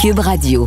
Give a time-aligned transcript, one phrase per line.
[0.00, 0.66] Cube Radio.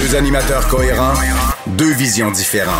[0.00, 1.14] Deux, animateurs cohérents,
[1.66, 2.76] deux visions différentes.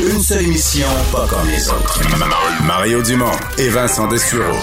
[0.00, 2.00] Une seule émission, pas comme les autres.
[2.64, 4.56] Mario Dumont et Vincent Dessureau.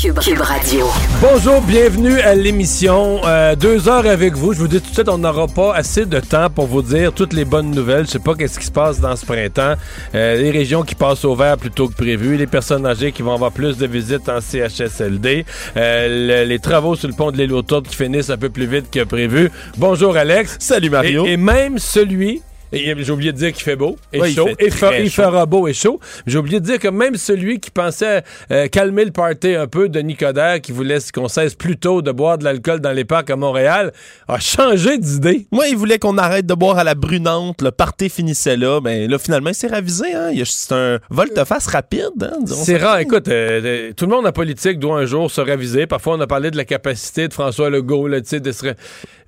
[0.00, 0.86] Cube, Radio.
[1.20, 3.20] Bonjour, bienvenue à l'émission.
[3.26, 4.54] Euh, deux heures avec vous.
[4.54, 7.12] Je vous dis tout de suite, on n'aura pas assez de temps pour vous dire
[7.12, 8.06] toutes les bonnes nouvelles.
[8.06, 9.74] Je sais pas qu'est-ce qui se passe dans ce printemps.
[10.14, 13.34] Euh, les régions qui passent au vert plutôt que prévu, les personnes âgées qui vont
[13.34, 15.44] avoir plus de visites en CHSLD,
[15.76, 17.52] euh, les travaux sur le pont de l'île
[17.86, 19.50] qui finissent un peu plus vite que prévu.
[19.76, 20.56] Bonjour Alex.
[20.60, 21.26] Salut Mario.
[21.26, 22.40] et même celui
[22.72, 24.48] j'ai oublié de dire qu'il fait beau et chaud.
[24.60, 24.66] Il,
[25.00, 26.00] il fera beau et chaud.
[26.26, 29.88] J'ai oublié de dire que même celui qui pensait euh, calmer le party un peu,
[29.88, 33.30] Denis Coderre, qui voulait qu'on cesse plus tôt de boire de l'alcool dans les parcs
[33.30, 33.92] à Montréal,
[34.28, 35.46] a changé d'idée.
[35.50, 37.62] Moi, il voulait qu'on arrête de boire à la brunante.
[37.62, 38.80] Le party finissait là.
[38.82, 40.12] Mais ben, là, finalement, il s'est ravisé.
[40.14, 40.30] Hein?
[40.44, 42.22] C'est un volte-face rapide.
[42.22, 42.98] Hein, c'est rare.
[42.98, 45.86] Écoute, euh, euh, tout le monde en politique doit un jour se raviser.
[45.86, 48.74] Parfois, on a parlé de la capacité de François Legault là, de se...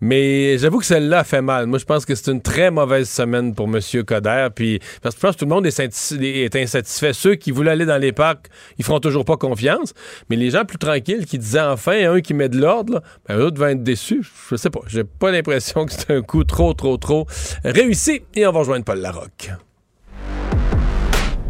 [0.01, 1.67] Mais j'avoue que celle-là a fait mal.
[1.67, 3.81] Moi, je pense que c'est une très mauvaise semaine pour M.
[4.05, 4.49] Coder.
[4.55, 7.13] Puis, parce que je pense que tout le monde est, insatisfait.
[7.13, 8.47] Ceux qui voulaient aller dans les parcs,
[8.79, 9.95] ils feront toujours pas confiance.
[10.31, 13.53] Mais les gens plus tranquilles qui disaient enfin un qui met de l'ordre, ben, eux
[13.55, 14.27] vont être déçus.
[14.51, 14.81] Je sais pas.
[14.87, 17.27] J'ai pas l'impression que c'est un coup trop, trop, trop
[17.65, 18.23] réussi.
[18.35, 19.51] Et on va rejoindre Paul Larocque.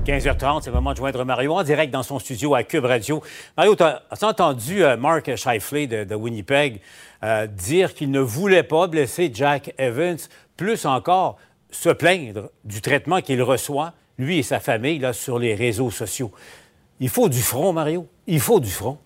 [0.04, 3.22] 15h30, c'est le moment de joindre Mario en direct dans son studio à Cube Radio.
[3.56, 6.80] Mario, tu as, entendu euh, Mark Shifley de, Winnipeg
[7.22, 10.18] euh, dire qu'il ne voulait pas blesser Jack Evans,
[10.56, 11.38] plus encore,
[11.72, 16.30] se plaindre du traitement qu'il reçoit, lui et sa famille, là, sur les réseaux sociaux.
[17.00, 18.06] Il faut du front, Mario.
[18.28, 18.98] Il faut du front.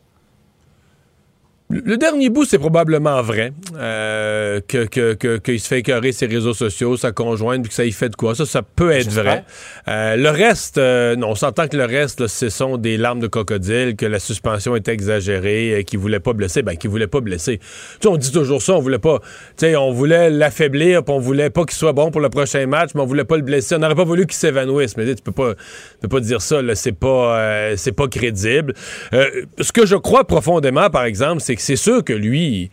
[1.69, 3.53] Le dernier bout, c'est probablement vrai.
[3.75, 7.91] Euh, que, qu'il se fait écœurer ses réseaux sociaux, sa conjointe, puis que ça y
[7.91, 8.37] fait de quoi.
[8.37, 9.45] Ça, ça peut être vrai.
[9.89, 13.27] Euh, le reste, euh, non, on s'entend que le reste, ce sont des larmes de
[13.27, 16.63] crocodile, que la suspension est exagérée, qu'il voulait pas blesser.
[16.63, 17.59] Ben, qu'il voulait pas blesser.
[18.01, 19.19] Tu on dit toujours ça, on voulait pas.
[19.57, 22.65] Tu sais, on voulait l'affaiblir, puis on voulait pas qu'il soit bon pour le prochain
[22.69, 23.75] match, mais on voulait pas le blesser.
[23.75, 24.97] On n'aurait pas voulu qu'il s'évanouisse.
[24.97, 26.77] Mais tu peux pas, tu peux pas dire ça, là.
[26.77, 28.75] C'est pas, c'est pas crédible.
[29.11, 32.71] ce que je crois profondément, par exemple, c'est c'est sûr que lui,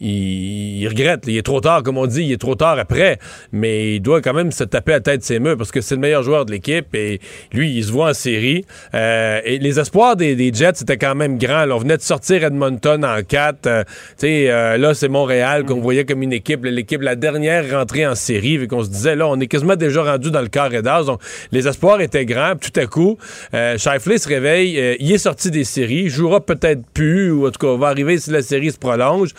[0.00, 1.24] il, regrette.
[1.26, 3.18] Il est trop tard, comme on dit, il est trop tard après.
[3.52, 6.00] Mais il doit quand même se taper à tête ses murs parce que c'est le
[6.00, 7.20] meilleur joueur de l'équipe et
[7.52, 8.64] lui, il se voit en série.
[8.94, 11.68] Euh, et les espoirs des, Jets étaient quand même grands.
[11.70, 13.66] on venait de sortir Edmonton en 4.
[13.66, 13.84] Euh,
[14.22, 18.54] euh, là, c'est Montréal qu'on voyait comme une équipe, l'équipe, la dernière rentrée en série.
[18.56, 21.04] Et qu'on se disait, là, on est quasiment déjà rendu dans le carré d'as.
[21.04, 21.20] Donc,
[21.52, 22.54] les espoirs étaient grands.
[22.56, 23.16] Tout à coup,
[23.54, 24.96] euh, Shifley se réveille.
[25.00, 26.04] il est sorti des séries.
[26.04, 29.30] Il jouera peut-être plus, ou en tout cas, va arriver si la série se prolonge.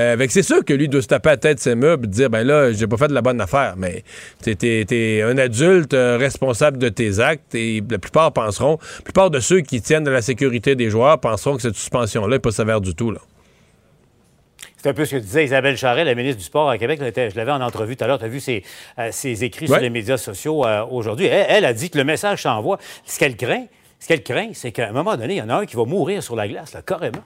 [0.00, 2.46] Euh, c'est sûr que lui doit se taper la tête ses meubles et dire ben
[2.46, 3.74] là, j'ai pas fait de la bonne affaire.
[3.76, 4.04] Mais
[4.42, 9.30] t'es es, un adulte euh, responsable de tes actes et la plupart penseront, la plupart
[9.30, 12.50] de ceux qui tiennent à la sécurité des joueurs penseront que cette suspension-là n'est pas
[12.50, 13.10] sévère du tout.
[13.10, 13.20] Là.
[14.76, 17.00] C'est un peu ce que disait Isabelle Charret, la ministre du Sport à Québec.
[17.04, 18.18] Je l'avais en entrevue tout à l'heure.
[18.18, 18.62] Tu as vu ses,
[18.98, 21.26] euh, écrits sur les médias sociaux aujourd'hui.
[21.26, 22.78] Elle, a dit que le message s'envoie.
[23.04, 23.66] Ce qu'elle craint,
[23.98, 25.84] ce qu'elle craint, c'est qu'à un moment donné, il y en a un qui va
[25.84, 27.22] mourir sur la glace, là, carrément.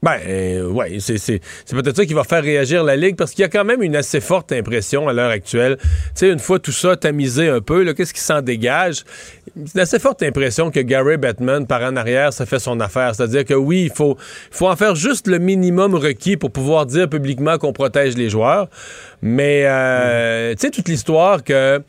[0.00, 3.44] Ben, euh, ouais, c'est, peut-être ça qui va faire réagir la Ligue parce qu'il y
[3.44, 5.76] a quand même une assez forte impression à l'heure actuelle.
[5.80, 9.04] Tu sais, une fois tout ça tamisé un peu, qu'est-ce qui s'en dégage?
[9.56, 13.14] une assez forte impression que Gary Bettman, par en arrière, ça fait son affaire.
[13.14, 14.16] C'est-à-dire que oui, il faut,
[14.50, 18.68] faut en faire juste le minimum requis pour pouvoir dire publiquement qu'on protège les joueurs.
[19.20, 21.82] Mais, euh, tu sais, toute l'histoire que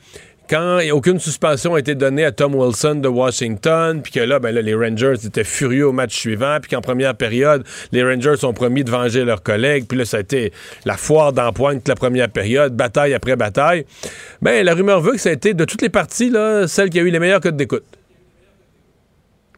[0.49, 4.53] quand aucune suspension a été donnée à Tom Wilson de Washington, puis que là, ben
[4.53, 8.53] là, les Rangers étaient furieux au match suivant, puis qu'en première période, les Rangers ont
[8.53, 10.51] promis de venger leurs collègues, puis là, ça a été
[10.85, 13.85] la foire d'empoigne toute la première période, bataille après bataille.
[14.41, 16.33] Ben, la rumeur veut que ça a été, de toutes les parties,
[16.67, 17.83] celle qui a eu les meilleurs codes d'écoute.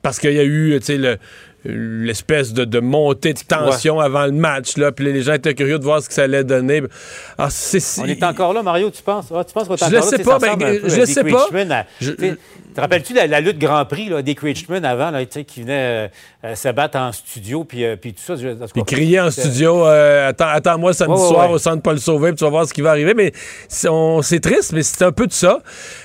[0.01, 1.17] Parce qu'il y a eu, tu sais, le
[1.63, 4.77] l'espèce de, montée de tension avant le match.
[4.77, 6.81] Là, puis les gens étaient curieux de voir ce que ça allait donner.
[7.37, 7.49] Ah,
[7.99, 9.27] on est encore là, Mario, tu penses?
[9.27, 10.01] tu penses qu'on est encore là?
[10.01, 11.47] Sais pas, ben, je sais pas.
[12.73, 16.07] Te rappelles-tu la, la, lutte Grand Prix, là, Dick Richmond avant, là, qui venait euh,
[16.45, 18.35] euh, se battre en studio, puis, euh, puis tout ça?
[18.75, 22.49] Il criait en studio Attends, moi samedi soir au centre Paul Sauvé, puis tu vas
[22.49, 23.13] voir ce qui va arriver.
[23.13, 23.31] Mais
[23.67, 25.59] c'est triste, mais c'est un peu de ça.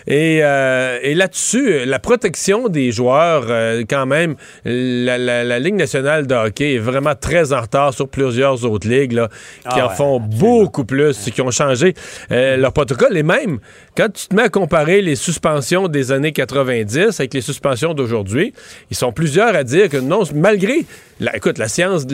[0.07, 3.47] Et, et là-dessus, la protection des joueurs,
[3.89, 8.65] quand même, la la Ligue nationale de hockey est vraiment très en retard sur plusieurs
[8.65, 9.29] autres ligues là,
[9.63, 11.95] qui ah en font beaucoup plus, qui ont changé
[12.31, 13.17] euh, leur protocole.
[13.17, 13.59] Et même,
[13.96, 17.94] quand tu te mets à comparer les suspensions des années 80, 90, avec les suspensions
[17.94, 18.52] d'aujourd'hui,
[18.90, 20.84] ils sont plusieurs à dire que non, malgré,
[21.20, 22.06] la, écoute, la science,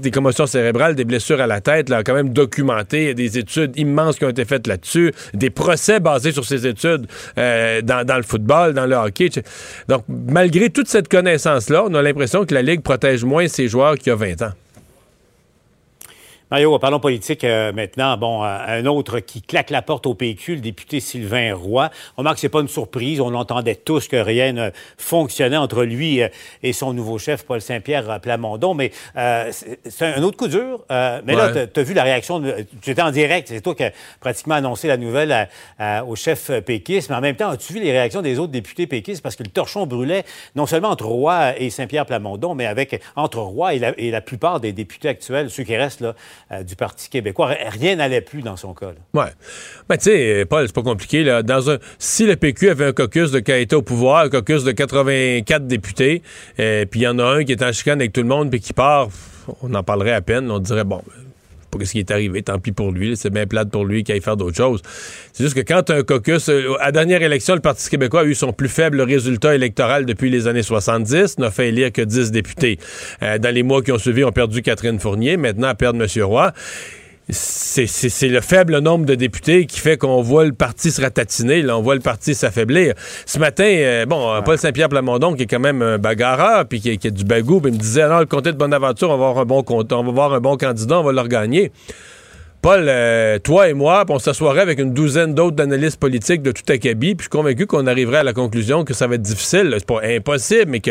[0.00, 3.10] des commotions cérébrales, des blessures à la tête, là, a quand même documenté, il y
[3.10, 7.06] a des études immenses qui ont été faites là-dessus, des procès basés sur ces études
[7.38, 9.30] euh, dans, le football, dans le hockey.
[9.88, 13.96] Donc, malgré toute cette connaissance-là, on a l'impression que la Ligue protège moins ses joueurs
[13.96, 14.52] qu'il y a 20 ans.
[16.50, 18.16] Mario, parlons politique euh, maintenant.
[18.16, 21.88] Bon, euh, un autre qui claque la porte au PQ, le député Sylvain Roy.
[22.16, 23.20] On remarque que c'est pas une surprise.
[23.20, 26.28] On entendait tous que rien ne fonctionnait entre lui euh,
[26.64, 28.74] et son nouveau chef, Paul Saint-Pierre Plamondon.
[28.74, 30.84] Mais c'est un autre coup dur.
[30.90, 32.42] mais là, tu as vu la réaction.
[32.82, 33.46] Tu étais en direct.
[33.46, 35.48] C'est toi qui as pratiquement annoncé la nouvelle
[36.08, 37.10] au chef péquiste.
[37.10, 39.22] Mais en même temps, as-tu vu les réactions des autres députés péquistes?
[39.22, 40.24] Parce que le torchon brûlait
[40.56, 44.20] non seulement entre Roy et Saint-Pierre Plamondon, mais avec entre Roy et la, et la
[44.20, 46.16] plupart des députés actuels, ceux qui restent là,
[46.52, 47.54] euh, du Parti québécois.
[47.68, 48.92] Rien n'allait plus dans son cas.
[49.14, 49.24] Oui.
[49.88, 51.22] Ben, tu sais, Paul, c'est pas compliqué.
[51.22, 51.42] Là.
[51.98, 55.66] Si le PQ avait un caucus de qui était au pouvoir, un caucus de 84
[55.66, 56.22] députés,
[56.58, 58.50] euh, puis il y en a un qui est en chicane avec tout le monde,
[58.50, 59.08] puis qui part,
[59.62, 60.50] on en parlerait à peine.
[60.50, 61.02] On dirait, bon,
[61.70, 64.14] pas ce qui est arrivé, tant pis pour lui, c'est bien plate pour lui qu'il
[64.14, 64.82] aille faire d'autres choses.
[65.32, 68.24] C'est juste que quand un caucus, euh, à la dernière élection, le Parti québécois a
[68.24, 72.30] eu son plus faible résultat électoral depuis les années 70, n'a fait élire que 10
[72.30, 72.78] députés.
[73.22, 76.02] Euh, dans les mois qui ont suivi, on a perdu Catherine Fournier, maintenant à perdre
[76.02, 76.22] M.
[76.24, 76.52] Roy
[77.32, 81.76] c'est le faible nombre de députés qui fait qu'on voit le parti se ratatiner, là,
[81.78, 82.94] on voit le parti s'affaiblir.
[83.26, 87.06] Ce matin, euh, bon, Paul Saint-Pierre Plamondon, qui est quand même un bagarreur, puis qui,
[87.06, 89.44] a du bagou, il me disait, non, le comté de Bonaventure, on va avoir un
[89.44, 91.72] bon, on va avoir un bon candidat, on va le regagner.
[92.62, 96.70] Paul, euh, toi et moi, on s'assoirait avec une douzaine d'autres analystes politiques de tout
[96.70, 99.74] acabit, puis je suis convaincu qu'on arriverait à la conclusion que ça va être difficile.
[99.78, 100.90] C'est pas impossible, mais que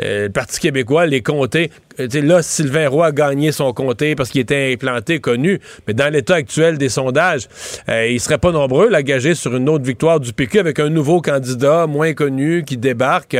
[0.00, 1.70] euh, le Parti québécois, les comtés,
[2.00, 6.10] euh, là, Sylvain Roy a gagné son comté parce qu'il était implanté, connu, mais dans
[6.10, 7.48] l'état actuel des sondages,
[7.86, 11.20] il serait pas nombreux à gager sur une autre victoire du PQ avec un nouveau
[11.20, 13.36] candidat moins connu qui débarque,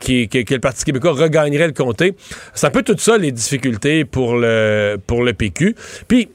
[0.00, 2.14] qui, que, le Parti québécois regagnerait le comté.
[2.52, 5.76] C'est un peu tout ça les difficultés pour le, pour le PQ.
[6.08, 6.28] Puis,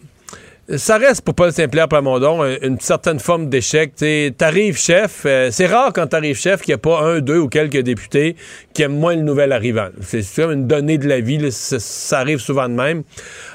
[0.78, 3.94] ça reste pour Paul Saint-Pierre Plamondon une certaine forme d'échec.
[4.38, 7.48] T'arrives chef, euh, c'est rare quand t'arrives chef qu'il n'y a pas un, deux ou
[7.48, 8.36] quelques députés
[8.74, 9.88] qui aiment moins le nouvel arrivant.
[10.02, 13.04] C'est une donnée de la vie, ça, arrive souvent de même.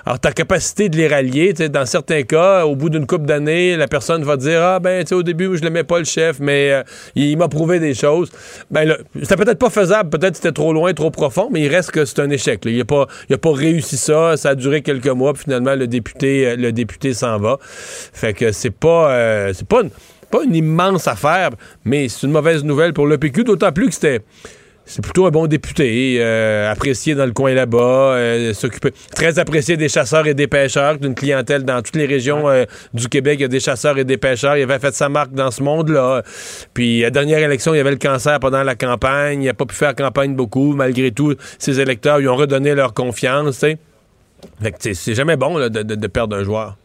[0.05, 3.87] Alors ta capacité de les rallier, dans certains cas, au bout d'une couple d'années, la
[3.87, 6.83] personne va dire ah ben au début je l'aimais pas le chef, mais euh,
[7.15, 8.31] il, m'a prouvé des choses.
[8.71, 12.05] Ben c'était peut-être pas faisable, peut-être c'était trop loin, trop profond, mais il reste que
[12.05, 12.61] c'est un échec.
[12.65, 15.87] Il a pas, a pas réussi ça, ça a duré quelques mois, puis finalement le
[15.87, 17.59] député, euh, le député s'en va.
[17.61, 19.91] Fait que c'est pas, euh, c'est pas, une,
[20.31, 21.51] pas une immense affaire,
[21.85, 24.23] mais c'est une mauvaise nouvelle pour le PQ, d'autant plus que c'était
[24.87, 28.53] c'est plutôt un bon député, euh, apprécié dans le coin là-bas, euh,
[29.15, 32.45] très apprécié des chasseurs et des pêcheurs, d'une clientèle dans toutes les régions
[32.93, 35.33] du Québec, il y a des chasseurs et des pêcheurs, il avait fait sa marque
[35.33, 36.23] dans ce monde-là.
[36.75, 39.55] Puis à la dernière élection, il y avait le cancer pendant la campagne, il n'a
[39.55, 43.79] pas pu faire campagne beaucoup, malgré tout, ses électeurs lui ont redonné leur confiance, tu
[44.71, 44.95] sais.
[44.95, 46.77] c'est jamais bon de perdre un joueur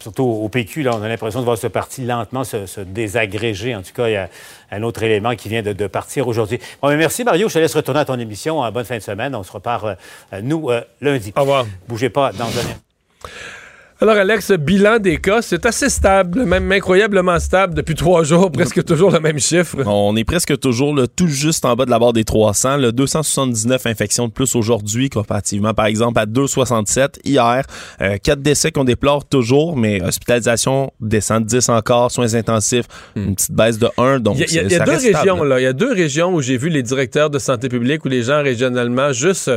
[0.00, 3.74] surtout au PQ, là, on a l'impression de voir ce parti lentement se, désagréger.
[3.74, 4.28] En tout cas, il y a
[4.70, 6.58] un autre élément qui vient de, partir aujourd'hui.
[6.82, 8.70] Bon, merci Mario, je te laisse retourner à ton émission.
[8.70, 9.34] Bonne fin de semaine.
[9.34, 9.96] On se reparle,
[10.32, 11.32] euh, nous, euh, lundi.
[11.36, 11.66] Au revoir.
[11.88, 13.57] Bougez pas dans un
[14.00, 18.84] alors, Alex, bilan des cas, c'est assez stable, même incroyablement stable depuis trois jours, presque
[18.84, 19.76] toujours le même chiffre.
[19.86, 22.76] On est presque toujours tout juste en bas de la barre des 300.
[22.76, 27.64] Le 279 infections de plus aujourd'hui, comparativement, par exemple, à 267 hier.
[28.00, 32.86] Euh, quatre décès qu'on déplore toujours, mais hospitalisation descend de 10 encore, soins intensifs,
[33.16, 33.20] hmm.
[33.20, 34.20] une petite baisse de 1.
[34.20, 35.58] Donc, il y a, deux régions, là.
[35.58, 38.22] Il y a deux régions où j'ai vu les directeurs de santé publique ou les
[38.22, 39.50] gens régionalement juste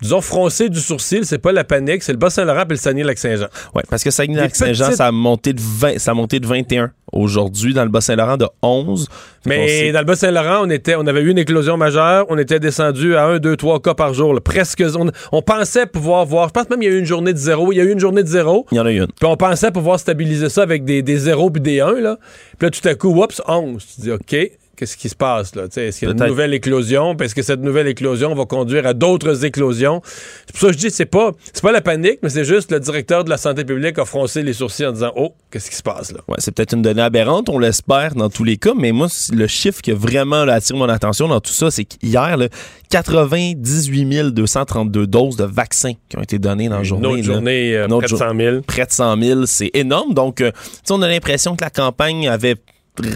[0.00, 3.48] disons, froncer du sourcil, c'est pas la panique, c'est le Bas-Saint-Laurent et le Saguenay-Lac-Saint-Jean.
[3.74, 7.74] Oui, parce que Saguenay-Lac-Saint-Jean, ça a monté de 20, ça a monté de 21 aujourd'hui,
[7.74, 9.08] dans le Bas-Saint-Laurent de 11.
[9.46, 13.16] Mais dans le Bas-Saint-Laurent, on était, on avait eu une éclosion majeure, on était descendu
[13.16, 14.84] à 1, 2, 3 cas par jour, presque,
[15.32, 17.72] on, pensait pouvoir voir, je pense même qu'il y a eu une journée de zéro,
[17.72, 18.66] il y a eu une journée de zéro.
[18.70, 19.06] Il y en a eu une.
[19.06, 22.18] Puis on pensait pouvoir stabiliser ça avec des, des zéros puis des 1, là.
[22.58, 23.84] Puis là, tout à coup, oups, 11.
[23.94, 24.36] Tu dis, OK
[24.78, 25.64] qu'est-ce qui se passe là?
[25.64, 27.16] Est-ce qu'il y a une nouvelle éclosion?
[27.16, 30.00] Parce que cette nouvelle éclosion va conduire à d'autres éclosions?
[30.46, 32.70] C'est pour ça que je dis c'est pas c'est pas la panique, mais c'est juste
[32.70, 35.76] le directeur de la santé publique a froncé les sourcils en disant Oh, qu'est-ce qui
[35.76, 36.20] se passe là?
[36.28, 39.46] Ouais, c'est peut-être une donnée aberrante, on l'espère dans tous les cas, mais moi, le
[39.46, 42.38] chiffre qui a vraiment attiré mon attention dans tout ça, c'est qu'hier,
[42.90, 47.08] 98 232 doses de vaccins qui ont été données dans la journée.
[47.08, 48.60] Une autre journée, euh, près de 100 000.
[48.62, 50.14] Près de 100 000, c'est énorme.
[50.14, 50.52] Donc, euh,
[50.90, 52.56] on a l'impression que la campagne avait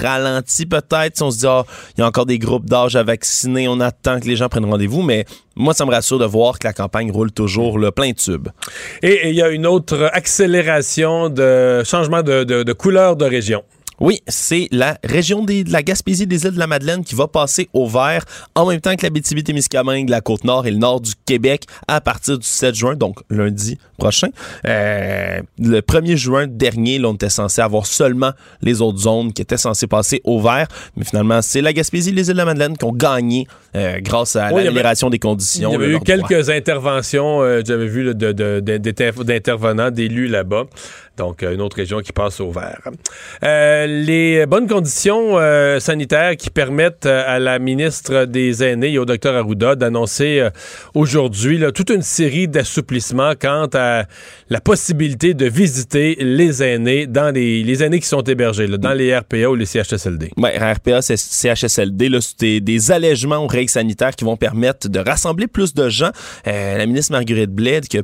[0.01, 1.17] ralenti peut-être.
[1.17, 1.65] Si on se dit, ah,
[1.97, 4.65] il y a encore des groupes d'âge à vacciner, on attend que les gens prennent
[4.65, 5.25] rendez-vous, mais
[5.57, 8.49] moi, ça me rassure de voir que la campagne roule toujours le plein tube.
[9.03, 13.63] Et il y a une autre accélération de changement de couleur de région.
[14.03, 17.29] Oui, c'est la région des, de la Gaspésie des îles de la Madeleine qui va
[17.29, 18.25] passer au vert
[18.57, 22.37] en même temps que la BTB-Témiscamingue, la Côte-Nord et le nord du Québec à partir
[22.37, 24.27] du 7 juin, donc lundi prochain.
[24.65, 29.41] Euh, le 1er juin dernier, là, on était censé avoir seulement les autres zones qui
[29.41, 30.67] étaient censées passer au vert,
[30.97, 34.01] mais finalement, c'est la Gaspésie et les îles de la Madeleine qui ont gagné euh,
[34.01, 35.71] grâce à Oui, l'amélioration des conditions.
[35.71, 36.05] Il y avait eu droit.
[36.05, 40.65] quelques interventions, euh, j'avais vu là, de- de- de- d'inter- d'intervenants, d'élus là-bas.
[41.17, 42.81] Donc, euh, une autre région qui passe au vert.
[43.45, 48.99] Euh, les bonnes conditions euh, sanitaires qui permettent euh, à la ministre des Aînés et
[48.99, 50.51] au docteur Arruda d'annoncer euh,
[50.95, 54.05] aujourd'hui toute une série d'assouplissements quant à
[54.49, 58.93] la possibilité de visiter les aînés dans les, les aînés qui sont hébergés là, dans
[58.93, 60.31] les RPA ou les CHSLD.
[60.37, 65.75] Ouais, RPA, CHSLD, c'est des, allègements aux règles sanitaires qui vont permettre de rassembler plus
[65.75, 66.11] de gens.
[66.47, 68.03] Euh, la ministre Marguerite Bled qui a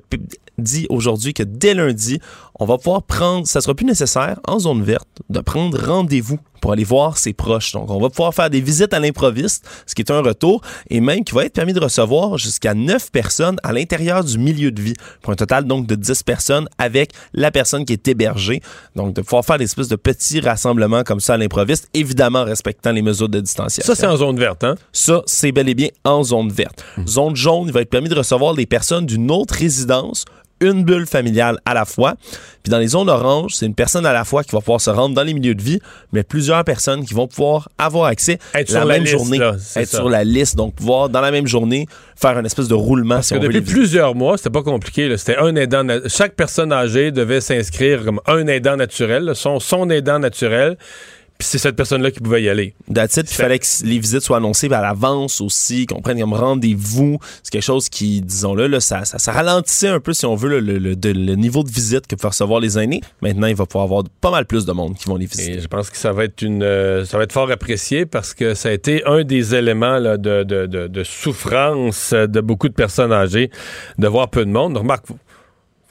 [0.59, 2.21] dit aujourd'hui que dès lundi,
[2.59, 6.73] on va pouvoir prendre, ça sera plus nécessaire en zone verte de prendre rendez-vous pour
[6.73, 7.73] aller voir ses proches.
[7.73, 10.61] Donc, on va pouvoir faire des visites à l'improviste, ce qui est un retour,
[10.91, 14.73] et même qui va être permis de recevoir jusqu'à 9 personnes à l'intérieur du milieu
[14.73, 18.61] de vie, pour un total donc de 10 personnes avec la personne qui est hébergée.
[18.97, 22.91] Donc, de pouvoir faire des espèces de petits rassemblements comme ça à l'improviste, évidemment respectant
[22.91, 23.95] les mesures de distanciation.
[23.95, 24.75] Ça, c'est en zone verte, hein?
[24.93, 26.85] Ça, c'est bel et bien en zone verte.
[27.07, 30.25] Zone jaune, il va être permis de recevoir des personnes d'une autre résidence,
[30.61, 32.15] une bulle familiale à la fois.
[32.63, 34.91] Puis dans les zones oranges, c'est une personne à la fois qui va pouvoir se
[34.91, 35.81] rendre dans les milieux de vie,
[36.13, 39.39] mais plusieurs personnes qui vont pouvoir avoir accès Être la sur la même liste, journée,
[39.39, 39.99] là, être ça.
[39.99, 41.87] sur la liste, donc pouvoir dans la même journée
[42.21, 45.17] faire une espèce de roulement Parce si que on depuis plusieurs mois, c'était pas compliqué.
[45.17, 45.87] C'était un aidant.
[46.07, 50.77] Chaque personne âgée devait s'inscrire comme un aidant naturel, son, son aidant naturel.
[51.39, 52.75] Puis c'est cette personne-là qui pouvait y aller.
[52.93, 53.27] That's it.
[53.27, 57.19] Puis il fallait que les visites soient annoncées à l'avance aussi, qu'on prenne comme rendez-vous.
[57.45, 60.49] C'est quelque chose qui, disons-le, là, ça, ça, ça ralentissait un peu, si on veut,
[60.49, 63.03] le, le- le- de- le niveau de visite que peuvent recevoir les aînés.
[63.23, 65.53] Maintenant, il va pouvoir avoir pas mal plus de monde qui vont les visiter.
[65.59, 68.35] Et je pense que ça va être une, euh, ça va être fort apprécié parce
[68.35, 72.69] que ça a été un des éléments là, de, de, de, de souffrance de beaucoup
[72.69, 73.51] de personnes âgées
[73.97, 74.77] de voir peu de monde.
[74.77, 75.17] Remarque, faut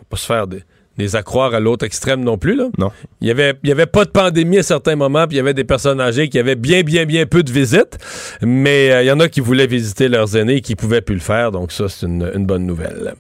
[0.10, 0.62] pas se faire des,
[0.98, 2.56] des accroire à l'autre extrême non plus.
[2.56, 2.70] Là.
[2.78, 2.92] Non.
[3.22, 5.42] Il y avait, il y avait pas de pandémie à certains moments, puis il y
[5.42, 7.98] avait des personnes âgées qui avaient bien, bien, bien peu de visites,
[8.42, 11.16] mais euh, il y en a qui voulaient visiter leurs aînés et qui pouvaient plus
[11.16, 13.14] le faire, donc ça, c'est une, une bonne nouvelle.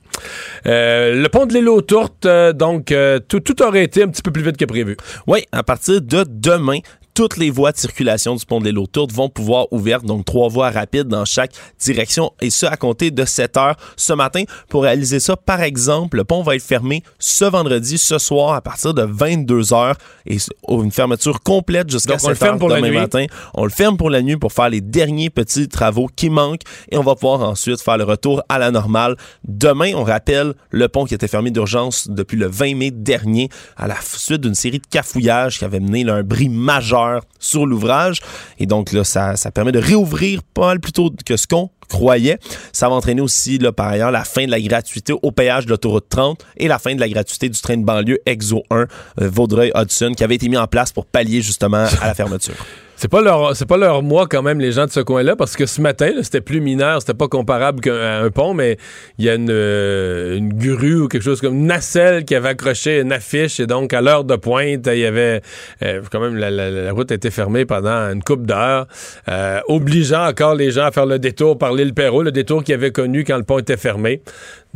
[0.65, 2.93] Euh, le pont de l'île aux Tourtes, euh, donc,
[3.27, 4.97] tout, tout aurait été un petit peu plus vite que prévu.
[5.27, 6.79] Oui, à partir de demain,
[7.17, 10.23] toutes les voies de circulation du pont de l'île aux Tourtes vont pouvoir ouvertes, donc
[10.23, 14.43] trois voies rapides dans chaque direction, et ce à compter de 7 heures ce matin.
[14.69, 18.61] Pour réaliser ça, par exemple, le pont va être fermé ce vendredi, ce soir, à
[18.61, 19.95] partir de 22 heures,
[20.27, 22.89] et s- une fermeture complète jusqu'à Donc, on le 7 heures ferme pour la demain
[22.89, 22.97] nuit.
[22.99, 23.25] matin.
[23.55, 26.99] On le ferme pour la nuit pour faire les derniers petits travaux qui manquent, et
[26.99, 29.15] on va pouvoir ensuite faire le retour à la normale.
[29.43, 33.87] Demain, on rappelle le pont qui était fermé d'urgence depuis le 20 mai dernier à
[33.87, 37.06] la suite d'une série de cafouillages qui avait mené là, un bris majeur
[37.39, 38.21] sur l'ouvrage.
[38.59, 41.69] Et donc là, ça, ça permet de réouvrir pas mal plus tôt que ce qu'on
[41.87, 42.37] croyait.
[42.73, 45.71] Ça va entraîner aussi, là, par ailleurs, la fin de la gratuité au péage de
[45.71, 48.85] l'autoroute 30 et la fin de la gratuité du train de banlieue EXO 1 euh,
[49.29, 52.55] Vaudreuil-Hudson qui avait été mis en place pour pallier justement à la fermeture.
[52.99, 55.55] C'est pas leur c'est pas leur mois quand même les gens de ce coin-là parce
[55.55, 58.77] que ce matin c'était plus mineur, c'était pas comparable qu'à un pont mais
[59.19, 62.49] il y a une, euh, une grue ou quelque chose comme une nacelle qui avait
[62.49, 65.41] accroché une affiche et donc à l'heure de pointe, il y avait
[65.83, 68.87] euh, quand même la, la- la route était fermée pendant une coupe d'heures,
[69.29, 72.73] euh, obligeant encore les gens à faire le détour par l'île Perrault, le détour qu'ils
[72.73, 74.23] avaient connu quand le pont était fermé.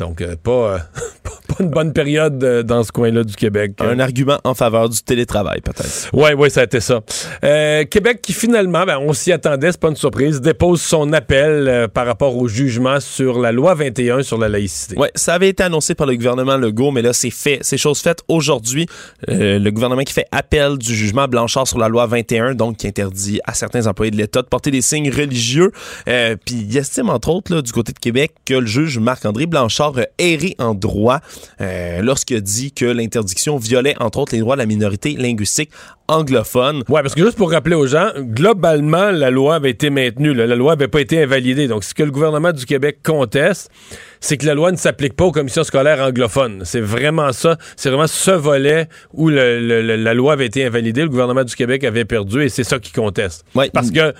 [0.01, 0.77] Donc euh, pas, euh,
[1.23, 3.73] pas pas une bonne période euh, dans ce coin-là du Québec.
[3.79, 6.09] Un argument en faveur du télétravail, peut-être.
[6.13, 7.01] Oui, oui, ça a été ça.
[7.89, 12.05] Québec qui finalement, ben, on s'y attendait, c'est pas une surprise, dépose son appel par
[12.05, 14.97] rapport au jugement sur la loi 21 sur la laïcité.
[14.97, 17.59] Ouais, ça avait été annoncé par le gouvernement Legault, mais là, c'est fait.
[17.61, 18.87] C'est chose faite aujourd'hui.
[19.27, 23.39] Le gouvernement qui fait appel du jugement Blanchard sur la loi 21, donc qui interdit
[23.45, 25.71] à certains employés de l'État de porter des signes religieux.
[26.05, 29.90] Puis il estime, entre autres, là, du côté de Québec, que le juge Marc-André Blanchard
[30.17, 31.19] erré en droit
[31.61, 35.71] euh, lorsqu'il a dit que l'interdiction violait, entre autres, les droits de la minorité linguistique
[36.07, 36.83] anglophone.
[36.89, 40.33] Ouais, parce que juste pour rappeler aux gens, globalement, la loi avait été maintenue.
[40.33, 40.45] là.
[40.45, 41.67] La loi n'avait pas été invalidée.
[41.67, 43.69] Donc, ce que le gouvernement du Québec conteste,
[44.19, 46.63] c'est que la loi ne s'applique pas aux commissions scolaires anglophones.
[46.65, 47.57] C'est vraiment ça.
[47.77, 51.03] C'est vraiment ce volet où le- le- le- la loi avait été invalidée.
[51.03, 53.45] Le gouvernement du Québec avait perdu et c'est ça qui conteste.
[53.55, 53.69] Ouais.
[53.73, 54.13] Parce que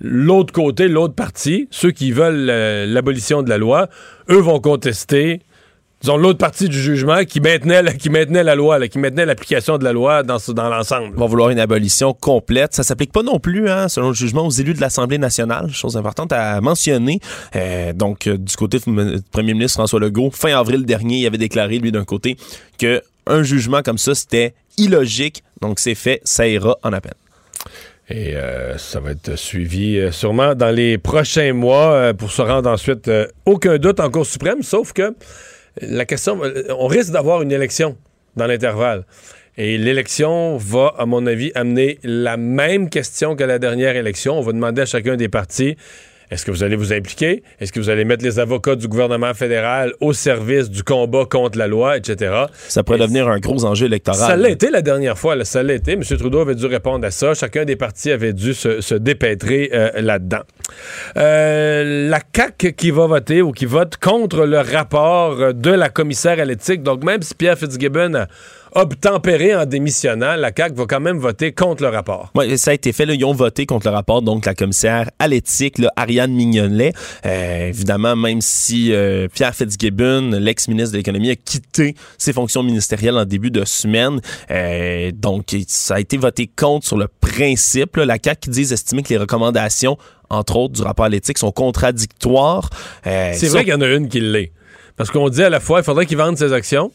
[0.00, 3.88] l'autre côté, l'autre partie, ceux qui veulent euh, l'abolition de la loi,
[4.30, 5.40] eux vont contester
[6.00, 10.22] disons, l'autre partie du jugement qui maintenait la, loi, qui maintenait l'application de la loi
[10.22, 11.16] dans, dans l'ensemble.
[11.16, 12.74] va vouloir une abolition complète.
[12.74, 15.70] Ça s'applique pas non plus, hein, selon le jugement, aux élus de l'Assemblée nationale.
[15.70, 17.20] Chose importante à mentionner.
[17.56, 21.38] Euh, donc, euh, du côté du premier ministre François Legault, fin avril dernier, il avait
[21.38, 22.36] déclaré, lui, d'un côté,
[22.78, 25.42] que un jugement comme ça, c'était illogique.
[25.60, 27.14] Donc, c'est fait, ça ira en appel.
[28.10, 32.40] Et euh, ça va être suivi euh, sûrement dans les prochains mois euh, pour se
[32.40, 33.10] rendre ensuite,
[33.44, 35.14] aucun doute, en Cour suprême, sauf que
[35.82, 37.96] la question, on risque d'avoir une élection
[38.34, 39.04] dans l'intervalle.
[39.58, 44.38] Et l'élection va, à mon avis, amener la même question que la dernière élection.
[44.38, 45.76] On va demander à chacun des partis
[46.30, 47.42] est-ce que vous allez vous impliquer?
[47.60, 51.58] Est-ce que vous allez mettre les avocats du gouvernement fédéral au service du combat contre
[51.58, 52.44] la loi, etc.?
[52.68, 54.28] Ça pourrait devenir un gros enjeu électoral.
[54.28, 55.92] Ça l'a été la dernière fois, là, ça l'a été.
[55.92, 56.02] M.
[56.02, 57.34] Trudeau avait dû répondre à ça.
[57.34, 60.42] Chacun des partis avait dû se, dépêtrer euh, là-dedans.
[61.16, 66.38] Euh, la CAQ qui va voter ou qui vote contre le rapport de la commissaire
[66.40, 66.82] à l'éthique.
[66.82, 68.26] Donc, même si Pierre Fitzgibbon a
[68.74, 72.30] obtempéré en démissionnant, la CAQ va quand même voter contre le rapport.
[72.34, 73.06] Oui, ça a été fait.
[73.06, 74.22] Là, ils ont voté contre le rapport.
[74.22, 76.92] Donc, la commissaire à l'éthique, Ariane Mignonnet,
[77.26, 83.16] euh, évidemment, même si euh, Pierre Fitzgibbon, l'ex-ministre de l'Économie, a quitté ses fonctions ministérielles
[83.16, 84.20] en début de semaine.
[84.50, 87.96] Euh, donc, ça a été voté contre sur le principe.
[87.96, 89.96] la CAQ qui dit estimer que les recommandations,
[90.30, 92.70] entre autres, du rapport à l'éthique sont contradictoires.
[93.04, 94.52] C'est vrai qu'il y en a une qui l'est.
[94.96, 96.90] Parce qu'on dit à la fois, il faudrait qu'il vende ses actions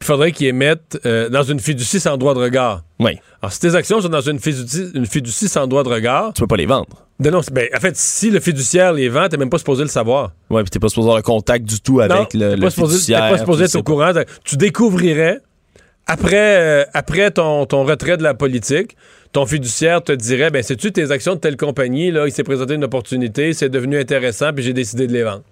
[0.00, 2.82] il faudrait qu'ils émettent euh, dans une fiducie sans droit de regard.
[3.00, 3.18] Oui.
[3.42, 6.32] Alors, si tes actions sont dans une fiducie, une fiducie sans droit de regard.
[6.34, 7.06] Tu peux pas les vendre.
[7.20, 10.32] Non, ben, en fait, si le fiduciaire les vend, t'es même pas supposé le savoir.
[10.50, 13.24] Oui, puis t'es pas supposé avoir le contact du tout avec le, le pas fiduciaire.
[13.24, 14.12] T'es pas supposé être au courant.
[14.44, 15.40] Tu découvrirais,
[16.06, 18.96] après, euh, après ton, ton retrait de la politique,
[19.32, 22.74] ton fiduciaire te dirait, ben, sais-tu tes actions de telle compagnie, là, il s'est présenté
[22.74, 25.42] une opportunité, c'est devenu intéressant, puis j'ai décidé de les vendre.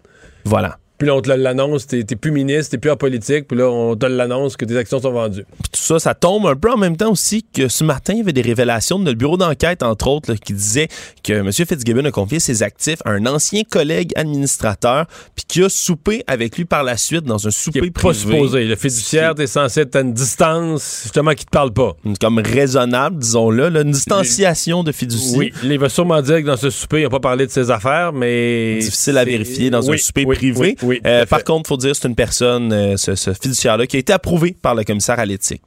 [0.44, 0.78] Voilà.
[0.98, 3.96] Puis là, on te l'annonce, t'es plus ministre, t'es plus en politique, puis là, on
[3.96, 5.44] te l'annonce que tes actions sont vendues.
[5.44, 8.18] Puis tout ça, ça tombe un peu en même temps aussi que ce matin, il
[8.18, 10.88] y avait des révélations de le bureau d'enquête, entre autres, qui disait
[11.22, 11.52] que M.
[11.52, 16.56] Fitzgibbon a confié ses actifs à un ancien collègue administrateur, puis qui a soupé avec
[16.56, 18.64] lui par la suite dans un souper qui est pas supposé.
[18.64, 21.94] Le fiduciaire, t'es censé être à une distance, justement, qui te parle pas.
[22.20, 25.38] Comme raisonnable, disons-le, une distanciation de fiduciaire.
[25.38, 27.70] Oui, il va sûrement dire que dans ce souper, il n'a pas parlé de ses
[27.70, 28.78] affaires, mais...
[28.80, 30.76] Difficile à vérifier dans un souper privé.
[31.06, 34.00] Euh, par contre, il faut dire que c'est une personne, euh, ce, fiduciaire-là, qui a
[34.00, 35.62] été approuvé par le commissaire à l'éthique.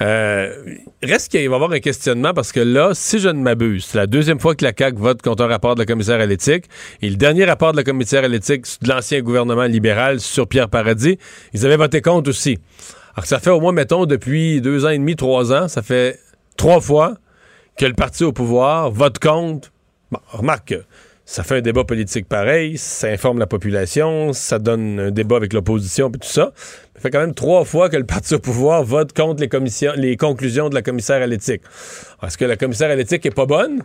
[0.00, 3.86] Euh, reste qu'il va y avoir un questionnement parce que là, si je ne m'abuse,
[3.86, 6.26] c'est la deuxième fois que la CAQ vote contre un rapport de la commissaire à
[6.26, 6.66] l'éthique.
[7.02, 10.68] Et le dernier rapport de la commissaire à l'éthique de l'ancien gouvernement libéral sur Pierre
[10.68, 11.18] Paradis,
[11.52, 12.58] ils avaient voté contre aussi.
[13.14, 16.20] Alors ça fait au moins, mettons, depuis deux ans et demi, trois ans, ça fait
[16.56, 17.14] trois fois
[17.76, 19.72] que le parti au pouvoir vote contre.
[20.12, 20.74] Bon, remarque,
[21.30, 25.52] ça fait un débat politique pareil, ça informe la population, ça donne un débat avec
[25.52, 26.52] l'opposition et tout ça.
[26.94, 29.92] Ça fait quand même trois fois que le parti au pouvoir vote contre les, commissions,
[29.94, 31.60] les conclusions de la commissaire à l'éthique.
[32.22, 33.82] Est-ce que la commissaire à l'éthique est pas bonne?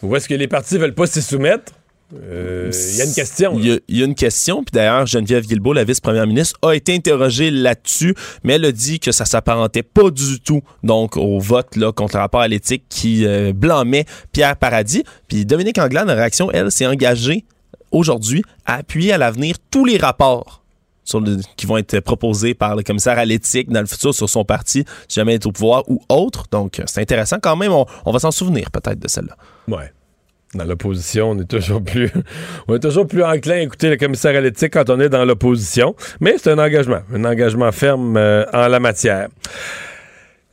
[0.00, 1.72] Ou est-ce que les partis veulent pas s'y soumettre?
[2.12, 3.58] Il euh, y a une question.
[3.58, 4.62] Il y, a une question.
[4.62, 8.14] Puis d'ailleurs, Geneviève Guilbeault, la vice-première ministre, a été interrogée là-dessus,
[8.44, 12.16] mais elle a dit que ça s'apparentait pas du tout donc au vote là, contre
[12.16, 15.02] le rapport à l'éthique qui euh, blâmait Pierre Paradis.
[15.26, 17.44] Puis Dominique Anglade, en réaction, elle, s'est engagée
[17.90, 20.62] aujourd'hui à appuyer à l'avenir tous les rapports
[21.56, 24.84] qui vont être proposés par le commissaire à l'éthique dans le futur sur son parti,
[25.08, 26.46] si jamais il est au pouvoir ou autre.
[26.50, 27.70] Donc, c'est intéressant quand même.
[27.70, 29.36] On, on va s'en souvenir peut-être de celle-là.
[29.68, 29.92] Ouais
[30.54, 32.10] dans l'opposition, on est toujours plus
[32.68, 36.50] on enclin à écouter le commissaire à l'éthique quand on est dans l'opposition, mais c'est
[36.50, 39.28] un engagement, un engagement ferme euh, en la matière.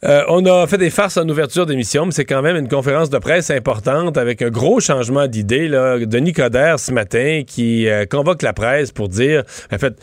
[0.04, 3.10] Euh, on a fait des farces en ouverture d'émission, mais c'est quand même une conférence
[3.10, 5.70] de presse importante avec un gros changement d'idée.
[5.70, 9.96] Denis Coderre ce matin qui euh, convoque la presse pour dire, en fait,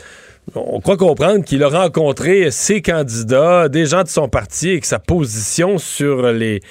[0.55, 4.87] on croit comprendre qu'il a rencontré ses candidats, des gens de son parti et que
[4.87, 6.61] sa position sur les,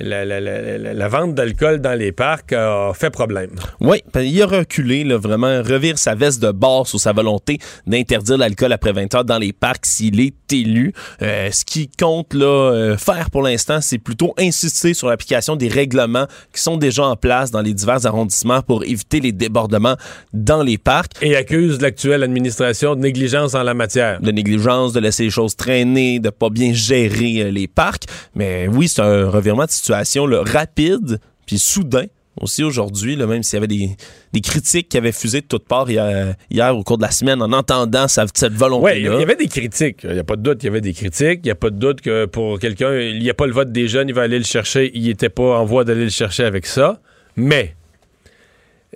[0.00, 3.50] la, vente d'alcool dans les parcs a fait problème.
[3.80, 7.58] Oui, ben, il a reculé, là, vraiment, revire sa veste de bord sur sa volonté
[7.86, 10.92] d'interdire l'alcool après 20 heures dans les parcs s'il est élu.
[11.22, 15.68] Euh, ce qui compte là, euh, faire pour l'instant, c'est plutôt insister sur l'application des
[15.68, 19.96] règlements qui sont déjà en place dans les divers arrondissements pour éviter les débordements
[20.32, 21.12] dans les parcs.
[21.22, 24.20] Et accuse l'actuelle administration de négligence en la matière.
[24.20, 28.04] De négligence, de laisser les choses traîner, de pas bien gérer euh, les parcs.
[28.34, 32.06] Mais oui, c'est un revirement de situation rapide puis soudain
[32.40, 36.76] aussi aujourd'hui, même s'il y avait des, critiques qui avaient fusé de toutes parts hier,
[36.76, 39.10] au cours de la semaine en entendant cette, volonté-là.
[39.10, 40.00] Oui, il y avait des critiques.
[40.04, 41.40] Il n'y a pas de doute, il y avait des critiques.
[41.42, 43.72] Il n'y a pas de doute que pour quelqu'un, il n'y a pas le vote
[43.72, 44.90] des jeunes, il va aller le chercher.
[44.94, 47.00] Il n'était pas en voie d'aller le chercher avec ça.
[47.36, 47.74] Mais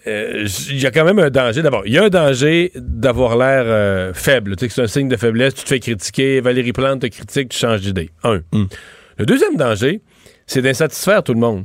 [0.07, 1.63] euh, il y a quand même un danger.
[1.63, 4.57] D'abord, il y a un danger d'avoir l'air euh, faible.
[4.57, 5.55] Tu sais que c'est un signe de faiblesse.
[5.55, 6.41] Tu te fais critiquer.
[6.41, 8.11] Valérie Plante te critique, tu changes d'idée.
[8.23, 8.43] Un.
[8.53, 8.67] Hmm.
[9.19, 10.03] Le deuxième danger,
[10.47, 11.65] c'est d'insatisfaire tout le monde.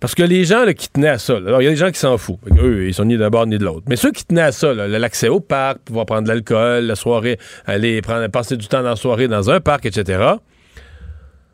[0.00, 2.00] Parce que les gens qui tenaient à ça, alors il y a des gens qui
[2.00, 2.40] s'en foutent.
[2.60, 3.84] Eux, ils sont ni d'un bord ni de l'autre.
[3.88, 7.38] Mais ceux qui tenaient à ça, l'accès au parc, pouvoir prendre de l'alcool, la soirée,
[7.66, 10.20] aller prendre, passer du temps dans la soirée dans un parc, etc.,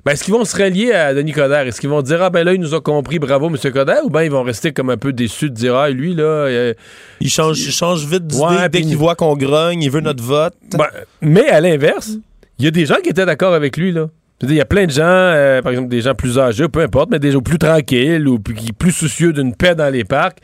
[0.07, 1.67] Ben, est-ce qu'ils vont se rallier à Denis Coderre?
[1.67, 3.59] Est-ce qu'ils vont dire, ah ben là, il nous a compris, bravo, M.
[3.71, 4.07] Coderre?
[4.07, 6.23] Ou bien ils vont rester comme un peu déçus de dire, ah, lui, là...
[6.23, 6.73] Euh,
[7.21, 10.55] il, change, il change vite d'idée dès qu'il voit qu'on grogne, il veut notre vote.
[10.73, 10.87] Ben,
[11.21, 12.13] mais à l'inverse,
[12.59, 14.09] il y a des gens qui étaient d'accord avec lui, là.
[14.43, 17.11] Il y a plein de gens, euh, par exemple des gens plus âgés, peu importe,
[17.11, 20.39] mais des gens plus tranquilles ou plus, plus soucieux d'une paix dans les parcs,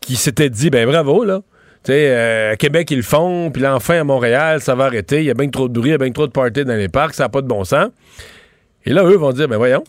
[0.00, 1.42] qui s'étaient dit, ben bravo, là.
[1.84, 4.86] Tu sais, euh, à Québec, ils le font, puis là, enfin, à Montréal, ça va
[4.86, 5.20] arrêter.
[5.20, 6.74] Il y a bien trop de bruit, il y a bien trop de parties dans
[6.74, 7.90] les parcs, ça n'a pas de bon sens.
[8.84, 9.84] Et là, eux vont dire, ben voyons,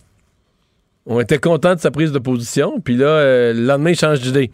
[1.07, 4.19] on était content de sa prise de position, puis là, euh, le lendemain, il change
[4.19, 4.51] d'idée.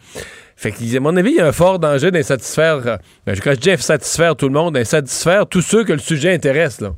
[0.56, 3.52] Fait que, à mon avis, il y a un fort danger d'insatisfaire, euh, ben, quand
[3.52, 6.94] je dis satisfaire tout le monde, d'insatisfaire tous ceux que le sujet intéresse, là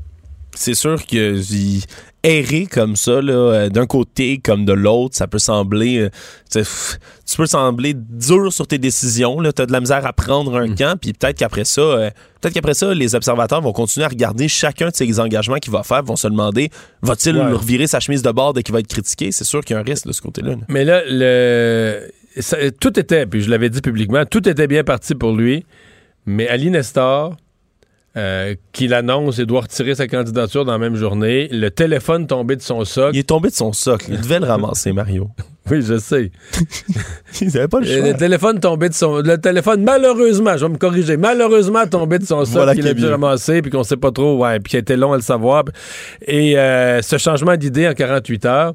[0.57, 1.41] c'est sûr que
[2.27, 5.99] errer comme ça, euh, d'un côté comme de l'autre, ça peut sembler.
[5.99, 6.63] Euh,
[7.25, 9.41] tu peux sembler dur sur tes décisions.
[9.43, 10.75] Tu as de la misère à prendre un mm.
[10.75, 14.49] camp, puis peut-être qu'après ça, euh, peut-être qu'après ça, les observateurs vont continuer à regarder
[14.49, 16.71] chacun de ses engagements qu'il va faire, vont se demander
[17.03, 19.31] va-t-il revirer sa chemise de bord dès qu'il va être critiqué?
[19.31, 20.55] C'est sûr qu'il y a un risque de ce côté-là.
[20.69, 22.11] Mais là, le...
[22.81, 25.65] tout était, puis je l'avais dit publiquement, tout était bien parti pour lui,
[26.27, 27.37] mais Ali Nestor
[28.17, 31.49] euh, qu'il annonce et doit retirer sa candidature dans la même journée.
[31.51, 33.15] Le téléphone tombé de son socle.
[33.15, 34.07] Il est tombé de son socle.
[34.09, 35.29] Il devait le ramasser, Mario.
[35.71, 36.31] oui, je sais.
[37.43, 38.07] Il n'avait pas le choix.
[38.07, 39.19] Le téléphone tombé de son...
[39.19, 43.07] Le téléphone, malheureusement, je vais me corriger, malheureusement tombé de son socle qu'il a dû
[43.07, 45.65] ramasser, puis qu'on sait pas trop, ouais, puis qui a été long à le savoir.
[46.27, 48.75] Et euh, ce changement d'idée en 48 heures,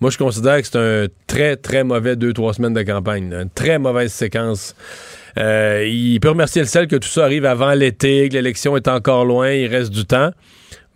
[0.00, 3.32] moi, je considère que c'est un très, très mauvais deux, trois semaines de campagne.
[3.32, 4.74] Une très mauvaise séquence.
[5.38, 8.88] Euh, il peut remercier le ciel que tout ça arrive avant l'été, que l'élection est
[8.88, 10.30] encore loin, il reste du temps.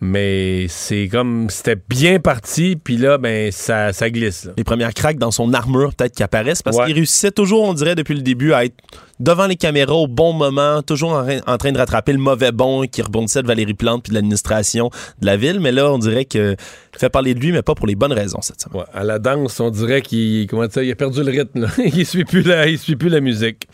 [0.00, 4.48] Mais c'est comme c'était bien parti, puis là, ben ça, ça glisse.
[4.56, 7.96] Les premières craques dans son armure peut-être qui apparaissent parce qu'il réussissait toujours, on dirait,
[7.96, 8.76] depuis le début à être
[9.20, 11.12] devant les caméras au bon moment, toujours
[11.46, 14.90] en, train de rattraper le mauvais bon qui rebondissait de Valérie Plante puis de l'administration
[15.20, 15.60] de la ville.
[15.60, 16.56] Mais là, on dirait que
[16.96, 18.84] fait parler de lui, mais pas pour les bonnes raisons cette semaine.
[18.92, 21.68] à la danse, on dirait qu'il comment il a perdu le rythme.
[21.78, 23.68] il suit plus la, il suit plus la musique.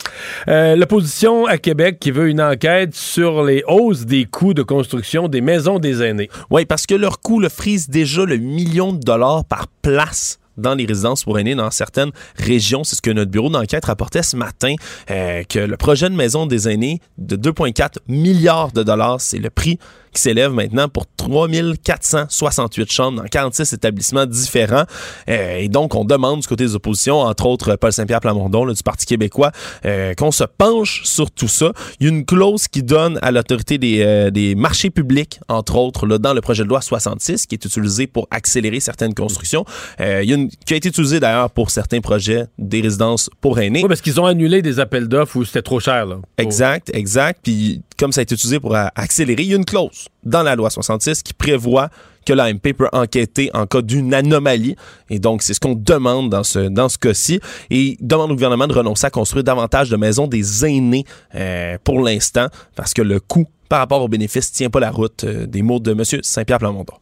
[0.49, 5.29] Euh, L'opposition à Québec qui veut une enquête sur les hausses des coûts de construction
[5.29, 6.29] des maisons des aînés.
[6.51, 10.75] Oui, parce que leur coût le frise déjà le million de dollars par place dans
[10.75, 12.85] les résidences pour aînés dans certaines régions.
[12.85, 14.75] C'est ce que notre bureau d'enquête rapportait ce matin,
[15.11, 19.51] euh, que le projet de maison des aînés de 2,4 milliards de dollars, c'est le
[19.51, 19.79] prix
[20.15, 24.85] qui s'élève maintenant pour 3468 chambres dans 46 établissements différents.
[25.29, 28.83] Euh, et donc, on demande du côté des oppositions, entre autres Paul Saint-Pierre Plamondon du
[28.83, 29.53] Parti québécois,
[29.85, 31.73] euh, qu'on se penche sur tout ça.
[32.01, 35.77] Il y a une clause qui donne à l'autorité des, euh, des, marchés publics, entre
[35.77, 39.65] autres, là, dans le projet de loi 66, qui est utilisé pour accélérer certaines constructions.
[39.99, 43.59] il y a une, qui a été utilisé d'ailleurs pour certains projets des résidences pour
[43.59, 43.83] aînés.
[43.83, 46.07] Oui, parce qu'ils ont annulé des appels d'offres où c'était trop cher.
[46.07, 47.41] Là, Exact, exact.
[47.43, 50.57] Puis comme ça a été utilisé pour accélérer, il y a une clause dans la
[50.57, 51.91] loi 66 qui prévoit
[52.25, 54.77] que l'AMP peut enquêter en cas d'une anomalie.
[55.11, 57.41] Et donc, c'est ce qu'on demande dans ce, dans ce cas-ci.
[57.71, 61.05] Et demande au gouvernement de renoncer à construire davantage de maisons des aînés
[61.35, 64.91] euh, pour l'instant, parce que le coût par rapport aux bénéfices ne tient pas la
[64.91, 66.03] route euh, des mots de M.
[66.23, 66.95] Saint-Pierre Plamondon.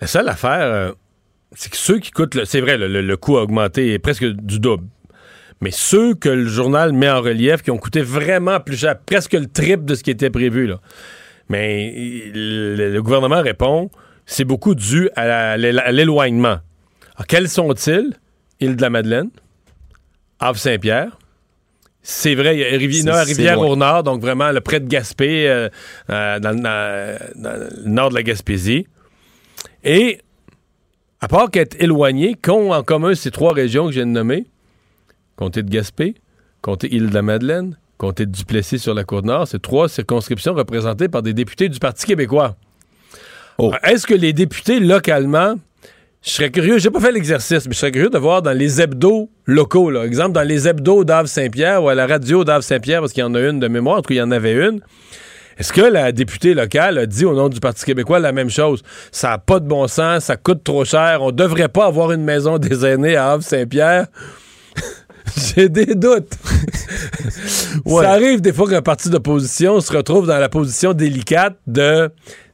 [0.00, 0.92] La seule affaire, euh,
[1.54, 4.84] c'est que ceux qui coûtent, c'est vrai, le, coût a augmenté presque du double.
[5.60, 9.32] Mais ceux que le journal met en relief, qui ont coûté vraiment plus cher, presque
[9.32, 10.80] le triple de ce qui était prévu, là.
[11.48, 13.90] Mais le, gouvernement répond,
[14.26, 16.58] c'est beaucoup dû à l'éloignement.
[17.26, 18.12] Quels sont-ils?
[18.60, 19.30] Île de la Madeleine,
[20.40, 21.16] Havre-Saint-Pierre,
[22.02, 25.48] c'est vrai, il y a Rivière, Rivière au nord, donc vraiment le près de Gaspé,
[25.48, 25.68] euh,
[26.10, 28.86] euh, dans, le nord de la Gaspésie.
[29.84, 30.18] Et
[31.20, 34.46] à part qu'être éloigné, qu'ont en commun ces trois régions que je viens de nommer,
[35.38, 36.16] comté de Gaspé,
[36.62, 41.08] comté Île de la Madeleine, comté de Duplessis sur la Côte-Nord, c'est trois circonscriptions représentées
[41.08, 42.56] par des députés du Parti québécois.
[43.58, 43.72] Oh.
[43.84, 45.54] Est-ce que les députés localement,
[46.22, 48.80] je serais curieux, j'ai pas fait l'exercice, mais je serais curieux de voir dans les
[48.80, 53.20] hebdos locaux, là, exemple dans les hebdos d'Ave-Saint-Pierre ou à la radio d'Ave-Saint-Pierre, parce qu'il
[53.20, 54.80] y en a une de mémoire, en tout cas il y en avait une.
[55.56, 58.82] Est-ce que la députée locale a dit au nom du Parti québécois la même chose?
[59.12, 62.24] Ça n'a pas de bon sens, ça coûte trop cher, on devrait pas avoir une
[62.24, 64.06] maison des aînés à Havre-Saint-Pierre.
[65.56, 66.32] J'ai des doutes.
[67.86, 72.10] Ça arrive des fois qu'un parti d'opposition se retrouve dans la position délicate de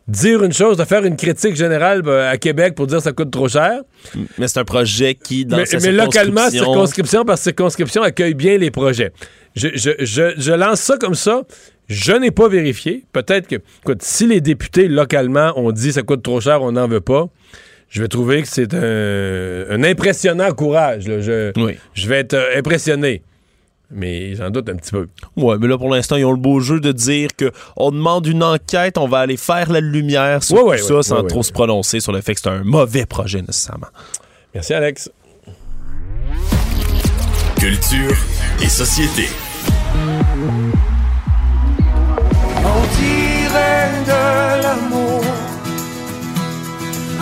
[0.06, 3.12] dire une chose, de faire une critique générale ben, à Québec pour dire que ça
[3.12, 3.80] coûte trop cher.
[4.38, 8.70] Mais c'est un projet qui, dans mais, mais localement, circonscription par circonscription, accueille bien les
[8.70, 9.12] projets.
[9.56, 11.42] Je, je, je, je lance ça comme ça.
[11.88, 13.04] Je n'ai pas vérifié.
[13.12, 16.88] Peut-être que, écoute, si les députés localement ont dit ça coûte trop cher, on n'en
[16.88, 17.28] veut pas,
[17.94, 21.04] je vais trouver que c'est un, impressionnant courage.
[21.06, 21.52] Je,
[21.94, 23.22] je vais être euh, impressionné.
[23.88, 25.06] mais j'en doute un petit peu.
[25.36, 28.26] Ouais, mais là, pour l'instant, ils ont le beau jeu de dire que on demande
[28.26, 32.00] une enquête, on va aller faire la lumière sur tout ça sans trop se prononcer
[32.00, 33.86] sur le fait que c'est un mauvais projet nécessairement.
[34.54, 35.08] Merci, Alex.
[37.60, 38.16] Culture
[38.60, 39.28] et société.
[42.66, 45.24] On dirait de l'amour,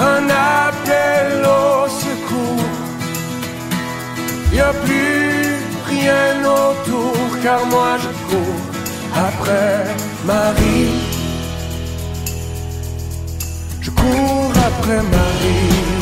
[0.00, 0.30] un
[0.68, 2.70] appel au secours.
[4.52, 5.56] Y a plus
[5.88, 8.62] rien autour, car moi je cours
[9.28, 9.84] après
[10.24, 10.94] Marie.
[13.80, 15.92] Je cours après Marie.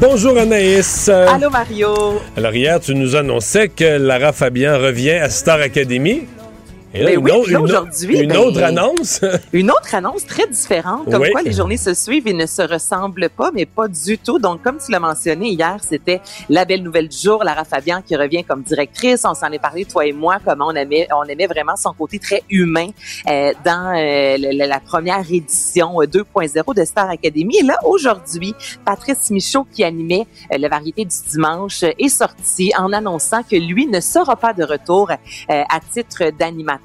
[0.00, 1.08] Bonjour Anaïs.
[1.08, 2.20] Allô Mario.
[2.36, 6.26] Alors hier, tu nous annonçais que Lara Fabien revient à Star Academy.
[6.94, 9.20] Et ben oui, aujourd'hui, une, ben, autre annonce.
[9.54, 11.10] une autre annonce très différente.
[11.10, 14.38] Comme quoi, les journées se suivent et ne se ressemblent pas, mais pas du tout.
[14.38, 18.14] Donc, comme tu l'as mentionné hier, c'était la belle nouvelle du jour, Lara Fabian qui
[18.14, 19.24] revient comme directrice.
[19.24, 22.18] On s'en est parlé toi et moi, comment on aimait, on aimait vraiment son côté
[22.18, 22.88] très humain
[23.26, 27.56] euh, dans euh, la, première édition 2.0 euh, de Star Academy.
[27.58, 32.92] Et là, aujourd'hui, Patrice Michaud qui animait euh, la variété du dimanche est sorti en
[32.92, 35.10] annonçant que lui ne sera pas de retour
[35.48, 36.81] à titre d'animateur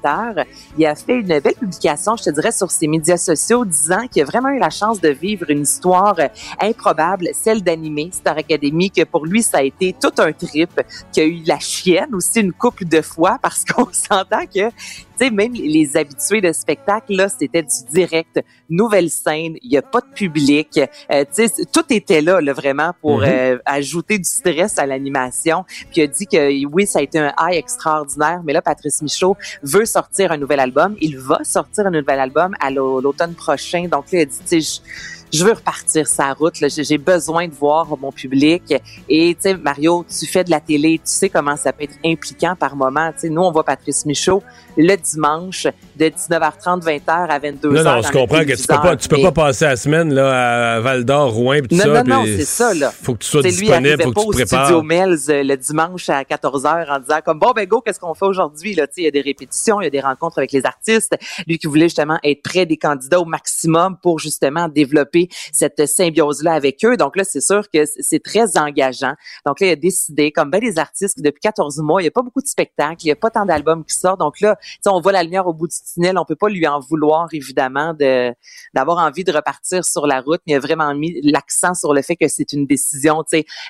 [0.76, 4.22] il a fait une belle publication, je te dirais, sur ses médias sociaux disant qu'il
[4.22, 6.16] a vraiment eu la chance de vivre une histoire
[6.60, 10.80] improbable, celle d'animer Star Academy, que pour lui, ça a été tout un trip,
[11.12, 14.70] qu'il a eu la chienne aussi une couple de fois parce qu'on s'entend que
[15.18, 19.82] sais, même les habitués de spectacle, là, c'était du direct, nouvelle scène, il n'y a
[19.82, 20.80] pas de public.
[21.10, 23.54] Euh, tu sais, tout était là, là vraiment, pour mm-hmm.
[23.54, 25.64] euh, ajouter du stress à l'animation.
[25.90, 29.02] Puis il a dit que oui, ça a été un high extraordinaire, mais là, Patrice
[29.02, 30.96] Michaud veut sortir un nouvel album.
[31.00, 33.88] Il va sortir un nouvel album à l'automne prochain.
[33.88, 34.82] Donc là, il a dit,
[35.32, 36.54] je veux repartir sa route.
[36.56, 38.74] J'ai besoin de voir mon public.
[39.08, 41.98] Et tu sais, Mario, tu fais de la télé, tu sais comment ça peut être
[42.04, 43.12] impliquant par moment.
[43.12, 44.42] Tu sais, nous, on voit Patrice Michaud
[44.78, 47.72] le dimanche de 19h30, 20h à 22h.
[47.72, 50.76] Non, non, je comprends que tu peux pas, tu peux pas passer la semaine là
[50.76, 52.04] à Val d'Or, Rouen, tout non, ça.
[52.04, 52.92] Non, non, c'est ça là.
[52.92, 54.66] Faut que tu sois disponible, faut que tu te prépares.
[54.66, 58.14] Studio Mills euh, le dimanche à 14h en disant comme bon ben go, qu'est-ce qu'on
[58.14, 58.86] fait aujourd'hui là?
[58.86, 61.16] Tu sais, il y a des répétitions, il y a des rencontres avec les artistes.
[61.48, 65.17] Lui qui voulait justement être près des candidats au maximum pour justement développer
[65.52, 66.96] cette symbiose là avec eux.
[66.96, 69.14] Donc là, c'est sûr que c'est très engageant.
[69.46, 72.12] Donc là, il a décidé, comme ben des artistes, depuis 14 mois, il n'y a
[72.12, 74.20] pas beaucoup de spectacles, il n'y a pas tant d'albums qui sortent.
[74.20, 76.18] Donc là, on voit la lumière au bout du tunnel.
[76.18, 78.32] On peut pas lui en vouloir, évidemment, de
[78.74, 80.40] d'avoir envie de repartir sur la route.
[80.46, 83.24] Mais il a vraiment mis l'accent sur le fait que c'est une décision,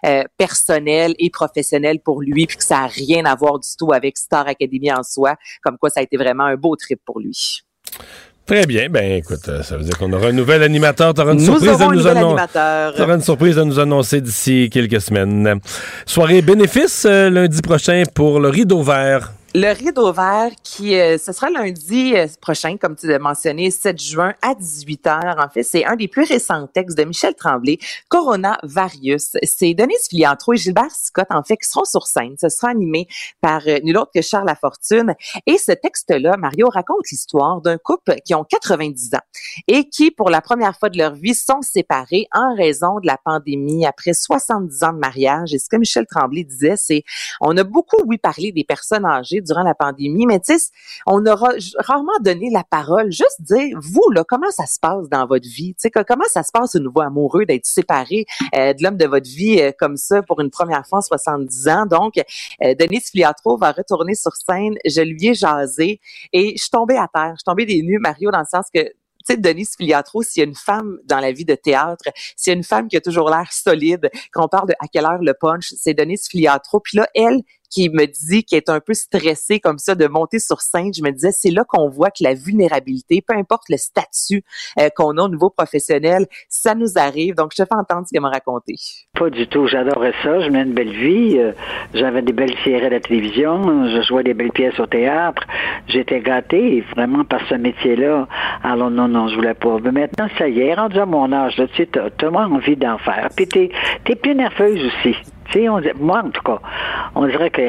[0.05, 3.93] euh, personnelle et professionnelle pour lui, puis que ça a rien à voir du tout
[3.93, 5.37] avec Star Academy en soi.
[5.63, 7.63] Comme quoi, ça a été vraiment un beau trip pour lui.
[8.49, 8.89] Très bien.
[8.89, 11.13] Ben, écoute, euh, ça veut dire qu'on aura un nouvel animateur.
[11.13, 12.43] Tu auras une surprise à nous annoncer.
[12.99, 15.61] une surprise à nous annoncer d'ici quelques semaines.
[16.07, 19.33] Soirée bénéfice euh, lundi prochain pour le rideau vert.
[19.55, 23.99] Le rideau vert qui, euh, ce sera lundi euh, prochain, comme tu l'as mentionné, 7
[23.99, 25.43] juin à 18h.
[25.43, 27.79] En fait, c'est un des plus récents textes de Michel Tremblay,
[28.63, 29.39] Varius.
[29.43, 32.35] C'est Denise Filiantro et Gilbert Scott, en fait, qui seront sur scène.
[32.39, 33.09] Ce sera animé
[33.41, 35.15] par euh, nul autre que Charles Lafortune.
[35.47, 39.27] Et ce texte-là, Mario raconte l'histoire d'un couple qui ont 90 ans
[39.67, 43.17] et qui, pour la première fois de leur vie, sont séparés en raison de la
[43.17, 45.55] pandémie après 70 ans de mariage.
[45.55, 47.03] Et ce que Michel Tremblay disait, c'est,
[47.41, 50.71] on a beaucoup, oui, parlé des personnes âgées durant la pandémie, mais tu sais,
[51.07, 53.11] on aura rarement donné la parole.
[53.11, 55.75] Juste dire, vous, là, comment ça se passe dans votre vie?
[55.75, 59.07] Tu sais, comment ça se passe au nouveau amoureux d'être séparé euh, de l'homme de
[59.07, 61.87] votre vie euh, comme ça pour une première fois en 70 ans?
[61.87, 62.15] Donc,
[62.63, 64.75] euh, Denise Filiatro va retourner sur scène.
[64.85, 66.01] Je lui ai jasé
[66.33, 67.33] et je suis tombée à terre.
[67.33, 68.81] Je suis tombée des nues, Mario, dans le sens que
[69.29, 72.05] tu sais, Denise Filiatro, s'il y a une femme dans la vie de théâtre,
[72.37, 74.87] s'il y a une femme qui a toujours l'air solide, quand on parle de à
[74.87, 76.81] quelle heure le punch, c'est Denise Filiatro.
[76.81, 80.39] Puis là, elle, qui me dit qu'elle est un peu stressée comme ça de monter
[80.39, 83.77] sur scène, je me disais, c'est là qu'on voit que la vulnérabilité, peu importe le
[83.77, 84.43] statut
[84.79, 87.35] euh, qu'on a au niveau professionnel, ça nous arrive.
[87.35, 88.75] Donc, je te fais entendre ce qu'elle m'a raconté.
[89.19, 89.67] Pas du tout.
[89.67, 90.41] J'adorais ça.
[90.41, 91.39] Je menais une belle vie.
[91.39, 91.53] Euh,
[91.95, 93.89] j'avais des belles séries à la télévision.
[93.89, 95.43] Je jouais des belles pièces au théâtre.
[95.89, 98.29] J'étais gâtée vraiment par ce métier-là.
[98.63, 99.79] Alors, non, non, je voulais pas.
[99.83, 102.99] Mais maintenant, ça y est, rendu à mon âge, tu sais, t'as, as envie d'en
[102.99, 103.29] faire.
[103.35, 103.71] Puis t'es,
[104.05, 105.17] t'es plus nerveuse aussi.
[105.57, 106.59] On, moi, en tout cas,
[107.15, 107.63] on dirait que,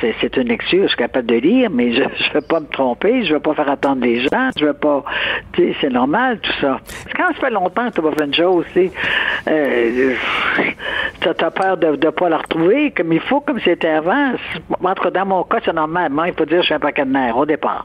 [0.00, 3.24] c'est, une excuse, je suis capable de lire, mais je ne veux pas me tromper,
[3.24, 5.04] je veux pas faire attendre les gens, je veux pas,
[5.52, 6.80] tu sais, c'est normal, tout ça.
[7.14, 8.90] Quand ça fait longtemps que tu vas faire une chose, tu
[9.48, 10.14] euh,
[11.26, 14.32] as peur de ne pas la retrouver comme il faut, comme c'était avant.
[14.82, 17.10] Entre dans mon cas, c'est normalement, il faut dire que je suis un paquet de
[17.10, 17.84] nerfs au départ.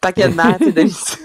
[0.00, 1.18] Paquet de merde, Denise.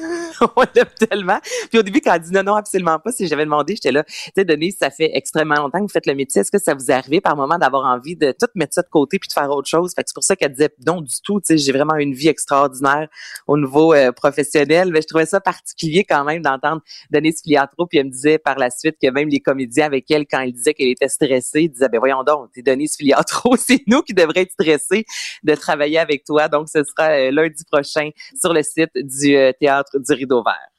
[0.56, 1.39] on l'aime tellement.
[1.69, 4.03] Puis au début, quand elle dit non, non, absolument pas, si j'avais demandé, j'étais là,
[4.03, 6.41] tu sais, Denise, ça fait extrêmement longtemps que vous faites le métier.
[6.41, 8.89] Est-ce que ça vous est arrivé par moment d'avoir envie de tout mettre ça de
[8.89, 9.93] côté puis de faire autre chose?
[9.95, 12.13] Fait que c'est pour ça qu'elle disait non du tout, tu sais, j'ai vraiment une
[12.13, 13.08] vie extraordinaire
[13.47, 14.91] au niveau euh, professionnel.
[14.91, 18.58] Mais je trouvais ça particulier quand même d'entendre Denise Filiatro, puis elle me disait par
[18.58, 21.69] la suite que même les comédiens avec elle, quand elle disait qu'elle était stressée, ils
[21.69, 25.06] disaient, ben voyons donc, t'es Denise Filiatro, c'est nous qui devrions être stressés
[25.43, 26.47] de travailler avec toi.
[26.47, 30.69] Donc, ce sera euh, lundi prochain sur le site du euh, Théâtre du Rideau Vert.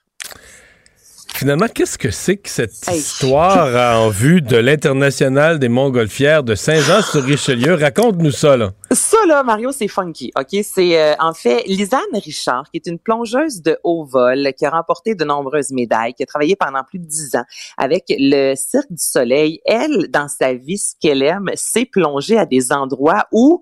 [1.35, 7.75] Finalement, qu'est-ce que c'est que cette histoire en vue de l'international des montgolfières de Saint-Jean-sur-Richelieu?
[7.75, 8.71] Raconte-nous ça, là.
[8.93, 10.61] Ça, là, Mario, c'est funky, OK?
[10.62, 14.71] C'est, euh, en fait, Lisanne Richard, qui est une plongeuse de haut vol, qui a
[14.71, 17.45] remporté de nombreuses médailles, qui a travaillé pendant plus de dix ans
[17.77, 19.61] avec le Cirque du Soleil.
[19.67, 23.61] Elle, dans sa vie, ce qu'elle aime, c'est plonger à des endroits où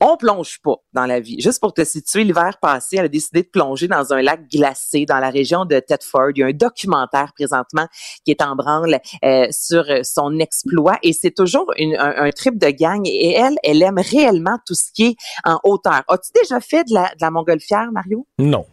[0.00, 1.40] on plonge pas dans la vie.
[1.40, 5.06] Juste pour te situer, l'hiver passé, elle a décidé de plonger dans un lac glacé
[5.06, 6.30] dans la région de Thetford.
[6.36, 7.86] Il y a un documentaire présentement
[8.24, 13.02] qui est en branle euh, sur son exploit et c'est toujours un, trip de gang.
[13.06, 16.02] Et elle, elle aime réellement tout ce qui est en hauteur.
[16.08, 18.26] As-tu déjà fait de la, de la montgolfière, Mario?
[18.38, 18.66] Non.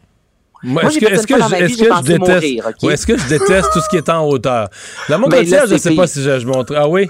[0.63, 4.27] est-ce que, est-ce que, je, déteste, est-ce que je déteste tout ce qui est en
[4.27, 4.69] hauteur?
[5.09, 6.75] La ben, montgolfière, je ne sais pas si je, montre.
[6.75, 7.07] Ah oui?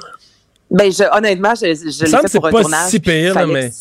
[0.71, 3.71] Ben, je, honnêtement, je, je l'ai fait pour un pas si pire, mais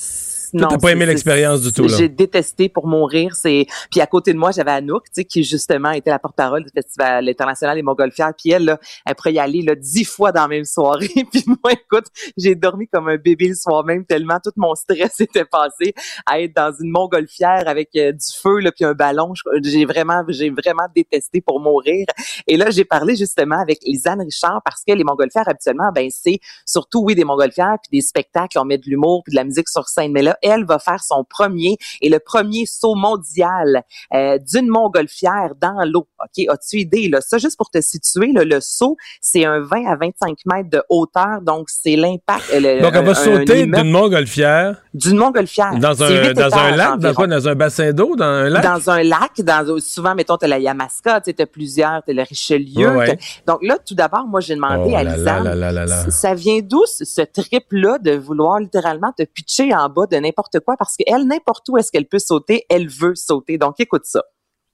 [0.55, 1.88] non, t'as pas aimé l'expérience du tout.
[1.88, 3.35] J'ai détesté pour mourir.
[3.35, 6.64] C'est puis à côté de moi, j'avais Anouk, tu sais, qui justement était la porte-parole
[6.64, 8.33] du festival international des Montgolfières.
[8.37, 11.09] Puis elle, là, elle pourrait y aller là dix fois dans la même soirée.
[11.33, 15.21] puis moi, écoute, j'ai dormi comme un bébé le soir même tellement tout mon stress
[15.21, 15.95] était passé
[16.27, 19.33] à être dans une Montgolfière avec euh, du feu là puis un ballon.
[19.62, 22.07] J'ai vraiment, j'ai vraiment détesté pour mourir.
[22.47, 26.38] Et là, j'ai parlé justement avec Lisanne Richard parce que les Montgolfières habituellement, ben c'est
[26.64, 29.69] surtout oui des Montgolfières puis des spectacles, on met de l'humour puis de la musique
[29.69, 30.12] sur scène.
[30.12, 35.53] Mais là, elle va faire son premier et le premier saut mondial euh, d'une montgolfière
[35.61, 36.07] dans l'eau.
[36.21, 37.21] OK, as-tu idée là?
[37.21, 41.41] Ça juste pour te situer le saut, c'est un 20 à 25 mètres de hauteur
[41.43, 46.55] donc c'est l'impact euh, Donc elle va sauter d'une montgolfière d'une montgolfière dans un dans
[46.55, 48.63] un lac dans quoi dans un bassin d'eau dans un lac?
[48.63, 53.17] Dans un lac dans souvent mettons tu la Yamaska, tu as plusieurs, tu le Richelieu.
[53.47, 57.65] Donc là tout d'abord moi j'ai demandé oh à Lisa ça vient d'où ce trip
[57.71, 61.68] là de vouloir littéralement te pitcher en bas de n'importe n'importe quoi parce qu'elle, n'importe
[61.68, 63.59] où est-ce qu'elle peut sauter, elle veut sauter.
[63.59, 64.23] Donc, écoute ça.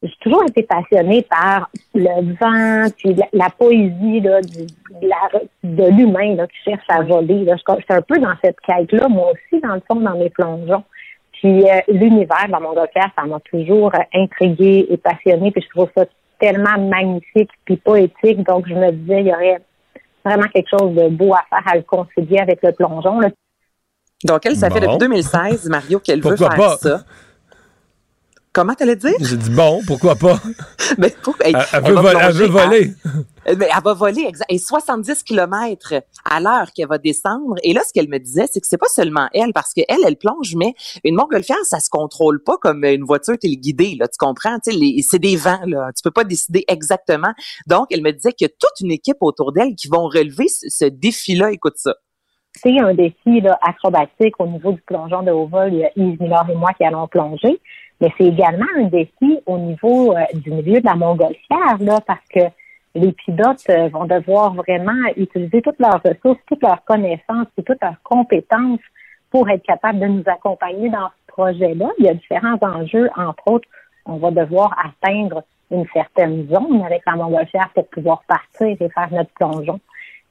[0.02, 4.40] J'ai toujours été passionnée par le vent, puis la, poésie là,
[5.62, 7.44] de l'humain qui cherche à voler.
[7.44, 7.56] Là.
[7.56, 10.84] Je, suis un peu dans cette quête-là, moi aussi, dans le fond, dans mes plongeons.
[11.32, 15.50] Puis euh, l'univers dans mon docteur, ça m'a toujours euh, intriguée et passionnée.
[15.50, 16.06] Puis je trouve ça
[16.38, 18.42] tellement magnifique puis poétique.
[18.46, 19.60] Donc je me disais, il y aurait
[20.24, 23.20] vraiment quelque chose de beau à faire à le concilier avec le plongeon.
[24.24, 27.04] Donc, elle, ça fait depuis 2016, Mario, qu'elle veut faire ça.
[28.52, 29.14] Comment t'allais dire?
[29.20, 30.40] J'ai dit bon, pourquoi pas?
[30.98, 31.54] Mais pour, elle,
[31.84, 32.92] veut, voler.
[33.44, 34.46] elle va voler, exact.
[34.50, 37.54] Et 70 km à l'heure qu'elle va descendre.
[37.62, 40.16] Et là, ce qu'elle me disait, c'est que c'est pas seulement elle, parce qu'elle, elle
[40.16, 44.08] plonge, mais une montgolfière, ça se contrôle pas comme une voiture téléguidée, là.
[44.08, 44.58] Tu comprends?
[44.64, 45.90] c'est des vents, là.
[45.96, 47.32] Tu peux pas décider exactement.
[47.68, 50.48] Donc, elle me disait qu'il y a toute une équipe autour d'elle qui vont relever
[50.48, 51.52] ce, ce défi-là.
[51.52, 51.94] Écoute ça
[52.52, 55.72] c'est un défi là, acrobatique au niveau du plongeon de haut vol.
[55.72, 57.60] Il y a Yves et moi qui allons plonger.
[58.00, 62.26] Mais c'est également un défi au niveau euh, du milieu de la montgolfière, là, parce
[62.32, 62.40] que
[62.94, 67.80] les pilotes euh, vont devoir vraiment utiliser toutes leurs ressources, toutes leurs connaissances et toutes
[67.82, 68.80] leurs compétences
[69.30, 71.90] pour être capables de nous accompagner dans ce projet-là.
[71.98, 73.68] Il y a différents enjeux, entre autres,
[74.06, 79.08] on va devoir atteindre une certaine zone avec la montgolfière pour pouvoir partir et faire
[79.12, 79.78] notre plongeon.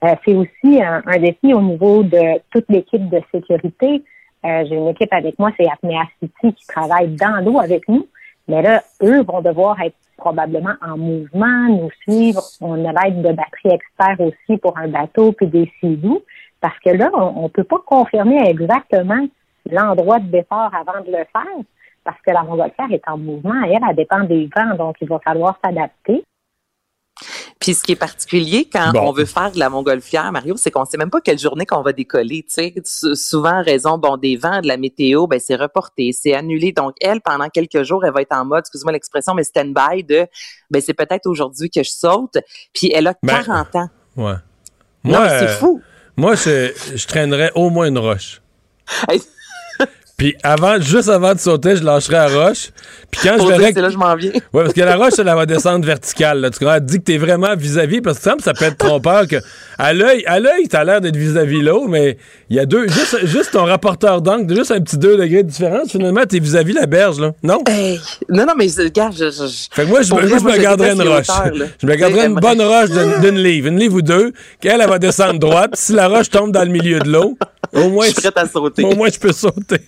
[0.03, 4.03] Euh, c'est aussi un, défi au niveau de toute l'équipe de sécurité.
[4.45, 8.07] Euh, j'ai une équipe avec moi, c'est Apnea City qui travaille dans l'eau avec nous.
[8.47, 12.41] Mais là, eux vont devoir être probablement en mouvement, nous suivre.
[12.61, 16.21] On a l'aide de batterie expert aussi pour un bateau puis des sidous.
[16.61, 19.27] Parce que là, on ne peut pas confirmer exactement
[19.69, 21.63] l'endroit de départ avant de le faire
[22.03, 25.19] parce que la montgolfière est en mouvement elle, elle dépend des vents, donc il va
[25.19, 26.23] falloir s'adapter.
[27.59, 30.85] Puis ce qui est particulier quand on veut faire de la montgolfière, Mario, c'est qu'on
[30.85, 32.45] sait même pas quelle journée qu'on va décoller.
[32.47, 36.71] Tu sais, souvent raison bon des vents, de la météo, ben c'est reporté, c'est annulé.
[36.71, 40.25] Donc elle, pendant quelques jours, elle va être en mode, excuse-moi l'expression, mais stand-by de,
[40.71, 42.37] ben c'est peut-être aujourd'hui que je saute.
[42.73, 43.89] Puis elle a 40 ben, ans.
[44.15, 44.35] Ouais.
[45.03, 45.81] Moi, c'est fou.
[46.15, 48.41] Moi, je traînerais au moins une roche.
[50.19, 52.71] Puis avant, juste avant de sauter, je lâcherai la roche.
[53.09, 53.71] Puis quand je verrai.
[53.73, 54.31] C'est là je m'en viens.
[54.33, 56.41] Ouais, parce que la roche, elle, va descendre verticale.
[56.41, 56.49] Là.
[56.49, 56.75] Tu comprends?
[56.75, 59.37] Elle dit que t'es vraiment vis-à-vis, parce que ça, ça peut être trompeur que
[59.77, 62.17] à l'œil, à l'œil, t'as l'air d'être vis-à-vis l'eau, mais
[62.49, 62.85] il y a deux.
[62.89, 66.73] Juste, juste ton rapporteur d'angle, juste un petit 2 degrés de différence, finalement, t'es vis-à-vis
[66.73, 67.31] la berge, là.
[67.41, 67.63] Non?
[67.69, 67.97] Hey.
[68.27, 70.91] Non, non, mais regarde, je, je, Fait que moi, je, me- moi, je me garderais
[70.95, 71.27] une roche.
[71.81, 74.89] je me garderais une bonne roche d'une d'une livre, une livre ou deux, qu'elle, elle
[74.89, 75.71] va descendre droite.
[75.75, 77.37] Si la roche tombe dans le milieu de l'eau,
[77.73, 78.83] au moins, Je suis prête à sauter.
[78.83, 79.79] au moins, je peux sauter.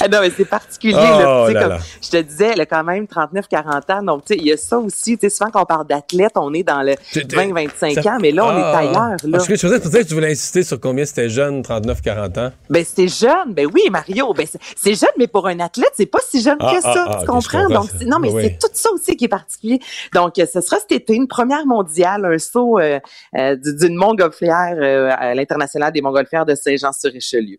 [0.00, 0.94] Ah non, mais c'est particulier.
[0.98, 1.78] Oh là, sais, là comme là.
[2.02, 4.02] je te disais, elle a quand même 39-40 ans.
[4.02, 5.18] Donc, tu sais, il y a ça aussi.
[5.18, 8.10] Tu sais, souvent, quand on parle d'athlète, on est dans le Tu- tu- 20-25 ça-
[8.14, 8.58] ans, mais là, on Ah.
[8.82, 9.16] est ailleurs.
[9.24, 9.38] Là.
[9.38, 12.52] Que faisais tu voulais insister sur combien c'était jeune, 39-40 ans?
[12.70, 13.52] Ben, c'est jeune.
[13.54, 14.32] Ben oui, Mario.
[14.34, 14.58] Ben, c'est-
[14.94, 16.92] jeune, mais pour un athlète, c'est pas si jeune Ah, que ça.
[16.94, 17.62] ah, ah, tu comprends?
[17.64, 18.42] comprends Donc, non, mais Oui.
[18.42, 19.80] c'est tout ça aussi qui est particulier.
[20.14, 22.98] Donc, euh, ce sera cet été, une première mondiale, un saut euh,
[23.36, 27.58] euh, du- d'une montgolfière euh, à l'international des montgolfières de Saint-Jean-sur-Richelieu.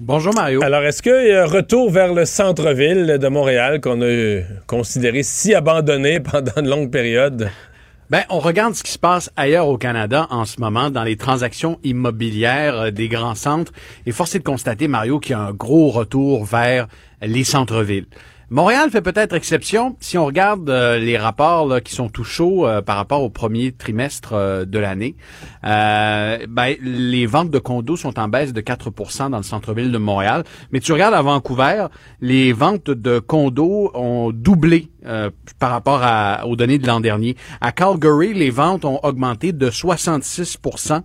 [0.00, 0.60] Bonjour Mario.
[0.64, 5.54] Alors, est-ce que euh, retour vers le centre-ville de Montréal qu'on a euh, considéré si
[5.54, 7.48] abandonné pendant une longue période?
[8.10, 11.16] Ben, on regarde ce qui se passe ailleurs au Canada en ce moment dans les
[11.16, 13.72] transactions immobilières euh, des grands centres
[14.04, 16.88] et force est de constater, Mario, qu'il y a un gros retour vers
[17.22, 18.06] les centres-villes.
[18.54, 22.82] Montréal fait peut-être exception si on regarde euh, les rapports qui sont tout chauds euh,
[22.82, 25.16] par rapport au premier trimestre euh, de l'année.
[25.64, 30.44] Ben, les ventes de condos sont en baisse de 4% dans le centre-ville de Montréal.
[30.70, 31.86] Mais tu regardes à Vancouver,
[32.20, 37.36] les ventes de condos ont doublé euh, par rapport à- aux données de l'an dernier.
[37.60, 41.02] À Calgary, les ventes ont augmenté de 66%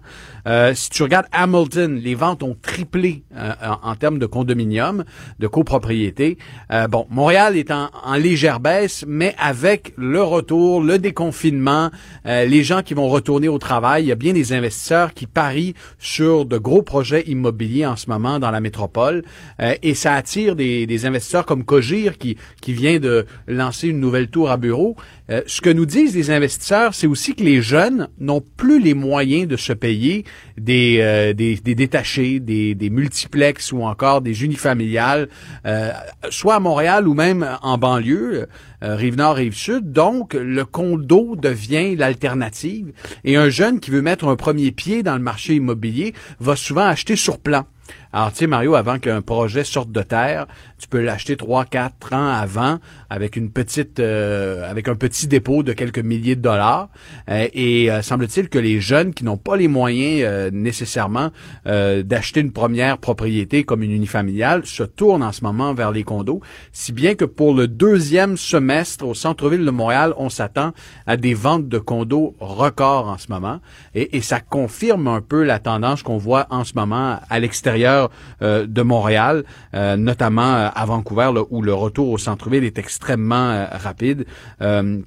[0.47, 3.51] Euh, Si tu regardes Hamilton, les ventes ont triplé euh,
[3.83, 5.03] en, termes de condominium,
[5.37, 6.37] de copropriété.
[6.71, 11.91] Euh, bon, Montréal est en, en légère baisse, mais avec le retour, le déconfinement,
[12.25, 15.27] euh, les gens qui vont retourner au travail, il y a bien des investisseurs qui
[15.27, 19.23] parient sur de gros projets immobiliers en ce moment dans la métropole,
[19.61, 23.99] euh, et ça attire des, des investisseurs comme Cogir qui, qui vient de lancer une
[23.99, 24.95] nouvelle tour à bureau.
[25.29, 28.93] Euh, ce que nous disent les investisseurs, c'est aussi que les jeunes n'ont plus les
[28.93, 30.25] moyens de se payer
[30.57, 35.29] des, euh, des, détachés, des, des multiplex ou encore des unifamiliales,
[35.65, 35.91] euh,
[36.29, 38.47] soit à Montréal ou même en banlieue,
[38.81, 39.91] Rive-Nord, Rive-Sud.
[39.91, 42.93] Donc, le condo devient l'alternative.
[43.25, 46.85] Et un jeune qui veut mettre un premier pied dans le marché immobilier va souvent
[46.85, 47.65] acheter sur plan.
[48.11, 50.47] Alors, tu sais, Mario, avant qu'un projet sorte de terre,
[50.79, 52.79] tu peux l'acheter trois, quatre ans avant
[53.09, 56.89] avec une petite, euh, avec un petit dépôt de quelques milliers de dollars.
[57.29, 61.29] Euh, et euh, semble-t-il que les jeunes qui n'ont pas les moyens euh, nécessairement
[61.67, 66.03] euh, d'acheter une première propriété comme une unifamiliale se tournent en ce moment vers les
[66.03, 70.71] condos, si bien que pour le deuxième semestre au centre-ville de Montréal, on s'attend
[71.05, 73.59] à des ventes de condos records en ce moment.
[73.93, 77.78] Et, et ça confirme un peu la tendance qu'on voit en ce moment à l'extérieur
[77.85, 83.67] euh, de Montréal, euh, notamment euh, à Vancouver, où le retour au centre-ville est extrêmement
[83.71, 84.25] rapide.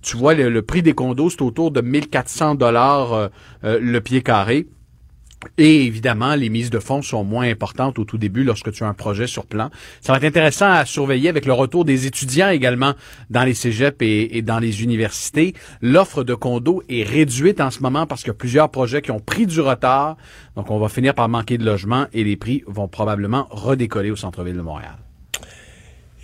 [0.02, 3.30] Tu vois, le, prix des condos, c'est autour de 1400 dollars
[3.62, 4.66] le pied carré.
[5.58, 8.88] Et évidemment, les mises de fonds sont moins importantes au tout début lorsque tu as
[8.88, 9.70] un projet sur plan.
[10.00, 12.94] Ça va être intéressant à surveiller avec le retour des étudiants également
[13.30, 15.54] dans les cégeps et, dans les universités.
[15.80, 19.10] L'offre de condos est réduite en ce moment parce qu'il y a plusieurs projets qui
[19.10, 20.16] ont pris du retard.
[20.56, 24.16] Donc, on va finir par manquer de logements et les prix vont probablement redécoller au
[24.16, 24.96] centre-ville de Montréal.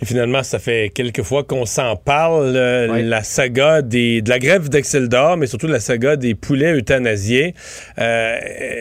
[0.01, 3.03] Et finalement, ça fait quelques fois qu'on s'en parle, euh, Oui.
[3.03, 7.53] la saga des, de la grève d'Excel d'or, mais surtout la saga des poulets euthanasiés.
[7.97, 8.37] Euh,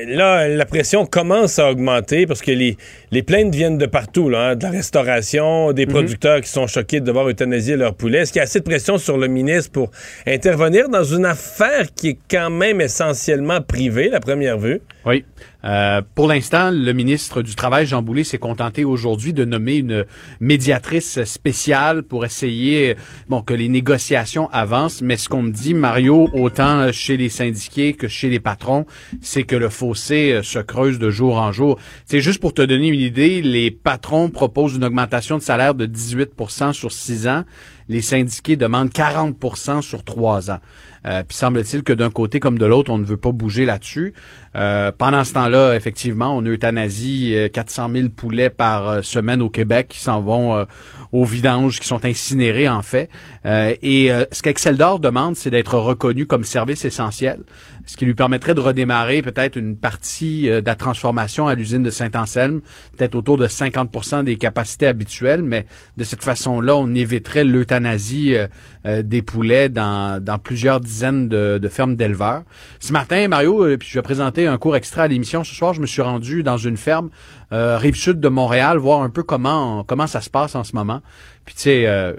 [0.07, 2.77] là, la pression commence à augmenter parce que les,
[3.11, 7.01] les plaintes viennent de partout, là, hein, de la restauration, des producteurs qui sont choqués
[7.01, 8.19] de devoir euthanasier leurs poulets.
[8.19, 9.91] Est-ce qu'il y a assez de pression sur le ministre pour
[10.27, 14.81] intervenir dans une affaire qui est quand même essentiellement privée, la première vue?
[15.05, 15.25] Oui.
[15.65, 20.05] Euh, pour l'instant, le ministre du Travail, Jean Boulet, s'est contenté aujourd'hui de nommer une
[20.41, 22.97] médiatrice spéciale pour essayer
[23.29, 25.03] bon, que les négociations avancent.
[25.03, 28.87] Mais ce qu'on me dit, Mario, autant chez les syndiqués que chez les patrons,
[29.21, 31.79] c'est que le fossé euh, se creuse de jour en jour.
[32.05, 35.87] C'est juste pour te donner une idée, les patrons proposent une augmentation de salaire de
[35.87, 37.45] 18% sur six ans
[37.89, 40.59] les syndiqués demandent 40% sur trois ans.
[41.07, 44.15] Euh, puis semble-t-il que d'un côté comme de l'autre, on ne veut pas bouger là-dessus.
[44.57, 50.01] Euh, pendant ce temps-là, effectivement, on euthanasie 400 000 poulets par semaine au Québec qui
[50.01, 50.67] s'en vont
[51.13, 53.09] au vidange, qui sont incinérés en fait.
[53.45, 57.41] et ce qu'Exceldor demande, c'est d'être reconnu comme service essentiel
[57.89, 61.83] ce qui lui permettrait de redémarrer peut-être une partie euh, de la transformation à l'usine
[61.83, 62.61] de Saint-Anselme,
[62.97, 65.65] peut-être autour de 50% des capacités habituelles, mais
[65.97, 68.47] de cette façon-là, on éviterait l'euthanasie euh,
[68.85, 72.43] euh, des poulets dans, dans plusieurs dizaines de, fermes d'éleveurs.
[72.79, 75.43] Ce matin, Mario, puis je vais présenter un cours extra à l'émission.
[75.43, 77.09] Ce soir, je me suis rendu dans une ferme
[77.51, 81.01] rive sud de Montréal, voir un peu comment comment ça se passe en ce moment.
[81.45, 82.15] Puis tu sais,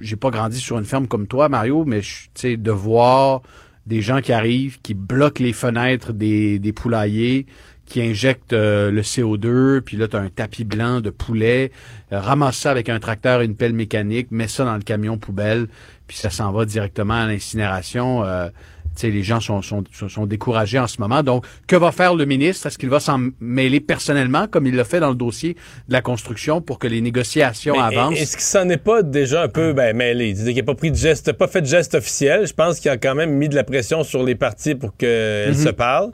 [0.00, 3.42] j'ai pas grandi sur une ferme comme toi, Mario, mais tu sais, de voir
[3.88, 7.46] des gens qui arrivent, qui bloquent les fenêtres des, des poulaillers,
[7.86, 11.72] qui injectent euh, le CO2, puis là, tu as un tapis blanc de poulet,
[12.12, 15.68] euh, ramasse ça avec un tracteur une pelle mécanique, met ça dans le camion poubelle,
[16.06, 18.24] puis ça s'en va directement à l'incinération.
[18.24, 18.50] Euh,
[19.02, 21.22] les gens sont, sont, sont, découragés en ce moment.
[21.22, 22.66] Donc, que va faire le ministre?
[22.66, 25.54] Est-ce qu'il va s'en mêler personnellement, comme il l'a fait dans le dossier
[25.88, 28.18] de la construction, pour que les négociations avancent?
[28.18, 30.30] Est-ce qu'il s'en est pas déjà un peu ben, mêlé?
[30.30, 32.46] Il n'a pas pris de geste, pas fait de geste officiel.
[32.46, 35.54] Je pense qu'il a quand même mis de la pression sur les partis pour qu'elles
[35.54, 35.64] mm-hmm.
[35.64, 36.12] se parlent.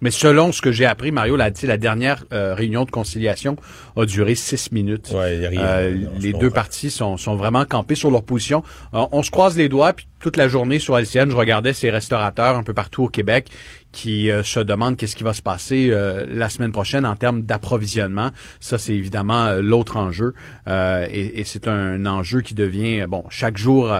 [0.00, 3.56] Mais selon ce que j'ai appris, Mario l'a dit, la dernière euh, réunion de conciliation
[3.96, 5.12] a duré six minutes.
[5.14, 8.62] Euh, les deux parties sont, sont vraiment campés sur leur position.
[8.94, 11.90] Euh, on se croise les doigts, puis toute la journée sur LCN, je regardais ces
[11.90, 13.48] restaurateurs un peu partout au Québec
[13.92, 15.90] qui se demandent qu'est-ce qui va se passer
[16.28, 18.30] la semaine prochaine en termes d'approvisionnement.
[18.60, 20.34] Ça, c'est évidemment l'autre enjeu.
[20.68, 23.90] et, et c'est un enjeu qui devient, bon, chaque jour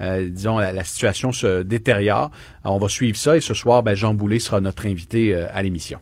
[0.00, 2.30] euh, disons, la, situation se détériore.
[2.64, 5.62] on va suivre ça et ce soir, ben, Jean Boulet sera notre invité euh, à
[5.62, 5.98] l'émission.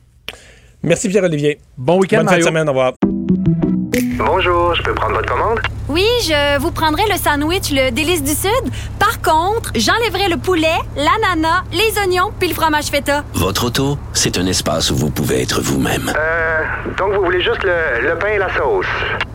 [0.82, 1.58] Merci Pierre-Olivier.
[1.78, 2.92] Bon week-end, Bonne fin de semaine, au revoir.
[4.18, 5.60] Bonjour, je peux prendre votre commande?
[5.88, 8.50] Oui, je vous prendrai le sandwich, le délice du Sud.
[8.98, 13.24] Par contre, j'enlèverai le poulet, l'ananas, les oignons puis le fromage feta.
[13.34, 16.12] Votre auto, c'est un espace où vous pouvez être vous-même.
[16.16, 16.62] Euh,
[16.98, 18.86] donc vous voulez juste le, le pain et la sauce?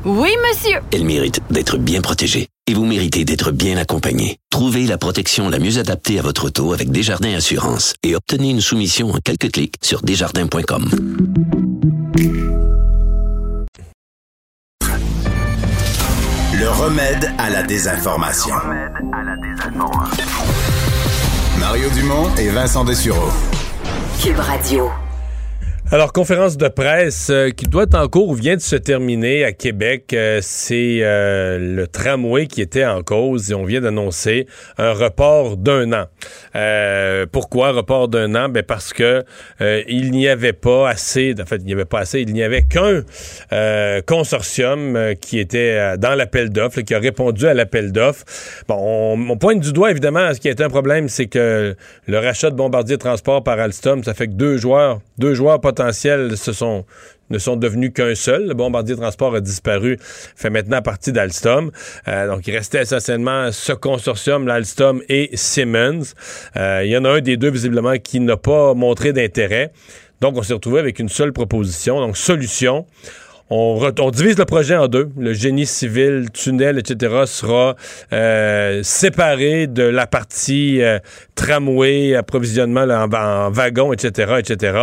[0.05, 0.79] Oui, monsieur.
[0.93, 4.37] Elle mérite d'être bien protégée et vous méritez d'être bien accompagné.
[4.51, 8.61] Trouvez la protection la mieux adaptée à votre auto avec Desjardins Assurance et obtenez une
[8.61, 10.89] soumission en quelques clics sur desjardins.com.
[16.53, 18.53] Le remède à la désinformation.
[21.57, 23.31] Mario Dumont et Vincent Dessureau.
[24.21, 24.91] Cube Radio.
[25.91, 29.43] Alors, conférence de presse euh, qui doit être en cours ou vient de se terminer
[29.43, 30.13] à Québec.
[30.13, 34.45] Euh, c'est euh, le tramway qui était en cause et on vient d'annoncer
[34.77, 36.05] un report d'un an.
[37.31, 38.49] pourquoi report d'un an?
[38.49, 39.23] Ben parce que
[39.59, 42.61] il n'y avait pas assez, en fait, il n'y avait pas assez, il n'y avait
[42.61, 43.01] qu'un
[44.05, 48.25] consortium qui était dans l'appel d'offres, qui a répondu à l'appel d'offres.
[48.67, 51.75] Bon, on, pointe du doigt, évidemment, ce qui est un problème, c'est que
[52.05, 55.78] le rachat de Bombardier Transport par Alstom, ça fait que deux joueurs, deux joueurs potentiels
[56.35, 56.85] se sont,
[57.29, 58.47] ne sont devenus qu'un seul.
[58.47, 61.71] Le bombardier transport a disparu, fait maintenant partie d'Alstom.
[62.07, 66.13] Euh, donc, il restait essentiellement ce consortium, l'Alstom et Siemens.
[66.57, 69.71] Euh, il y en a un des deux, visiblement, qui n'a pas montré d'intérêt.
[70.21, 71.99] Donc, on s'est retrouvé avec une seule proposition.
[71.99, 72.85] Donc, solution.
[73.51, 75.09] On, divise le projet en deux.
[75.17, 77.23] Le génie civil, tunnel, etc.
[77.25, 77.75] sera
[78.13, 80.99] euh, séparé de la partie euh,
[81.33, 84.77] tramway, approvisionnement en, en wagon, etc., etc.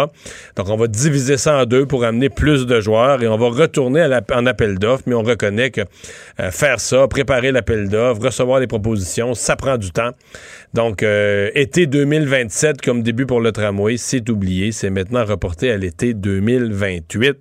[0.56, 3.48] Donc, on va diviser ça en deux pour amener plus de joueurs et on va
[3.50, 5.82] retourner à en appel d'offres, mais on reconnaît que
[6.40, 10.10] euh, faire ça, préparer l'appel d'offres, recevoir les propositions, ça prend du temps.
[10.74, 14.72] Donc, été 2027 comme début pour le tramway, c'est oublié.
[14.72, 17.36] C'est maintenant reporté à l'été 2028.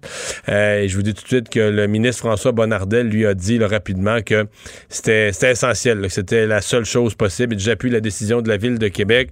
[0.48, 3.64] et je vous dis tout de suite que le ministre François Bonnardel lui a dit
[3.64, 4.46] rapidement que
[4.90, 7.56] c'était essentiel, que c'était la seule chose possible.
[7.56, 9.30] Et j'appuie la décision de la ville de Québec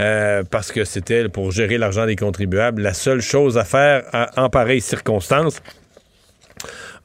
[0.00, 4.02] euh, parce que c'était pour gérer l'argent des contribuables la seule chose à faire
[4.36, 5.60] en pareille circonstance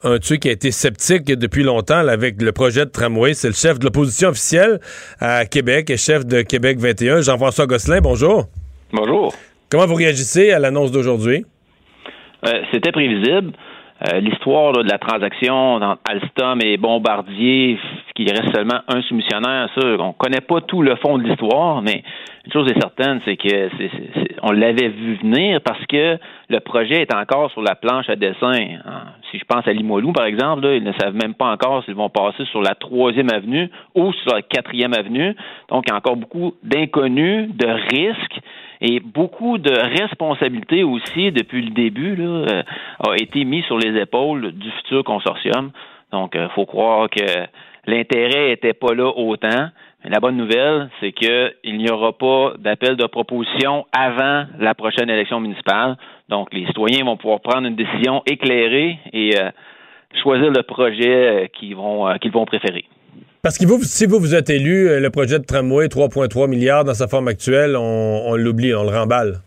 [0.04, 3.34] un truc qui a été sceptique depuis longtemps avec le projet de tramway.
[3.34, 4.80] C'est le chef de l'opposition officielle
[5.20, 8.00] à Québec et chef de Québec 21, Jean-François Gosselin.
[8.00, 8.48] Bonjour.
[8.94, 9.34] Bonjour.
[9.70, 11.46] Comment vous réagissez à l'annonce d'aujourd'hui?
[12.46, 13.52] Euh, c'était prévisible.
[14.08, 17.78] Euh, l'histoire de la transaction entre Alstom et Bombardier,
[18.16, 22.04] qui reste seulement un soumissionnaire, ça, on connaît pas tout le fond de l'histoire, mais
[22.46, 23.70] une chose est certaine, c'est que
[24.42, 28.54] on l'avait vu venir parce que le projet est encore sur la planche à dessin.
[28.54, 31.96] Hein, si je pense à Limoilou, par exemple, ils ne savent même pas encore s'ils
[31.96, 35.36] vont passer sur la troisième avenue ou sur la quatrième avenue.
[35.70, 38.40] Donc, il y a encore beaucoup d'inconnus, de risques.
[38.82, 42.64] Et beaucoup de responsabilités aussi, depuis le début, là, euh,
[43.00, 45.72] a été mis sur les épaules du futur consortium.
[46.12, 47.24] Donc, il euh, faut croire que
[47.86, 49.70] l'intérêt était pas là autant.
[50.04, 55.10] Mais la bonne nouvelle, c'est qu'il n'y aura pas d'appel de proposition avant la prochaine
[55.10, 55.98] élection municipale.
[56.30, 59.50] Donc, les citoyens vont pouvoir prendre une décision éclairée et euh,
[60.24, 62.86] choisir le projet qu'ils vont, qu'ils vont préférer.
[63.42, 66.94] Parce que vous, si vous vous êtes élu, le projet de tramway 3,3 milliards dans
[66.94, 69.38] sa forme actuelle, on, l'oublie, on le remballe.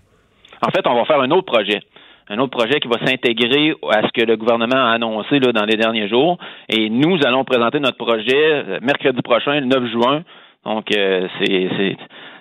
[0.67, 1.81] En fait, on va faire un autre projet
[2.29, 5.67] un autre projet qui va s'intégrer à ce que le gouvernement a annoncé là, dans
[5.67, 6.39] les derniers jours.
[6.71, 10.23] Et nous allons présenter notre projet mercredi prochain, le 9 juin.
[10.65, 11.97] Donc, euh, c'est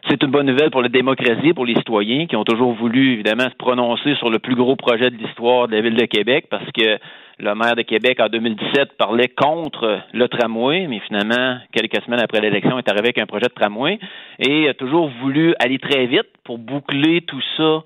[0.10, 3.50] c'est une bonne nouvelle pour la démocratie, pour les citoyens qui ont toujours voulu, évidemment,
[3.50, 6.66] se prononcer sur le plus gros projet de l'histoire de la ville de Québec parce
[6.72, 6.98] que
[7.42, 12.40] le maire de Québec, en 2017, parlait contre le tramway, mais finalement, quelques semaines après
[12.40, 14.00] l'élection, est arrivé avec un projet de tramway
[14.38, 17.82] et a toujours voulu aller très vite pour boucler tout ça euh,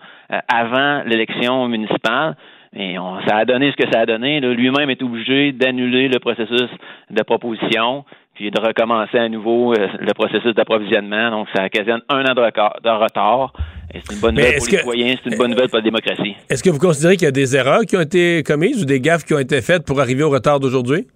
[0.54, 2.36] avant l'élection municipale.
[2.76, 4.42] Et on, ça a donné ce que ça a donné.
[4.42, 6.70] Lui-même est obligé d'annuler le processus
[7.10, 8.04] de proposition
[8.36, 11.32] puis de recommencer à nouveau euh, le processus d'approvisionnement.
[11.32, 13.54] Donc, ça occasionne un an de, retard.
[13.94, 16.36] Et c'est une bonne nouvelle pour les citoyens, c'est une bonne nouvelle pour la démocratie.
[16.50, 19.00] Est-ce que vous considérez qu'il y a des erreurs qui ont été commises ou des
[19.00, 21.08] gaffes qui ont été faites pour arriver au retard d'aujourd'hui?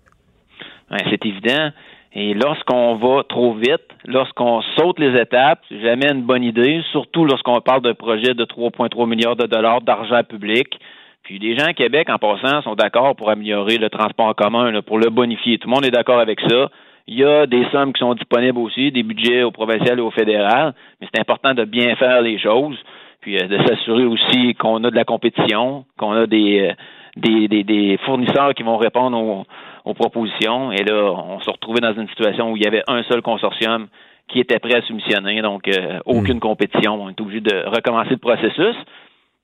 [1.10, 1.70] c'est évident.
[2.14, 7.26] Et lorsqu'on va trop vite, lorsqu'on saute les étapes, c'est jamais une bonne idée, surtout
[7.26, 10.80] lorsqu'on parle d'un projet de 3,3 milliards de dollars d'argent public.
[11.24, 14.82] Puis les gens à Québec, en passant, sont d'accord pour améliorer le transport en commun,
[14.82, 15.60] pour le bonifier.
[15.60, 16.70] Tout le monde est d'accord avec ça.
[17.12, 20.12] Il y a des sommes qui sont disponibles aussi, des budgets au provincial et au
[20.12, 22.78] fédéral, mais c'est important de bien faire les choses,
[23.22, 26.74] puis euh, de s'assurer aussi qu'on a de la compétition, qu'on a des, euh,
[27.18, 29.44] des, des, fournisseurs qui vont répondre aux,
[29.86, 30.72] aux, propositions.
[30.72, 33.88] Et là, on se retrouvait dans une situation où il y avait un seul consortium
[34.28, 36.42] qui était prêt à soumissionner, donc euh, aucune hmm.
[36.42, 37.02] compétition.
[37.02, 38.76] On est obligé de recommencer le processus.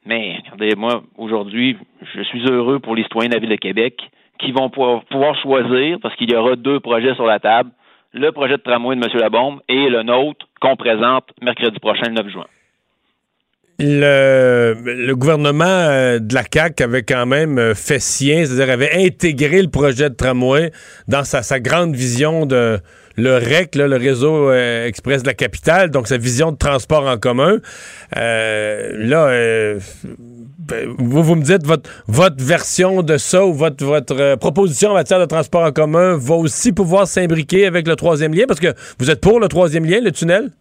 [0.05, 1.78] Mais regardez, moi, aujourd'hui,
[2.13, 4.03] je suis heureux pour les citoyens de la Ville de Québec
[4.39, 7.71] qui vont pouvoir choisir, parce qu'il y aura deux projets sur la table,
[8.13, 9.11] le projet de tramway de M.
[9.19, 12.45] Labombe et le nôtre qu'on présente mercredi prochain, le 9 juin.
[13.77, 19.61] Le, gouvernement euh, de la CAQ avait quand même euh, fait sien, c'est-à-dire avait intégré
[19.61, 20.71] le projet de tramway
[21.09, 22.79] dans sa, grande vision de
[23.17, 27.17] le REC, le réseau euh, express de la capitale, donc sa vision de transport en
[27.17, 27.59] commun.
[28.15, 29.77] là,
[30.97, 34.93] vous, vous me dites votre, votre version de ça ou votre, votre euh, proposition en
[34.93, 38.74] matière de transport en commun va aussi pouvoir s'imbriquer avec le troisième lien parce que
[38.99, 40.51] vous êtes pour le troisième lien, le tunnel?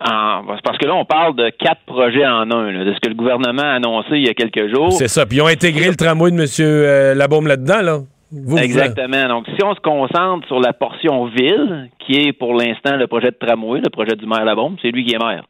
[0.00, 3.14] Ah, parce que là, on parle de quatre projets en un, de ce que le
[3.14, 4.92] gouvernement a annoncé il y a quelques jours.
[4.92, 5.26] C'est ça.
[5.26, 6.46] Puis ils ont intégré le tramway de M.
[6.60, 7.98] Euh, Labaume là-dedans, là.
[8.62, 9.28] Exactement.
[9.28, 13.30] Donc, si on se concentre sur la portion ville, qui est pour l'instant le projet
[13.30, 15.44] de tramway, le projet du maire Labaume, c'est lui qui est maire.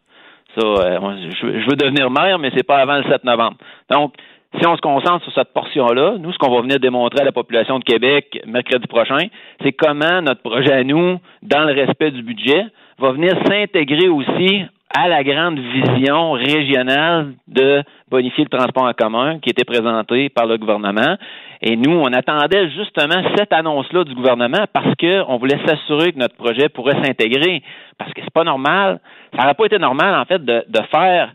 [0.56, 0.98] Ça, euh,
[1.30, 3.56] je, veux devenir maire, mais c'est pas avant le 7 novembre.
[3.90, 4.14] Donc,
[4.58, 7.32] si on se concentre sur cette portion-là, nous, ce qu'on va venir démontrer à la
[7.32, 9.28] population de Québec mercredi prochain,
[9.62, 12.64] c'est comment notre projet nous, dans le respect du budget,
[12.98, 19.38] va venir s'intégrer aussi à la grande vision régionale de bonifier le transport en commun
[19.38, 21.16] qui était présentée par le gouvernement.
[21.62, 26.34] Et nous, on attendait justement cette annonce-là du gouvernement parce qu'on voulait s'assurer que notre
[26.36, 27.62] projet pourrait s'intégrer.
[27.98, 28.98] Parce que c'est pas normal.
[29.32, 31.32] Ça n'aurait pas été normal, en fait, de, de faire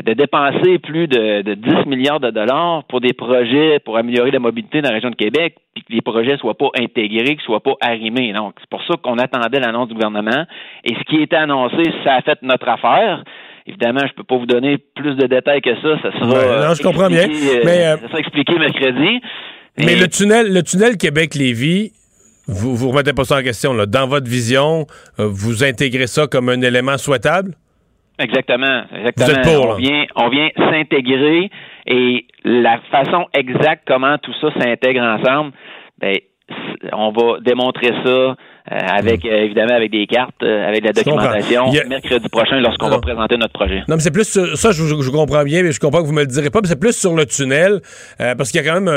[0.00, 4.38] de dépenser plus de, de 10 milliards de dollars pour des projets pour améliorer la
[4.38, 7.62] mobilité dans la région de Québec, puis que les projets soient pas intégrés, qu'ils soient
[7.62, 8.32] pas arrimés.
[8.32, 10.46] Donc, c'est pour ça qu'on attendait l'annonce du gouvernement.
[10.84, 13.22] Et ce qui était annoncé, ça a fait notre affaire.
[13.66, 16.00] Évidemment, je peux pas vous donner plus de détails que ça.
[16.02, 16.68] Ça sera.
[16.68, 17.28] non, je comprends bien.
[17.28, 19.20] Euh, mais euh, ça sera expliqué mercredi.
[19.78, 21.92] Mais le tunnel, le tunnel Québec-Lévis,
[22.46, 23.72] vous vous remettez pas ça en question.
[23.72, 23.86] Là.
[23.86, 24.86] Dans votre vision,
[25.20, 27.54] euh, vous intégrez ça comme un élément souhaitable?
[28.22, 29.72] Exactement, exactement.
[29.72, 31.50] on vient, on vient s'intégrer
[31.86, 35.52] et la façon exacte comment tout ça s'intègre ensemble,
[35.98, 36.16] ben,
[36.92, 38.36] on va démontrer ça
[38.70, 39.28] euh, avec hmm.
[39.28, 43.54] euh, évidemment avec des cartes, euh, avec la documentation mercredi prochain lorsqu'on va présenter notre
[43.54, 43.80] projet.
[43.88, 46.12] Non, mais c'est plus sur, ça, je, je, comprends bien, mais je comprends que vous
[46.12, 47.80] me le direz pas, mais c'est plus sur le tunnel,
[48.18, 48.94] parce qu'il y a quand même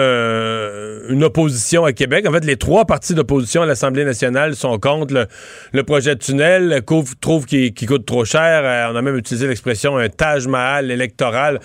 [1.10, 2.28] une opposition à Québec.
[2.28, 5.28] En fait, les trois partis d'opposition à l'Assemblée nationale sont contre
[5.74, 6.82] le, projet de tunnel,
[7.20, 8.92] trouvent qu'il coûte trop cher.
[8.92, 11.60] on a même utilisé l'expression un Taj Mahal électoral.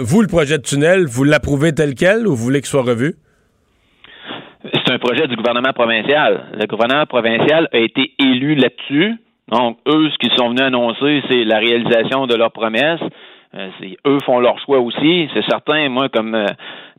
[0.00, 3.14] vous, le projet de tunnel, vous l'approuvez tel quel ou vous voulez qu'il soit revu?
[4.88, 6.46] C'est un projet du gouvernement provincial.
[6.58, 9.16] Le gouvernement provincial a été élu là-dessus.
[9.48, 13.00] Donc, eux, ce qu'ils sont venus annoncer, c'est la réalisation de leurs promesses.
[13.54, 13.68] Euh,
[14.06, 15.28] eux font leur choix aussi.
[15.34, 16.46] C'est certain, moi, comme euh,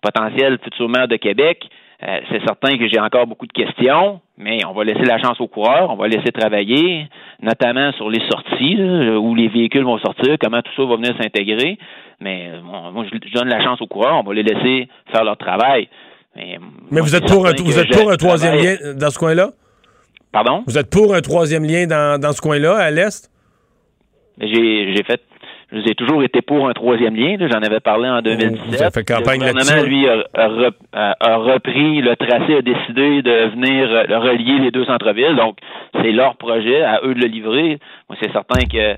[0.03, 1.67] potentiel futur maire de Québec,
[2.07, 5.41] euh, c'est certain que j'ai encore beaucoup de questions, mais on va laisser la chance
[5.41, 7.07] aux coureurs, on va laisser travailler,
[7.41, 8.77] notamment sur les sorties,
[9.17, 11.77] où les véhicules vont sortir, comment tout ça va venir s'intégrer.
[12.21, 15.89] Mais moi, je donne la chance aux coureurs, on va les laisser faire leur travail.
[16.35, 19.51] Mais, vous êtes pour un, vous êtes pour un troisième lien dans ce coin-là?
[20.31, 20.63] Pardon?
[20.67, 23.29] Vous êtes pour un troisième lien dans, dans ce coin-là, à l'Est?
[24.39, 25.21] J'ai fait
[25.71, 27.37] j'ai toujours été pour un troisième lien.
[27.39, 28.67] J'en avais parlé en 2017.
[28.67, 30.73] Vous avez fait campagne le gouvernement, lui, a,
[31.19, 33.87] a, repris le tracé, a décidé de venir
[34.19, 35.35] relier les deux centres-villes.
[35.35, 35.57] Donc,
[35.93, 37.77] c'est leur projet, à eux de le livrer.
[38.09, 38.95] Moi, c'est certain que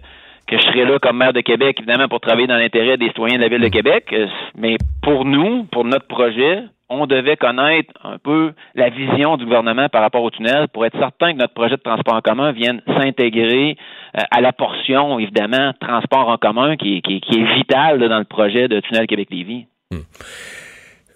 [0.52, 3.38] que je serai là comme maire de Québec, évidemment, pour travailler dans l'intérêt des citoyens
[3.38, 4.14] de la ville de Québec.
[4.58, 9.88] Mais pour nous, pour notre projet, on devait connaître un peu la vision du gouvernement
[9.88, 12.82] par rapport au tunnel pour être certain que notre projet de transport en commun vienne
[12.86, 13.78] s'intégrer
[14.18, 18.82] euh, à la portion, évidemment, transport en commun qui, est vital dans le projet de
[18.82, 19.68] tunnel Québec-Lévis.
[19.91, 20.02] Hmm.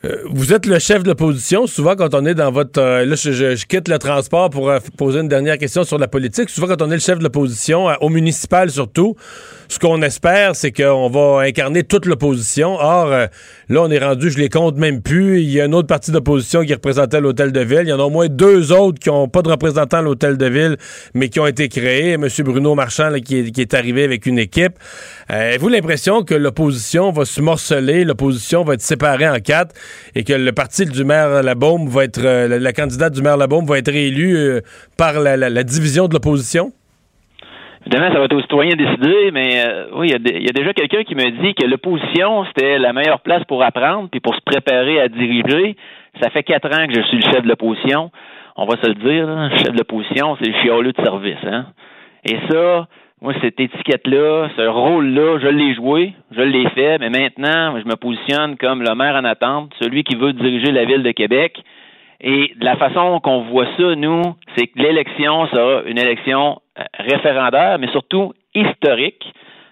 [0.06, 1.68] Euh, vous êtes le chef de l'opposition.
[1.68, 2.80] Souvent, quand on est dans votre.
[2.80, 6.50] Euh, là, je, quitte le transport pour poser une dernière question sur la politique.
[6.50, 9.16] Souvent, quand on est le chef de l'opposition, au municipal surtout,
[9.68, 12.76] ce qu'on espère, c'est qu'on va incarner toute l'opposition.
[12.76, 13.28] Or, euh,
[13.70, 15.42] là, on est rendu, je les compte même plus.
[15.42, 17.82] Il y a une autre partie d'opposition qui représentait l'hôtel de ville.
[17.84, 20.38] Il y en a au moins deux autres qui n'ont pas de représentant à l'hôtel
[20.38, 20.78] de ville,
[21.14, 22.14] mais qui ont été créés.
[22.14, 22.28] M.
[22.40, 24.74] Bruno Marchand, qui, est, arrivé avec une équipe.
[25.32, 29.74] Euh, Avez-vous l'impression que l'opposition va se morceler, l'opposition va être séparée en quatre
[30.14, 33.66] et que le parti du maire Labaume va être, euh, la, candidate du maire Labaume
[33.66, 34.62] va être réélue
[34.98, 36.72] par la division de l'opposition?
[37.86, 40.74] Évidemment, ça va être aux citoyens de décider, mais euh, oui, il y, a déjà
[40.74, 44.42] quelqu'un qui me dit que l'opposition, c'était la meilleure place pour apprendre, puis pour se
[44.44, 45.76] préparer à diriger.
[46.20, 48.12] Ça fait quatre ans que je suis le chef de l'opposition.
[48.56, 51.38] On va se le dire, le chef de l'opposition, c'est le fioleux de service.
[51.46, 51.68] Hein?
[52.24, 52.88] Et ça,
[53.22, 57.96] moi, cette étiquette-là, ce rôle-là, je l'ai joué, je l'ai fait, mais maintenant, je me
[57.96, 61.62] positionne comme le maire en attente, celui qui veut diriger la ville de Québec.
[62.22, 64.22] Et de la façon qu'on voit ça, nous,
[64.56, 69.24] c'est que l'élection sera une élection euh, référendaire, mais surtout historique,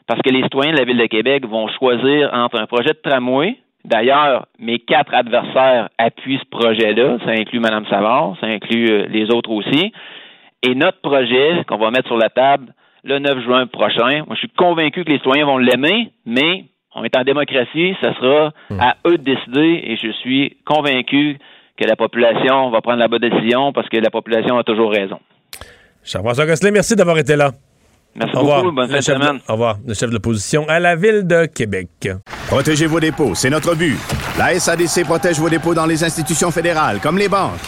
[0.07, 2.99] parce que les citoyens de la Ville de Québec vont choisir entre un projet de
[3.03, 3.57] tramway.
[3.85, 7.17] D'ailleurs, mes quatre adversaires appuient ce projet-là.
[7.25, 9.93] Ça inclut Mme Savard, ça inclut euh, les autres aussi.
[10.61, 12.73] Et notre projet qu'on va mettre sur la table
[13.03, 16.65] le 9 juin prochain, moi je suis convaincu que les citoyens vont l'aimer, mais
[16.95, 18.79] on est en démocratie, ça sera hmm.
[18.79, 21.37] à eux de décider et je suis convaincu
[21.78, 25.19] que la population va prendre la bonne décision parce que la population a toujours raison.
[26.03, 27.51] Charles-François Gosselin, merci d'avoir été là.
[28.15, 28.71] Merci beaucoup.
[28.71, 29.39] Bonne fin de semaine.
[29.47, 29.78] Au revoir.
[29.86, 32.09] Le chef de l'opposition à la ville de Québec.
[32.47, 33.97] Protégez vos dépôts, c'est notre but.
[34.38, 37.59] La SADC protège vos dépôts dans les institutions fédérales, comme les banques.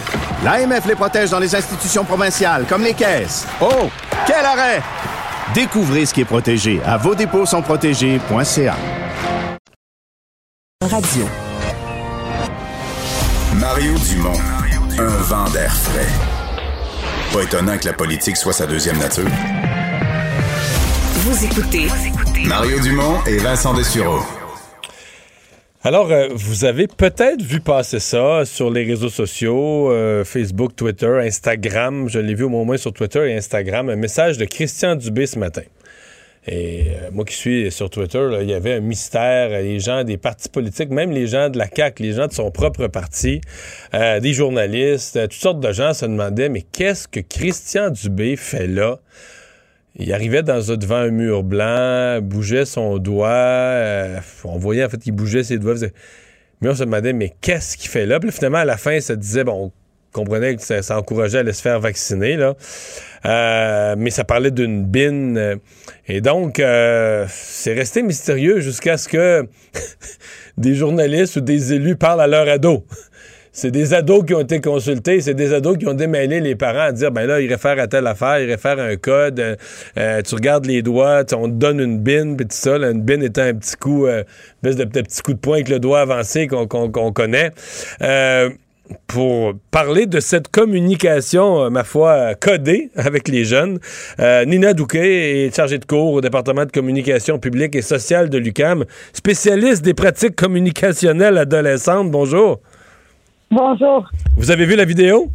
[0.43, 3.47] L'AMF les protège dans les institutions provinciales, comme les caisses.
[3.61, 3.89] Oh,
[4.27, 4.81] quel arrêt!
[5.55, 8.75] Découvrez ce qui est protégé à vos dépôts sont protégés.ca.
[10.81, 11.44] Radio.
[13.59, 14.37] Mario Dumont,
[14.99, 16.07] un vent d'air frais.
[17.31, 19.29] Pas étonnant que la politique soit sa deuxième nature.
[21.13, 21.87] Vous écoutez
[22.45, 24.19] Mario Dumont et Vincent Dessureau.
[25.83, 31.19] Alors, euh, vous avez peut-être vu passer ça sur les réseaux sociaux, euh, Facebook, Twitter,
[31.21, 32.09] Instagram.
[32.09, 35.39] Je l'ai vu au moins sur Twitter et Instagram, un message de Christian Dubé ce
[35.39, 35.61] matin.
[36.47, 39.49] Et euh, moi qui suis sur Twitter, il y avait un mystère.
[39.49, 42.51] Les gens des partis politiques, même les gens de la CAQ, les gens de son
[42.51, 43.41] propre parti,
[43.93, 48.67] euh, des journalistes, toutes sortes de gens se demandaient mais qu'est-ce que Christian Dubé fait
[48.67, 48.99] là?
[49.97, 53.29] Il arrivait dans, devant un mur blanc, bougeait son doigt.
[53.29, 55.75] Euh, on voyait en fait qu'il bougeait ses doigts.
[56.61, 58.19] Mais on se demandait mais qu'est-ce qu'il fait là?
[58.19, 59.71] Puis finalement, à la fin, ça disait bon,
[60.15, 62.55] comprenait que ça, encourageait à aller se faire vacciner, là.
[63.25, 65.37] Euh, mais ça parlait d'une bine.
[65.37, 65.55] Euh,
[66.07, 69.45] et donc, euh, c'est resté mystérieux jusqu'à ce que
[70.57, 72.81] des journalistes ou des élus parlent à leurs ados.
[73.51, 76.87] C'est des ados qui ont été consultés, c'est des ados qui ont démêlé les parents
[76.87, 79.57] à dire ben là, il réfère à telle affaire, il réfère à un code,
[79.95, 83.43] tu regardes les doigts, on te donne une bine, puis tout ça, une bine étant
[83.43, 84.25] un petit coup, euh,
[84.63, 86.67] de, de petit coup de poing avec le doigt avancé qu'on
[87.13, 87.51] connaît
[89.07, 93.79] pour parler de cette communication, euh, ma foi, codée avec les jeunes.
[94.19, 98.37] Euh, Nina Douquet est chargée de cours au département de communication publique et sociale de
[98.37, 102.11] l'UCAM, spécialiste des pratiques communicationnelles adolescentes.
[102.11, 102.59] Bonjour.
[103.51, 104.09] Bonjour.
[104.37, 105.27] Vous avez vu la vidéo?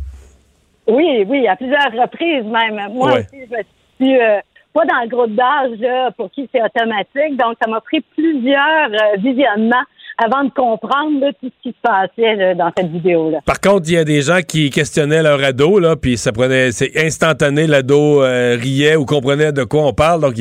[0.87, 2.93] Oui, oui, à plusieurs reprises même.
[2.93, 4.41] Moi aussi, je suis euh,
[4.73, 9.85] pas dans le groupe d'âge pour qui c'est automatique, donc ça m'a pris plusieurs visionnements
[10.23, 13.39] avant de comprendre tout ce qui se passait dans cette vidéo-là.
[13.45, 16.73] Par contre, il y a des gens qui questionnaient leur ado, là, puis ça prenait,
[16.73, 20.21] c'est instantané, l'ado euh, riait ou comprenait de quoi on parle.
[20.21, 20.35] Donc,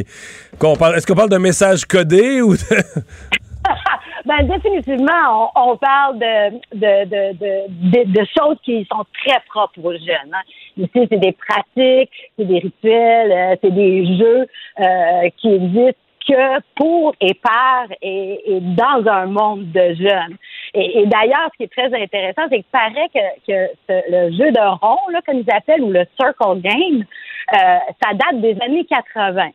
[0.60, 2.60] quoi on parle, est-ce qu'on parle d'un message codé ou de...
[4.26, 10.34] ben, définitivement, on, parle de de, de, choses qui sont très propres aux jeunes.
[10.34, 10.42] Hein.
[10.78, 14.46] Ici, c'est des pratiques, c'est des rituels, euh, c'est des jeux
[14.80, 20.38] euh, qui existent que pour et par et, dans un monde de jeunes.
[20.74, 24.80] Et, d'ailleurs, ce qui est très intéressant, c'est qu'il paraît que, que le jeu de
[24.80, 27.06] rond, là, comme ils appellent, ou le circle game,
[27.54, 29.50] euh, ça date des années 80.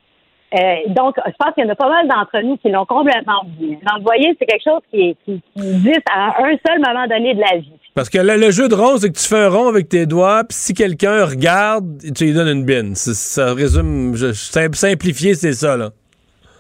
[0.55, 0.59] Euh,
[0.89, 3.79] donc, je pense qu'il y en a pas mal d'entre nous qui l'ont complètement oublié.
[4.03, 7.73] Voyez, c'est quelque chose qui, qui, existe à un seul moment donné de la vie.
[7.95, 10.45] Parce que le, jeu de rond, c'est que tu fais un rond avec tes doigts,
[10.45, 11.85] puis si quelqu'un regarde,
[12.15, 12.95] tu lui donnes une bine.
[12.95, 15.91] Ça, résume, je, simplifié, c'est ça, là.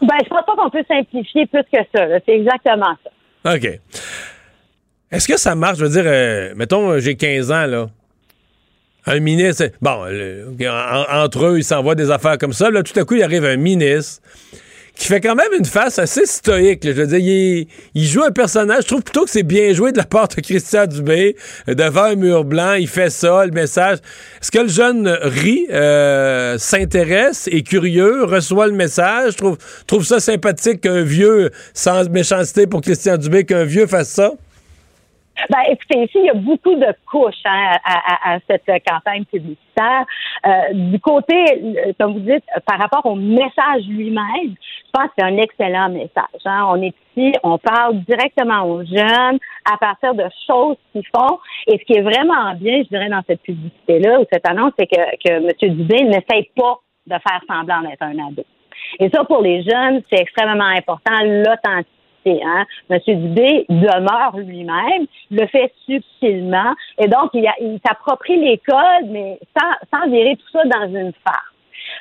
[0.06, 2.06] Ben, je pense pas qu'on peut simplifier plus que ça.
[2.26, 3.54] C'est exactement ça.
[3.54, 3.80] OK.
[5.10, 5.78] Est-ce que ça marche?
[5.78, 7.86] Je veux dire, euh, mettons, j'ai 15 ans, là
[9.06, 9.64] un ministre.
[9.80, 10.06] Bon,
[11.10, 12.70] entre eux, ils s'envoient des affaires comme ça.
[12.70, 14.22] Là, tout à coup, il arrive un ministre
[14.96, 16.84] qui fait quand même une face assez stoïque.
[16.84, 18.82] Je veux dire, il, joue un personnage.
[18.82, 21.36] Je trouve plutôt que c'est bien joué de la part de Christian Dubé
[21.68, 22.74] euh, devant un mur blanc.
[22.74, 23.98] Il fait ça, le message.
[24.40, 30.20] Est-ce que le jeune rit, euh, s'intéresse, est curieux, reçoit le message, trouve, trouve ça
[30.20, 34.32] sympathique qu'un vieux, sans méchanceté pour Christian Dubé, qu'un vieux fasse ça?
[35.50, 40.04] Ben, écoutez, ici, il y a beaucoup de couches hein, à, cette campagne publicitaire.
[40.46, 45.12] Euh, du côté, euh, comme vous dites, par rapport au message lui-même, je pense que
[45.18, 46.40] c'est un excellent message.
[46.44, 46.66] Hein.
[46.68, 49.38] On est ici, on parle directement aux jeunes
[49.70, 51.38] à partir de choses qu'ils font.
[51.66, 54.86] Et ce qui est vraiment bien, je dirais, dans cette publicité-là ou cette annonce, c'est
[54.86, 55.74] que, que M.
[55.74, 58.44] Dubé n'essaye pas de faire semblant d'être un ado.
[59.00, 61.93] Et ça, pour les jeunes, c'est extrêmement important, l'authenticité
[62.26, 62.64] Hein?
[62.90, 69.38] Monsieur Dubé demeure lui-même, le fait subtilement, et donc il, il s'approprie les codes, mais
[69.56, 71.54] sans, sans virer tout ça dans une farce.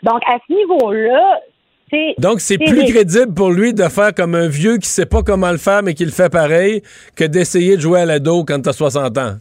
[0.04, 1.40] Donc, à ce niveau-là,
[1.92, 2.16] c'est...
[2.18, 5.52] donc, c'est plus crédible pour lui de faire comme un vieux qui sait pas comment
[5.52, 6.82] le faire, mais qui le fait pareil,
[7.16, 9.34] que d'essayer de jouer à l'ado quand tu as 60 ans.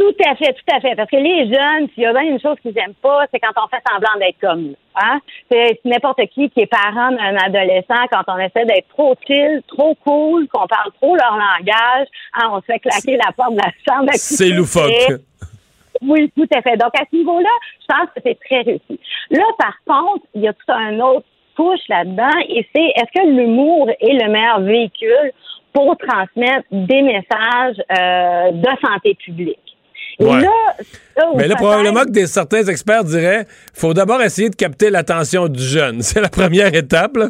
[0.00, 0.94] Tout à fait, tout à fait.
[0.96, 3.52] Parce que les jeunes, s'il y a bien une chose qu'ils n'aiment pas, c'est quand
[3.62, 4.76] on fait semblant d'être comme nous.
[4.96, 5.20] Hein?
[5.52, 9.94] C'est n'importe qui qui est parent d'un adolescent quand on essaie d'être trop chill, trop
[9.96, 13.70] cool, qu'on parle trop leur langage, hein, on se fait claquer la porte de la
[13.86, 14.08] chambre.
[14.14, 15.20] C'est loufoque.
[16.00, 16.78] Oui, tout à fait.
[16.78, 17.50] Donc, à ce niveau-là,
[17.82, 18.98] je pense que c'est très réussi.
[19.30, 21.26] Là, par contre, il y a tout un autre
[21.58, 25.32] couche là-dedans et c'est est-ce que l'humour est le meilleur véhicule
[25.74, 29.58] pour transmettre des messages euh, de santé publique?
[31.36, 35.62] Mais là, probablement que des, certains experts diraient faut d'abord essayer de capter l'attention du
[35.62, 36.02] jeune.
[36.02, 37.16] C'est la première étape.
[37.16, 37.28] Là.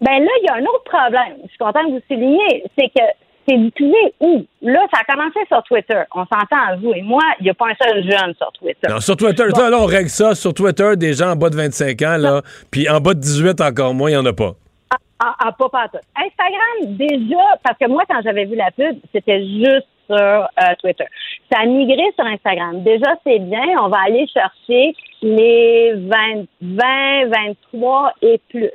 [0.00, 1.38] Ben là, il y a un autre problème.
[1.44, 2.64] Je suis content de vous souligner.
[2.76, 3.04] C'est que
[3.46, 4.44] c'est diffusé où?
[4.62, 6.02] Là, ça a commencé sur Twitter.
[6.14, 8.88] On s'entend à vous et moi, il n'y a pas un seul jeune sur Twitter.
[8.88, 10.34] Non, sur Twitter, là, on règle ça.
[10.34, 13.60] Sur Twitter, des gens en bas de 25 ans, là, puis en bas de 18
[13.60, 14.52] encore moins, il n'y en a pas.
[14.90, 15.84] Ah, ah, ah, pas pas
[16.16, 21.04] Instagram, déjà, parce que moi, quand j'avais vu la pub, c'était juste sur euh, Twitter.
[21.52, 22.82] Ça a migré sur Instagram.
[22.82, 23.64] Déjà, c'est bien.
[23.80, 27.26] On va aller chercher les 20, 20,
[27.72, 28.70] 23 et plus.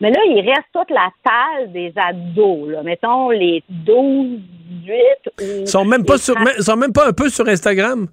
[0.00, 2.82] Mais là, il reste toute la taille des ados, là.
[2.82, 4.40] Mettons les 12,
[4.84, 8.08] 18 Ils sont même pas sur, sont même pas un peu sur Instagram?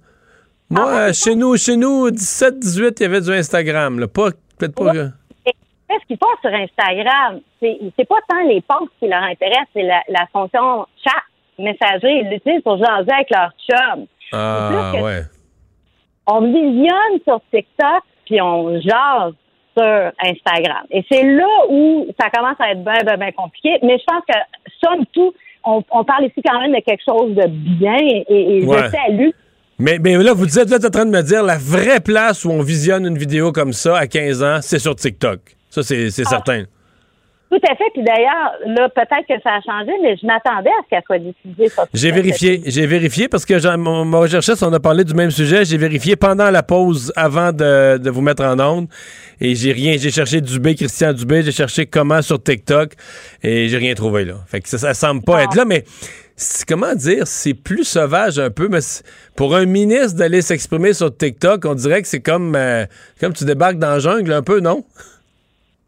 [0.70, 4.08] Moi, ah, euh, chez nous, chez nous, 17, 18, il y avait du Instagram, là.
[4.08, 4.92] Pas, peut-être pas.
[4.92, 7.40] Qu'est-ce qu'ils font sur Instagram?
[7.60, 11.22] C'est pas tant les posts qui leur intéressent, c'est la, la fonction chat
[11.62, 14.06] messager, ils l'utilisent pour jaser avec leur chum.
[14.32, 15.22] Ah, ouais.
[16.26, 19.34] On visionne sur TikTok, puis on jase
[19.76, 20.84] sur Instagram.
[20.90, 23.78] Et c'est là où ça commence à être bien, bien, compliqué.
[23.82, 24.38] Mais je pense que,
[24.82, 25.32] somme tout,
[25.64, 29.30] on, parle ici quand même de quelque chose de bien et, et je salue.
[29.78, 32.50] Mais, mais là, vous êtes là, en train de me dire, la vraie place où
[32.50, 35.40] on visionne une vidéo comme ça à 15 ans, c'est sur TikTok.
[35.70, 36.24] Ça, c'est ah.
[36.24, 36.64] certain.
[37.52, 37.84] Tout à fait.
[37.92, 41.18] Puis d'ailleurs, là, peut-être que ça a changé, mais je m'attendais à ce qu'elle soit
[41.18, 41.70] diffusée.
[41.92, 42.62] J'ai vérifié.
[42.64, 45.66] J'ai vérifié parce que mon, mon recherchiste, on a parlé du même sujet.
[45.66, 48.88] J'ai vérifié pendant la pause avant de, vous mettre en onde.
[49.38, 49.96] Et j'ai rien.
[49.98, 51.42] J'ai cherché Dubé, Christian Dubé.
[51.42, 52.94] J'ai cherché comment sur TikTok.
[53.42, 54.36] Et j'ai rien trouvé, là.
[54.46, 55.84] Fait que ça, ça semble pas être là, mais
[56.66, 58.80] comment dire, c'est plus sauvage un peu, mais
[59.36, 62.86] pour un ministre d'aller s'exprimer sur TikTok, on dirait que c'est comme, euh,
[63.20, 64.84] comme tu débarques dans la jungle un peu, non?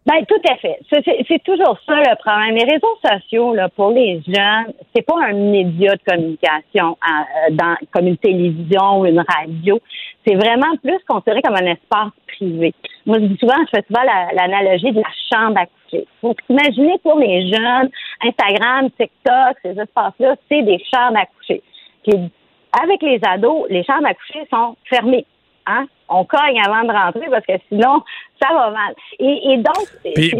[0.06, 0.78] Ben tout à fait.
[0.90, 2.56] C'est toujours ça le problème.
[2.56, 7.74] Les réseaux sociaux là pour les jeunes, c'est pas un média de communication euh, dans,
[7.90, 9.80] comme une télévision ou une radio.
[10.26, 12.74] C'est vraiment plus considéré comme un espace privé.
[13.06, 14.02] Moi, je dis souvent, je fais souvent
[14.34, 16.06] l'analogie de la chambre à coucher.
[16.20, 17.90] Faut imaginer pour les jeunes,
[18.22, 21.62] Instagram, TikTok, ces espaces-là, c'est des chambres à coucher.
[22.06, 22.30] Puis
[22.78, 25.24] avec les ados, les chambres à coucher sont fermées.
[25.66, 25.86] Hein?
[26.08, 28.02] On cogne avant de rentrer parce que sinon,
[28.40, 28.94] ça va mal.
[29.18, 29.88] Et, donc.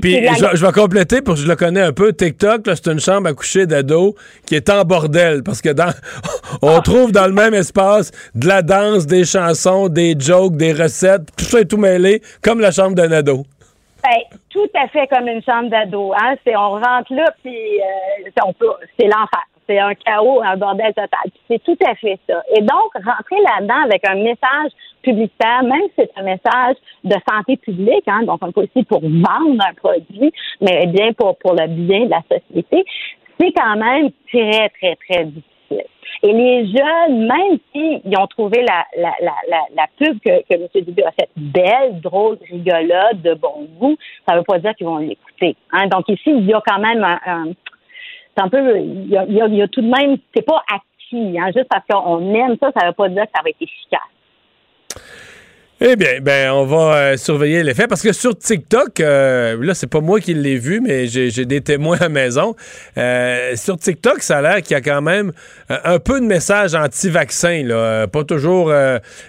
[0.00, 2.12] Puis, je, vais compléter pour que je le connais un peu.
[2.12, 4.14] TikTok, c'est une chambre à coucher d'ado
[4.46, 5.92] qui est en bordel parce que dans,
[6.62, 6.80] on ah.
[6.80, 11.44] trouve dans le même espace de la danse, des chansons, des jokes, des recettes, tout
[11.44, 13.44] ça est tout mêlé, comme la chambre d'un ado.
[14.02, 16.12] Ben, tout à fait comme une chambre d'ado.
[16.12, 16.34] Hein?
[16.46, 18.30] on rentre là, puis euh,
[18.98, 19.44] c'est l'enfer.
[19.66, 21.30] C'est un chaos, un bordel total.
[21.48, 22.42] C'est tout à fait ça.
[22.56, 27.56] Et donc, rentrer là-dedans avec un message publicitaire, même si c'est un message de santé
[27.56, 31.66] publique, hein, donc on peut aussi pour vendre un produit, mais bien pour, pour le
[31.68, 32.84] bien de la société,
[33.38, 35.84] c'est quand même très, très, très difficile.
[36.22, 40.84] Et les jeunes, même s'ils ont trouvé la, la, la, la, pub que, que M.
[40.84, 43.96] Dubé a faite belle, drôle, rigolote, de bon goût,
[44.26, 45.54] ça ne veut pas dire qu'ils vont l'écouter.
[45.72, 45.88] Hein.
[45.88, 47.48] Donc ici, il y a quand même un,
[48.36, 51.84] c'est un peu, il y, a, tout de même, c'est pas acquis, hein, juste parce
[51.88, 54.00] qu'on aime ça, ça veut pas dire que ça va être efficace.
[55.80, 59.88] Eh bien, ben, on va euh, surveiller l'effet parce que sur TikTok, euh, là, c'est
[59.88, 62.54] pas moi qui l'ai vu, mais j'ai des témoins à la maison.
[62.96, 65.32] Euh, sur TikTok, ça a l'air qu'il y a quand même
[65.68, 67.66] un peu de messages anti-vaccins.
[68.10, 68.72] Pas toujours,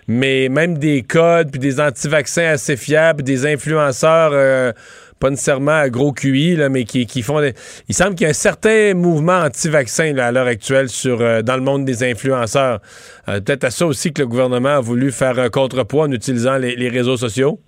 [0.08, 4.74] mais même des codes, puis des anti-vaccins assez fiables, des influenceurs
[5.20, 7.40] pas nécessairement à gros QI, là, mais qui, qui font.
[7.88, 11.56] Il semble qu'il y a un certain mouvement anti-vaccin à l'heure actuelle sur, euh, dans
[11.56, 12.80] le monde des influenceurs.
[13.30, 16.58] Euh, peut-être à ça aussi que le gouvernement a voulu faire un contrepoids en utilisant
[16.58, 17.60] les, réseaux sociaux?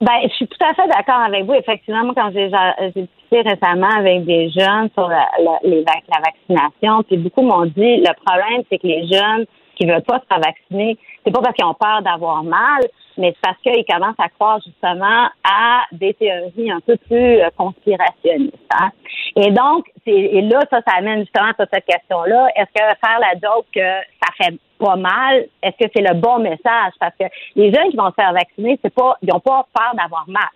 [0.00, 1.54] Ben, je suis tout à fait d'accord avec vous.
[1.54, 7.66] Effectivement, quand j'ai discuté récemment avec des jeunes sur la, la vaccination, puis beaucoup m'ont
[7.66, 9.44] dit le problème, c'est que les jeunes
[9.76, 12.82] qui veulent pas se faire vacciner, c'est pas parce qu'ils ont peur d'avoir mal,
[13.18, 17.50] mais c'est parce qu'ils commencent à croire justement à des théories un peu plus euh,
[17.56, 18.54] conspirationnistes.
[18.70, 18.90] Hein.
[19.36, 22.48] Et donc, et là, ça, ça amène justement à cette question-là.
[22.56, 26.38] Est-ce que faire la joke que ça fait pas mal, est-ce que c'est le bon
[26.38, 26.92] message?
[27.00, 27.24] Parce que
[27.56, 30.48] les jeunes qui vont se faire vacciner, c'est pas, ils n'ont pas peur d'avoir mal.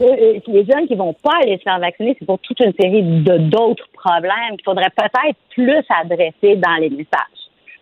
[0.00, 3.02] Euh, les jeunes qui vont pas aller se faire vacciner, c'est pour toute une série
[3.02, 7.37] de d'autres problèmes qu'il faudrait peut-être plus adresser dans les messages.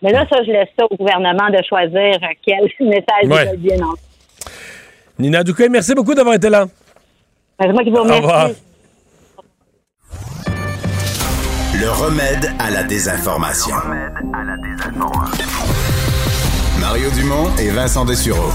[0.06, 3.50] Mais là, ça, je laisse ça au gouvernement de choisir quel message ouais.
[3.54, 3.76] il bien
[5.18, 6.66] Nina Douquet, merci beaucoup d'avoir été là.
[7.58, 8.20] C'est moi qui vous remercie.
[8.20, 8.50] Au revoir.
[11.80, 13.74] Le remède à la désinformation.
[16.80, 18.52] Mario Dumont et Vincent Dessureau.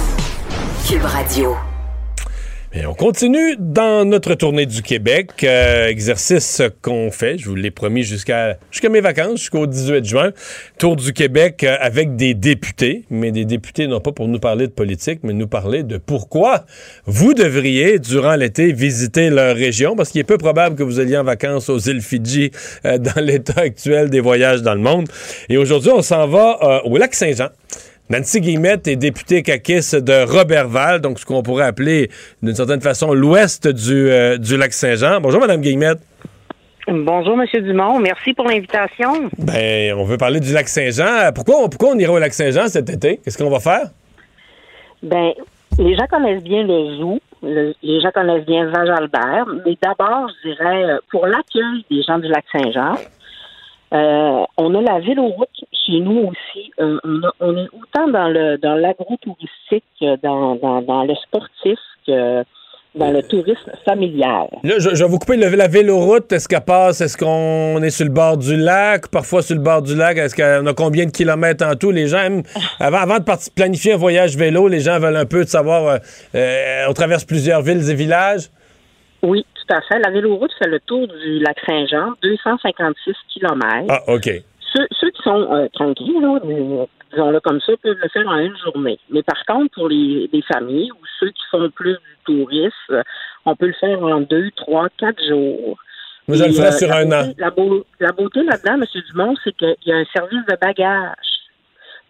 [0.88, 1.58] Cube Radio
[2.86, 8.04] on continue dans notre tournée du Québec, euh, exercice qu'on fait, je vous l'ai promis
[8.04, 10.32] jusqu'à jusqu'à mes vacances, jusqu'au 18 juin,
[10.78, 14.68] tour du Québec euh, avec des députés, mais des députés non pas pour nous parler
[14.68, 16.66] de politique, mais nous parler de pourquoi
[17.06, 21.18] vous devriez durant l'été visiter leur région parce qu'il est peu probable que vous alliez
[21.18, 22.52] en vacances aux îles Fidji
[22.86, 25.10] euh, dans l'état actuel des voyages dans le monde.
[25.50, 27.50] Et aujourd'hui, on s'en va au lac Saint-Jean.
[28.12, 32.10] Nancy Guillemette est députée caquiste de Robertval, donc ce qu'on pourrait appeler
[32.44, 35.22] d'une certaine façon l'ouest du, euh, du lac Saint-Jean.
[35.22, 36.00] Bonjour, Madame Guillemette.
[36.90, 38.00] Bonjour, Monsieur Dumont.
[38.00, 39.30] Merci pour l'invitation.
[39.38, 41.32] Ben, on veut parler du lac Saint-Jean.
[41.34, 43.22] Pourquoi, pourquoi on ira au lac Saint-Jean cet été?
[43.24, 43.92] Qu'est-ce qu'on va faire?
[45.02, 45.32] Ben,
[45.80, 47.18] les gens connaissent bien le zoo.
[47.42, 49.46] les gens connaissent bien Val-Albert.
[49.66, 52.98] Mais d'abord, je dirais, euh, pour l'accueil des gens du lac Saint-Jean,
[53.94, 56.72] euh, on a la vélo-route chez nous aussi.
[56.80, 56.98] Euh,
[57.40, 59.84] on, est autant dans le dans l'agro-touristique,
[60.24, 61.78] dans, dans, dans, le sportif
[62.08, 62.44] que
[62.96, 64.48] dans le tourisme familial.
[64.64, 66.32] Là, je, vais vous couper le, la véloroute.
[66.32, 67.02] Est-ce qu'elle passe?
[67.02, 69.08] Est-ce qu'on est sur le bord du lac?
[69.10, 70.18] Parfois sur le bord du lac.
[70.18, 71.92] Est-ce qu'on a combien de kilomètres en tout?
[71.92, 72.44] Les gens aiment,
[72.80, 73.26] avant, avant de
[73.56, 76.00] planifier un voyage vélo, les gens veulent un peu de savoir,
[76.36, 78.50] euh, on traverse plusieurs villes et villages?
[79.22, 80.00] Oui, à fait.
[80.00, 83.66] La véloroute fait le tour du lac Saint-Jean, 256 km.
[83.90, 84.30] Ah, OK.
[84.74, 86.16] Ceux, qui sont euh, tranquilles,
[87.12, 89.00] disons-le comme ça, peuvent le faire en une journée.
[89.10, 93.04] Mais par contre, pour les, familles ou ceux qui font plus du tourisme,
[93.46, 95.78] on peut le faire en deux, trois, quatre jours.
[96.28, 97.34] Moi, je le euh, sur un an.
[97.38, 97.52] La,
[98.00, 98.86] la beauté là-dedans, M.
[99.10, 101.31] Dumont, c'est qu'il y a un service de bagage.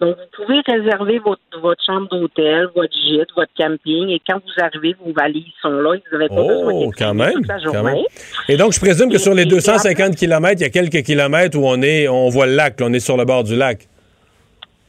[0.01, 4.63] Donc, vous pouvez réserver votre, votre chambre d'hôtel, votre gîte, votre camping, et quand vous
[4.63, 8.05] arrivez, vos valises sont là vous n'avez pas besoin de quand même, toute la journée.
[8.49, 11.67] Et donc, je présume que sur les 250 km, il y a quelques kilomètres où
[11.67, 13.87] on est, on voit le lac, on est sur le bord du lac.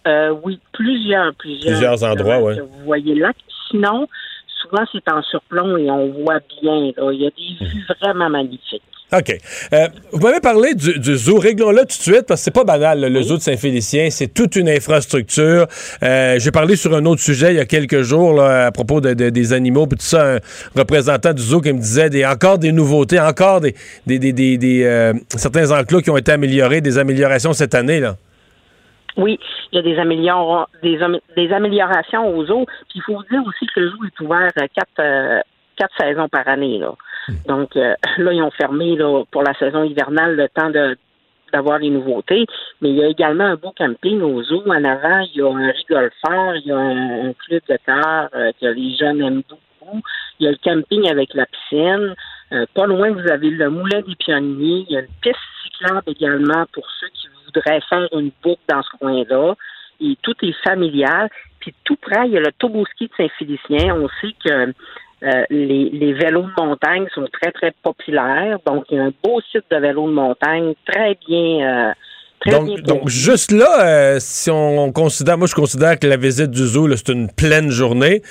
[0.07, 1.73] Euh, oui, plusieurs, plusieurs.
[1.73, 2.59] Plusieurs endroits, oui.
[2.59, 3.37] Vous voyez le lac.
[3.71, 4.09] Sinon,
[4.73, 6.93] souvent, c'est en surplomb et on voit bien.
[7.13, 8.83] Il y a des vues vraiment magnifiques.
[9.15, 9.37] OK.
[9.75, 11.39] Euh, vous m'avez parlé du, zoo.
[11.39, 13.01] Réglons-le tout de suite parce que c'est pas banal.
[13.01, 15.67] Le zoo de Saint-Félicien, c'est toute une infrastructure.
[16.03, 19.53] Euh, j'ai parlé sur un autre sujet il y a quelques jours à propos des
[19.53, 20.39] animaux, puis tout ça, un
[20.75, 23.75] représentant du zoo qui me disait des, encore des nouveautés, encore des,
[24.07, 28.01] des, euh, certains enclos qui ont été améliorés, des améliorations cette année.
[28.01, 28.17] là.
[29.17, 29.39] Oui,
[29.71, 29.97] il y a des,
[31.37, 32.65] des, améliorations au zoo.
[32.89, 35.43] Puis il faut vous dire aussi que le zoo est ouvert quatre,
[35.77, 36.79] quatre saisons par année.
[36.79, 36.95] Là.
[37.47, 40.97] Donc euh, là, ils ont fermé là, pour la saison hivernale le temps de
[41.53, 42.47] d'avoir les nouveautés,
[42.81, 44.63] mais il y a également un beau camping au zoo.
[44.67, 48.53] En avant, il y a un rigolfeur, il y a un, club de terre euh,
[48.59, 50.01] que les jeunes aiment beaucoup.
[50.41, 52.15] Il y a le camping avec la piscine.
[52.53, 54.87] Euh, pas loin, vous avez le Moulin des Pionniers.
[54.89, 55.37] Il y a une piste
[56.07, 59.55] également pour ceux qui voudraient faire une boucle dans ce coin-là.
[60.01, 61.29] Et tout est familial.
[61.61, 63.95] Puis tout près, il y a le Toboski de Saint-Félicien.
[63.95, 64.73] On sait que
[65.25, 68.59] euh, les, vélos de montagne sont très, très populaires.
[68.67, 71.91] Donc, il y a un beau site de vélos de montagne très bien.
[71.91, 71.93] Euh,
[72.51, 76.67] donc, donc, juste là, euh, si on considère, moi je considère que la visite du
[76.67, 78.23] zoo, c'est une pleine journée.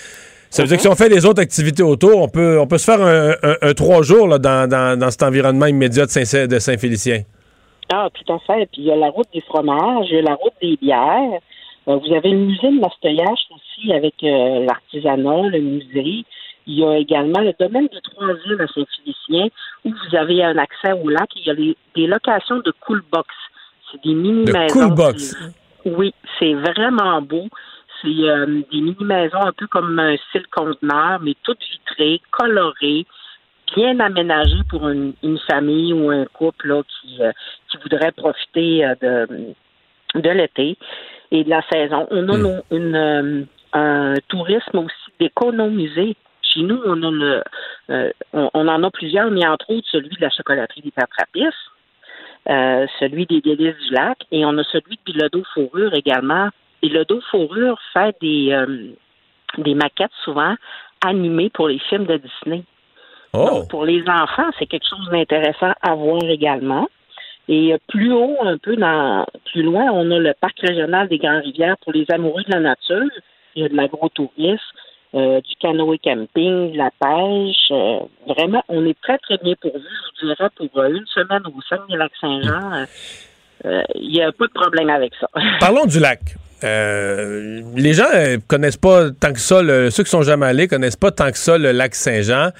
[0.51, 2.77] Ça veut dire que si on fait les autres activités autour, on peut, on peut
[2.77, 7.21] se faire un, trois jours là, dans, dans, cet environnement immédiat de, Saint, de Saint-Félicien.
[7.89, 8.67] Ah, tout à fait.
[8.73, 11.39] Puis il y a la route des fromages, il y a la route des bières.
[11.87, 16.25] vous avez le musée de Mastoyage aussi avec l'artisanat, le musée.
[16.67, 19.47] Il y a également le domaine de Trois-Îles à Saint-Félicien
[19.85, 21.29] où vous avez un accès au lac.
[21.37, 21.55] Il y a
[21.95, 23.29] des locations de cool box.
[23.89, 24.67] C'est des mini-maisons.
[24.73, 25.33] Cool box.
[25.85, 27.47] Oui, c'est vraiment beau.
[28.01, 33.05] C'est euh, des mini-maisons un peu comme un style conteneur, mais toutes vitrées, colorées,
[33.75, 35.13] bien aménagées pour une,
[35.47, 37.31] famille ou un couple qui, euh,
[37.69, 40.77] qui voudrait profiter euh, de, de l'été
[41.31, 42.07] et de la saison.
[42.11, 42.61] On a hmm.
[42.71, 47.43] une, un tourisme aussi d'économiser chez nous, on, a le,
[48.33, 51.45] on, en a plusieurs, mais entre autres celui de la chocolaterie des Patrapis,
[52.49, 56.49] euh, celui des délices du lac, et on a celui de Bilodeau Fourrure également.
[56.81, 58.95] Bilodeau Fourrure fait des, euh,
[59.57, 60.55] des maquettes souvent
[61.05, 62.63] animées pour les films de Disney.
[63.33, 63.63] Oh.
[63.69, 66.89] pour les enfants, c'est quelque chose d'intéressant à voir également.
[67.47, 71.43] Et plus haut, un peu dans plus loin, on a le parc régional des Grandes
[71.43, 73.07] Rivières pour les amoureux de la nature.
[73.55, 74.59] Il y a de l'agrotourisme.
[75.13, 77.69] Euh, du canoë camping, de la pêche.
[77.71, 79.83] Euh, vraiment, on est très, très bien pourvu.
[79.83, 82.85] Je vous dirais, pour une semaine au Saguenay-Lac-Saint-Jean,
[83.65, 85.27] euh, il n'y a pas de problème avec ça.
[85.59, 86.21] Parlons du lac.
[86.61, 88.09] Les gens
[88.47, 91.57] connaissent pas tant que ça, ceux qui sont jamais allés connaissent pas tant que ça
[91.57, 92.51] le lac Saint-Jean.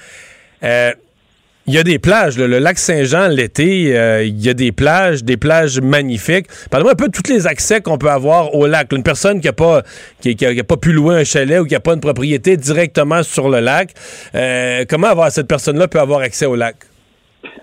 [1.68, 5.22] Il y a des plages, le lac Saint-Jean l'été, euh, il y a des plages,
[5.22, 6.46] des plages magnifiques.
[6.70, 8.90] Parlez-moi un peu de tous les accès qu'on peut avoir au lac.
[8.92, 9.82] Une personne qui n'a pas,
[10.20, 13.60] qui, pas pu louer un chalet ou qui n'a pas une propriété directement sur le
[13.60, 13.90] lac,
[14.34, 16.74] euh, comment avoir cette personne-là peut avoir accès au lac?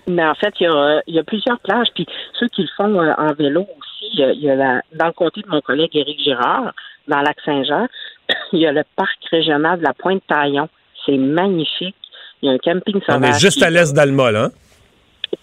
[0.08, 2.06] Mais en fait, il y a, plusieurs plages, puis
[2.40, 5.48] ceux qui le font euh, en vélo aussi, il y a dans le comté de
[5.48, 6.74] mon collègue Éric Girard,
[7.08, 7.88] dans le lac Saint-Jean,
[8.54, 10.70] il y a le parc régional de la Pointe-Taillon.
[11.06, 11.96] C'est magnifique.
[12.42, 13.22] Il y a un camping sauvage.
[13.22, 14.46] On est juste à l'est d'Alma, là.
[14.46, 14.52] Hein?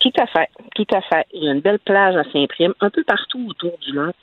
[0.01, 1.27] Tout à fait, tout à fait.
[1.33, 4.15] Il y a une belle plage à Saint-Prime, un peu partout autour du lac.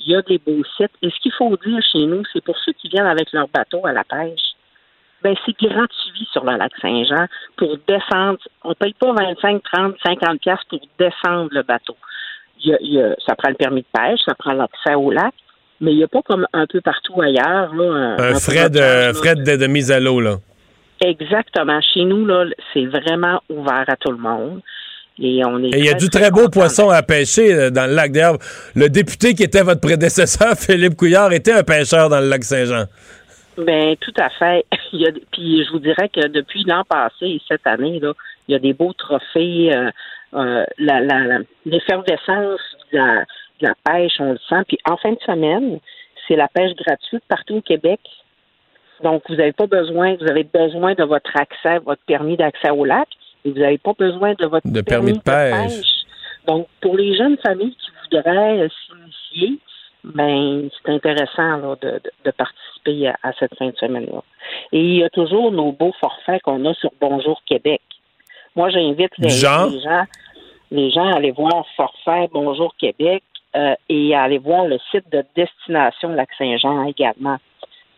[0.00, 0.90] Il y a des beaux sites.
[1.02, 3.86] Et ce qu'il faut dire chez nous, c'est pour ceux qui viennent avec leur bateau
[3.86, 4.55] à la pêche,
[5.26, 8.38] ben c'est gratuit sur le lac Saint-Jean pour descendre.
[8.62, 11.96] On ne paye pas 25, 30, 50 pièces pour descendre le bateau.
[12.64, 15.34] Il y a, ça prend le permis de pêche, ça prend l'accès au lac,
[15.80, 17.74] mais il n'y a pas comme un peu partout ailleurs.
[17.74, 20.36] Là, un, frais, de, frais de mise à l'eau, là.
[21.04, 21.80] Exactement.
[21.92, 24.62] Chez nous, là, c'est vraiment ouvert à tout le monde.
[25.18, 25.70] Et on est.
[25.70, 28.12] il y a du très beau poisson à pêcher euh, dans le lac.
[28.12, 28.38] D'ailleurs,
[28.74, 32.84] le député qui était votre prédécesseur, Philippe Couillard, était un pêcheur dans le lac Saint-Jean.
[33.58, 34.64] Ben tout à fait.
[34.92, 38.12] Il y a, puis je vous dirais que depuis l'an passé et cette année, là,
[38.48, 39.74] il y a des beaux trophées.
[39.74, 39.90] Euh,
[40.34, 40.64] euh,
[41.64, 42.60] l'effervescence
[42.92, 43.24] de, la,
[43.60, 44.62] de la pêche, on le sent.
[44.68, 45.80] Puis en fin de semaine,
[46.26, 48.00] c'est la pêche gratuite partout au Québec.
[49.02, 52.84] Donc, vous n'avez pas besoin, vous avez besoin de votre accès, votre permis d'accès au
[52.84, 53.08] lac,
[53.44, 56.04] et vous n'avez pas besoin de votre permis, de, pêche.
[56.46, 59.58] Donc, pour les jeunes familles qui voudraient euh, s'initier,
[60.14, 64.22] ben, c'est intéressant de, participer à, cette fin de semaine-là.
[64.72, 67.82] Et il y a toujours nos beaux forfaits qu'on a sur Bonjour Québec.
[68.54, 69.68] Moi, j'invite les, gens,
[70.70, 73.22] les gens à aller voir Forfait Bonjour Québec
[73.54, 77.36] euh, et à aller voir le site de destination Lac-Saint-Jean également.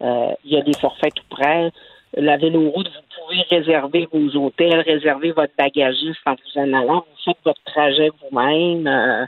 [0.02, 1.70] Euh, il y a des forfaits tout près.
[2.16, 7.04] La véloroute, vous pouvez réserver vos hôtels, réserver votre bagagiste en vous en allant.
[7.08, 8.86] Vous faites votre trajet vous-même.
[8.86, 9.26] Euh,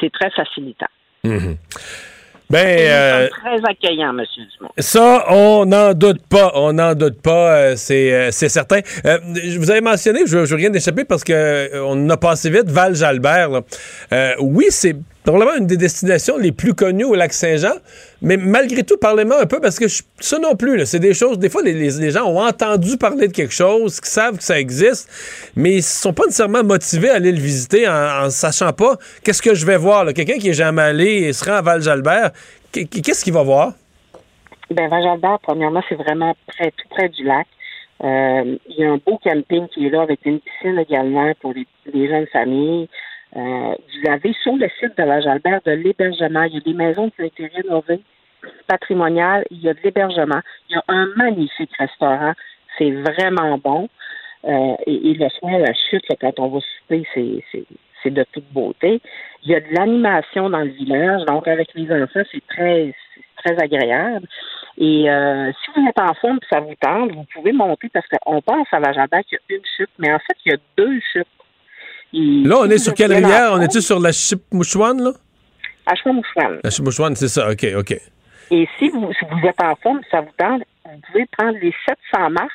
[0.00, 0.86] c'est très facilitant.
[1.24, 1.56] Mhm.
[2.52, 4.24] Ben, euh, très accueillant, M.
[4.58, 4.70] Dumont.
[4.76, 6.52] Ça, on n'en doute pas.
[6.54, 8.80] On n'en doute pas, c'est certain.
[9.56, 13.62] vous avez mentionné, je ne veux rien échapper parce qu'on a passé vite, Val-Jalbert.
[14.40, 17.76] oui, c'est probablement une des destinations les plus connues au lac Saint-Jean.
[18.22, 21.50] Mais malgré tout, parlez-moi un peu, parce que ça non plus, c'est des choses, des
[21.50, 25.10] fois, les, gens ont entendu parler de quelque chose, qui savent que ça existe,
[25.56, 29.54] mais ils sont pas nécessairement motivés à aller le visiter en, sachant pas qu'est-ce que
[29.54, 30.06] je vais voir.
[30.14, 32.30] Quelqu'un qui est jamais allé et se rend à Val-Jalbert,
[32.72, 33.72] qu'est-ce qu'il va voir?
[34.70, 37.46] Ben, Val-Jalbert, premièrement, c'est vraiment près, tout près du lac.
[38.04, 41.52] Euh, il y a un beau camping qui est là avec une piscine également pour
[41.54, 42.88] les, les jeunes familles.
[43.36, 43.40] Euh,
[43.74, 46.42] vous avez sur le site de la Jalbert de l'hébergement.
[46.42, 48.00] Il y a des maisons qui ont été rénovées,
[48.66, 49.44] patrimoniales.
[49.50, 50.40] Il y a de l'hébergement.
[50.68, 52.32] Il y a un magnifique restaurant.
[52.78, 53.88] C'est vraiment bon.
[54.44, 59.00] Euh, et, le soir, la chute, quand on va souper, c'est de toute beauté.
[59.44, 62.94] Il y a de l'animation dans le village, donc avec les enfants, c'est très,
[63.36, 64.26] très agréable.
[64.78, 68.06] Et euh, si vous êtes en forme et ça vous tente, vous pouvez monter parce
[68.08, 70.54] qu'on pense à la Jardin qu'il y a une chute, mais en fait, il y
[70.54, 71.26] a deux chutes.
[72.12, 73.52] là, on est sur quelle rivière?
[73.52, 75.12] On est-tu sur la Chipmouchouane, là?
[75.86, 76.60] À Chipmouchouane.
[76.64, 77.94] La Chipmouchouane, c'est ça, OK, OK.
[78.52, 79.10] Et si vous,
[79.44, 82.52] êtes en forme, ça vous tente, vous pouvez prendre les 700 marches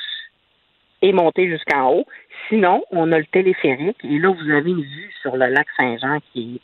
[1.02, 2.06] et monter jusqu'en haut.
[2.50, 6.20] Sinon, on a le téléphérique et là, vous avez une vue sur le lac Saint-Jean
[6.32, 6.62] qui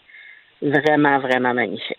[0.61, 1.97] est vraiment, vraiment magnifique.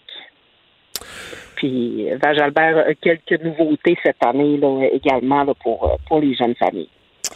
[1.57, 6.91] Puis, Val-Albert a quelques nouveautés cette année là, également pour, euh, pour les jeunes familles.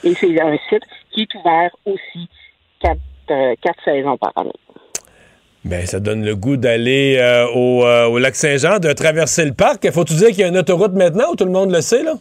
[0.05, 2.29] Et c'est un site qui est ouvert aussi
[2.79, 3.01] quatre,
[3.33, 4.53] euh, quatre saisons par année.
[5.65, 9.53] Ben, ça donne le goût d'aller euh, au, euh, au, lac Saint-Jean, de traverser le
[9.53, 9.91] parc.
[9.91, 12.13] Faut-tu dire qu'il y a une autoroute maintenant ou tout le monde le sait, là?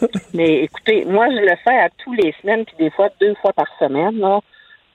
[0.34, 3.52] Mais écoutez, moi, je le fais à tous les semaines, puis des fois deux fois
[3.52, 4.40] par semaine, là.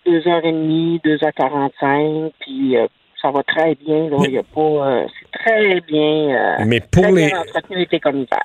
[0.05, 2.87] Deux heures et demie, deux heures quarante-cinq, puis euh,
[3.21, 4.17] ça va très bien, là.
[4.25, 5.05] Il y a pas...
[5.07, 6.65] c'est très bien...
[6.65, 7.31] mais pour les...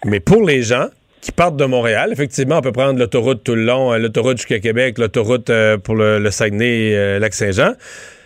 [0.04, 0.86] Mais pour les gens
[1.20, 4.98] qui partent de Montréal, effectivement, on peut prendre l'autoroute tout le long, l'autoroute jusqu'à Québec,
[4.98, 5.50] l'autoroute
[5.82, 6.30] pour le, le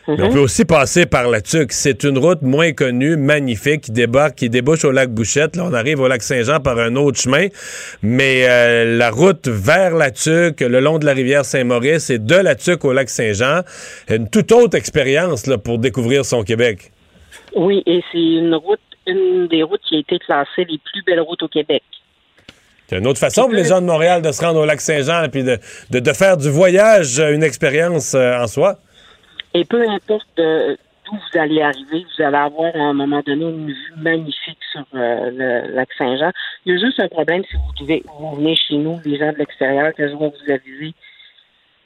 [0.08, 1.72] Mais on peut aussi passer par la Tuque.
[1.72, 5.54] C'est une route moins connue, magnifique, qui débarque, qui débouche au lac Bouchette.
[5.54, 7.46] Là, on arrive au lac Saint-Jean par un autre chemin.
[8.02, 12.34] Mais euh, la route vers la Tuque, le long de la rivière Saint-Maurice et de
[12.34, 13.60] la Tuque au lac Saint-Jean,
[14.08, 16.90] une toute autre expérience là, pour découvrir son Québec.
[17.54, 21.20] Oui, et c'est une route, une des routes qui a été classée les plus belles
[21.20, 21.82] routes au Québec.
[22.88, 25.22] C'est une autre façon pour les gens de Montréal de se rendre au lac Saint-Jean
[25.22, 25.58] et puis de,
[25.90, 28.78] de, de, faire du voyage une expérience euh, en soi.
[29.54, 33.68] Et peu importe d'où vous allez arriver, vous allez avoir à un moment donné une
[33.68, 36.30] vue magnifique sur euh, le lac Saint-Jean.
[36.64, 39.32] Il y a juste un problème si vous, devez, vous venez chez nous, les gens
[39.32, 40.94] de l'extérieur, que je vais vous aviser,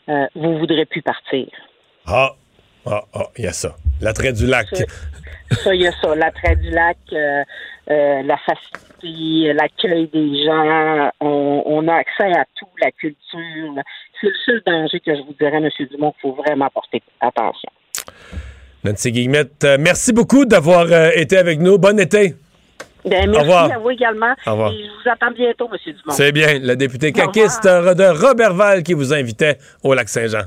[0.09, 1.47] euh, vous ne voudrez plus partir.
[2.06, 2.34] Ah,
[2.86, 3.74] ah, ah, il y a ça.
[4.01, 4.68] L'attrait du lac.
[5.51, 6.14] Ça, il y a ça.
[6.14, 7.43] L'attrait du lac, euh,
[7.86, 11.10] la facilité, l'accueil des gens.
[11.20, 13.74] On, on, a accès à tout, la culture,
[14.20, 15.68] c'est le seul danger que je vous dirais, M.
[15.90, 17.70] Dumont, qu'il faut vraiment porter attention.
[18.85, 21.78] Nancy Guillemette, euh, merci beaucoup d'avoir euh, été avec nous.
[21.78, 22.35] Bon été.
[23.05, 24.35] Ben, merci à vous également.
[24.47, 24.73] Au revoir.
[24.73, 25.78] Et je vous attends bientôt, M.
[25.85, 26.10] Dumont.
[26.10, 26.59] C'est bien.
[26.60, 30.47] Le député caquiste de Robertval qui vous invitait au Lac-Saint-Jean.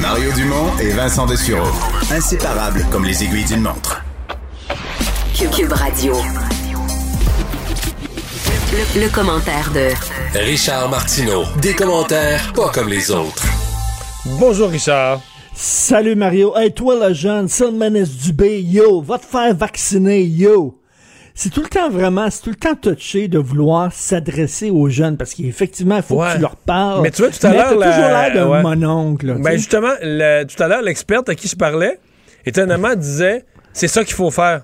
[0.00, 1.68] Mario Dumont et Vincent Dessureau.
[2.10, 4.02] Inséparables comme les aiguilles d'une montre.
[5.34, 6.14] Cube Radio.
[8.96, 11.44] Le, commentaire de Richard Martineau.
[11.60, 13.44] Des commentaires pas comme les autres.
[14.38, 15.20] Bonjour Richard.
[15.54, 16.54] Salut Mario.
[16.56, 20.77] Hey toi le jeune, Salmanes Dubé, yo, va te faire vacciner, yo
[21.38, 25.16] c'est tout le temps vraiment, c'est tout le temps touché de vouloir s'adresser aux jeunes
[25.16, 27.00] parce qu'effectivement, il faut que tu leur parles.
[27.00, 27.68] Mais tu vois, tout à l'heure.
[27.68, 29.36] toujours l'air d'un mononcle.
[29.38, 32.00] Ben justement, tout à l'heure, l'experte à qui je parlais,
[32.44, 34.62] étonnamment, disait c'est ça qu'il faut faire.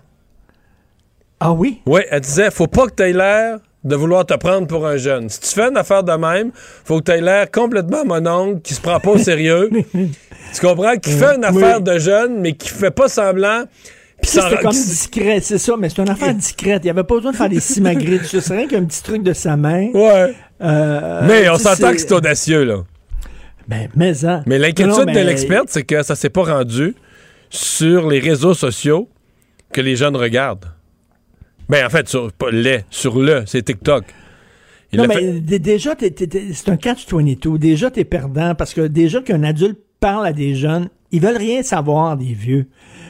[1.38, 1.80] Ah oui?
[1.86, 4.96] Oui, elle disait faut pas que tu aies l'air de vouloir te prendre pour un
[4.96, 5.28] jeune.
[5.28, 6.50] Si tu fais une affaire de même,
[6.84, 9.70] faut que tu aies l'air complètement mononcle, qui se prend pas au sérieux.
[9.94, 10.96] tu comprends?
[10.96, 13.62] Qui fait une affaire de jeune, mais qui fait pas semblant
[14.24, 16.82] c'était comme discret, c'est ça, mais c'est une affaire discrète.
[16.82, 18.24] Il n'y avait pas besoin de faire des simagrides.
[18.24, 19.88] C'est rien qu'un petit truc de sa main.
[19.92, 20.34] Ouais.
[20.60, 22.84] Euh, mais on s'entend que c'est audacieux, là.
[23.68, 24.24] Ben, mais.
[24.24, 24.42] Hein.
[24.46, 26.94] Mais l'inquiétude de l'experte, c'est que ça s'est pas rendu
[27.50, 29.08] sur les réseaux sociaux
[29.72, 30.66] que les jeunes regardent.
[31.68, 34.04] Ben, en fait, sur, les, sur le, c'est TikTok.
[34.92, 37.58] non, mais déjà, c'est un catch-22.
[37.58, 41.62] Déjà, t'es perdant parce que déjà qu'un adulte parle à des jeunes, ils veulent rien
[41.62, 42.66] savoir des vieux.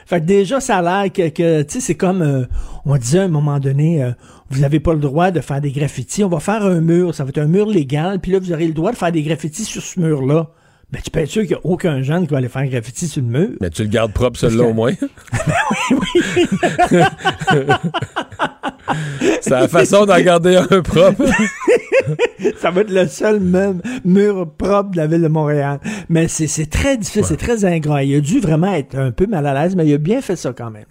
[0.07, 2.45] Fait que déjà, ça a l'air que, tu sais, c'est comme, euh,
[2.85, 4.11] on disait à un moment donné, euh,
[4.51, 7.25] vous n'avez pas le droit de faire des graffitis, on va faire un mur, ça
[7.25, 9.65] va être un mur légal, puis là, vous aurez le droit de faire des graffitis
[9.65, 10.49] sur ce mur-là.
[10.91, 12.67] Ben, tu peux être sûr qu'il n'y a aucun jeune qui va aller faire un
[12.67, 13.49] graffiti sur le mur.
[13.61, 14.93] Mais tu le gardes propre, celui-là, au moins.
[15.47, 15.55] ben
[15.91, 15.99] oui,
[16.31, 16.47] oui.
[19.41, 21.25] C'est la façon d'en garder un propre.
[22.59, 25.81] ça va être le seul même mur propre de la ville de Montréal.
[26.09, 28.03] Mais c'est très difficile, c'est très ingrat.
[28.05, 30.37] Il a dû vraiment être un peu mal à l'aise, mais il a bien fait
[30.37, 30.85] ça quand même.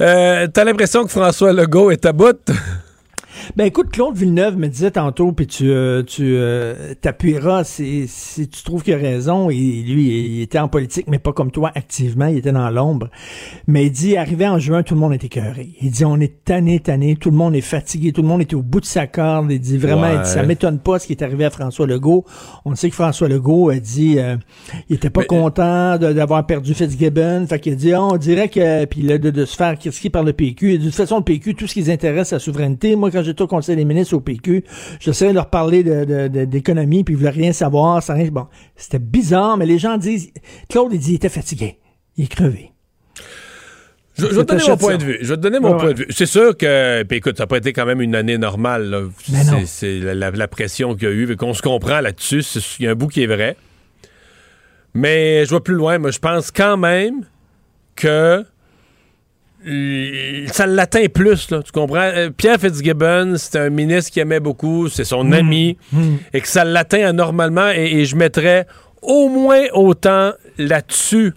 [0.00, 2.38] Euh, T'as l'impression que François Legault est à bout?
[3.56, 8.48] Ben écoute, Claude Villeneuve me disait tantôt, puis tu, euh, tu euh, t'appuieras si, si
[8.48, 9.50] tu trouves qu'il a raison.
[9.50, 12.26] Et lui, il était en politique, mais pas comme toi activement.
[12.26, 13.08] Il était dans l'ombre.
[13.66, 15.70] Mais il dit, arrivé en juin, tout le monde est écœuré.
[15.80, 17.16] Il dit, on est tanné, tanné.
[17.16, 18.12] Tout le monde est fatigué.
[18.12, 19.50] Tout le monde était au bout de sa corde.
[19.50, 22.24] Il dit vraiment, il dit, ça m'étonne pas ce qui est arrivé à François Legault.
[22.64, 24.36] On sait que François Legault a dit, euh,
[24.88, 27.46] il était pas content d'avoir perdu Fitzgibbon.
[27.48, 30.10] Fait qu'il a dit, Ah, on dirait que, puis là, de, de se faire critiquer
[30.10, 30.74] par le PQ.
[30.74, 32.96] Il dit, de toute façon, le PQ, tout ce qui les intéresse, c'est la souveraineté.
[32.96, 34.64] Moi, quand au Conseil des ministres au PQ,
[35.00, 38.02] j'essayais de leur parler de- de- de- d'économie, puis ils voulaient rien savoir.
[38.02, 38.14] Ça.
[38.30, 38.46] Bon,
[38.76, 40.30] c'était bizarre, mais les gens disent,
[40.68, 41.78] Claude, il dit, il était fatigué.
[42.16, 42.70] Il est crevé.
[44.16, 45.18] Je, je vais te donner mon point de vue.
[45.22, 45.94] Je vais te donner mon Ouais, point ouais.
[45.94, 46.06] de vue.
[46.10, 49.08] C'est sûr que, puis écoute, ça n'a pas été quand même une année normale.
[49.66, 52.42] C'est- la, la- pression qu'il y a eu, qu'on se comprend là-dessus.
[52.78, 53.56] Il y a un bout qui est vrai.
[54.94, 55.98] Mais je vais plus loin.
[55.98, 57.22] Moi, je pense quand même
[57.96, 58.44] que
[60.52, 61.98] ça l'atteint plus, là, tu comprends?
[62.00, 65.78] Euh, Pierre Fitzgibbon, c'est un ministre qui aimait beaucoup, c'est son ami,
[66.32, 68.66] et que ça l'atteint anormalement, et, et je mettrais
[69.02, 71.32] au moins autant là-dessus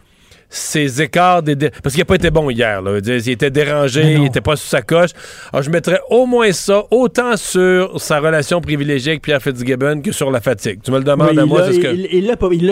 [0.49, 2.99] ces écarts des dé- parce qu'il n'a pas été bon hier là.
[3.05, 5.09] Il était dérangé il était pas sous sa coche
[5.51, 10.11] alors je mettrais au moins ça autant sur sa relation privilégiée avec Pierre Fitzgibbon que
[10.11, 12.27] sur la fatigue tu me le demandes Oui, à il moi ce que il- il
[12.27, 12.67] l'a pas- il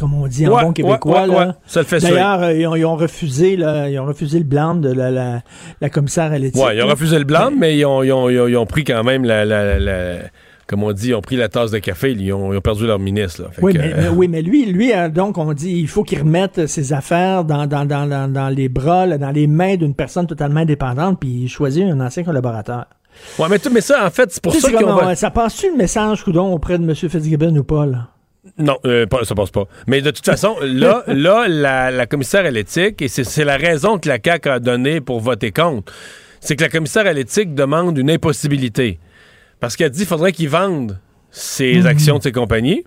[0.00, 1.20] comme on dit en bon québécois.
[1.22, 1.32] ouais, là.
[1.32, 1.52] ouais, ouais.
[1.66, 1.98] Ça le fait.
[2.00, 5.10] D'ailleurs, euh, ils, ont, ils ont refusé, là, ils ont refusé le blâme de la,
[5.10, 5.42] la,
[5.80, 6.62] la commissaire à l'éthique.
[6.62, 6.92] Ouais, ils ont là.
[6.92, 9.78] refusé le blâme, mais ils ont, ils ont- ils ont- pris quand même la, la-
[9.78, 10.16] la-
[10.66, 12.86] comme on dit, ils ont pris la tasse de café, ils ont, ils ont perdu
[12.86, 13.42] leur ministre.
[13.42, 13.50] Là.
[13.62, 16.18] Oui que, mais, euh, oui, mais lui, lui, hein, donc, on dit, il faut qu'il
[16.18, 19.94] remette ses affaires dans, dans, dans, dans, dans les bras, là, dans les mains d'une
[19.94, 22.86] personne totalement indépendante, puis il choisit un ancien collaborateur.
[23.38, 25.14] ouais, mais, mais ça, en fait, c'est pour ça qu'on va...
[25.14, 26.94] Ça passe-tu le message, coudon, auprès de M.
[26.94, 28.08] Fitzgibbon ou pas, là?
[28.58, 29.64] Non, euh, ça passe pas.
[29.86, 33.56] Mais de toute façon, là, là la, la commissaire à l'éthique, et c'est c'est la
[33.56, 35.92] raison que la CAQ a donnée pour voter contre,
[36.40, 38.98] c'est que la commissaire à l'éthique demande une impossibilité.
[39.60, 40.98] Parce qu'elle dit qu'il faudrait qu'ils vendent
[41.30, 41.86] ses Mhm.
[41.86, 42.84] actions de ses compagnies,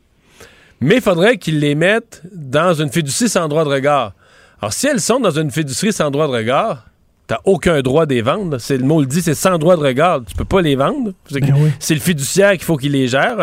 [0.82, 4.14] mais il faudrait qu'ils les mettent dans une fiducie sans droit de regard.
[4.62, 6.86] Alors, si elles sont dans une fiducie sans droit de regard,
[7.28, 8.58] t'as aucun droit de les vendre.
[8.58, 10.22] C'est le mot le dit, c'est sans droit de regard.
[10.26, 11.14] Tu peux pas les vendre.
[11.30, 13.38] C'est Ben c'est le fiduciaire qu'il faut qu'il les gère.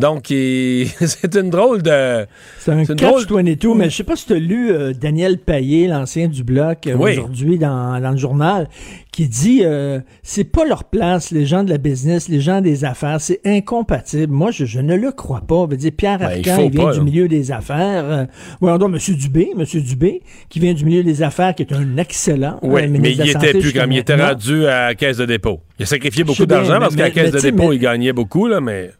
[0.00, 2.26] Donc, il- c'est une drôle de.
[2.58, 4.92] C'est un C'est une drôle- catch-22, mais je sais pas si tu as lu euh,
[4.92, 7.12] Daniel Payet, l'ancien du Bloc, euh, Oui.
[7.12, 8.68] aujourd'hui dans, dans le journal,
[9.12, 12.84] qui dit euh, c'est pas leur place, les gens de la business, les gens des
[12.84, 14.32] affaires, c'est incompatible.
[14.32, 15.64] Moi, je, je ne le crois pas.
[15.66, 17.04] Je veux dire, Pierre Ben, il Arcan, faut il, vient pas, du là.
[17.04, 18.26] milieu des affaires.
[18.60, 19.14] Voyons donc, M.
[19.16, 19.64] Dubé, M.
[19.82, 23.52] Dubé, qui vient du milieu des affaires, qui est un excellent Oui, mais il était
[23.52, 25.60] plus comme il était rendu à la caisse de dépôt.
[25.78, 28.12] Il a sacrifié beaucoup d'argent parce qu'à la caisse mais de dépôt, mais- il gagnait
[28.12, 28.90] beaucoup, là, mais.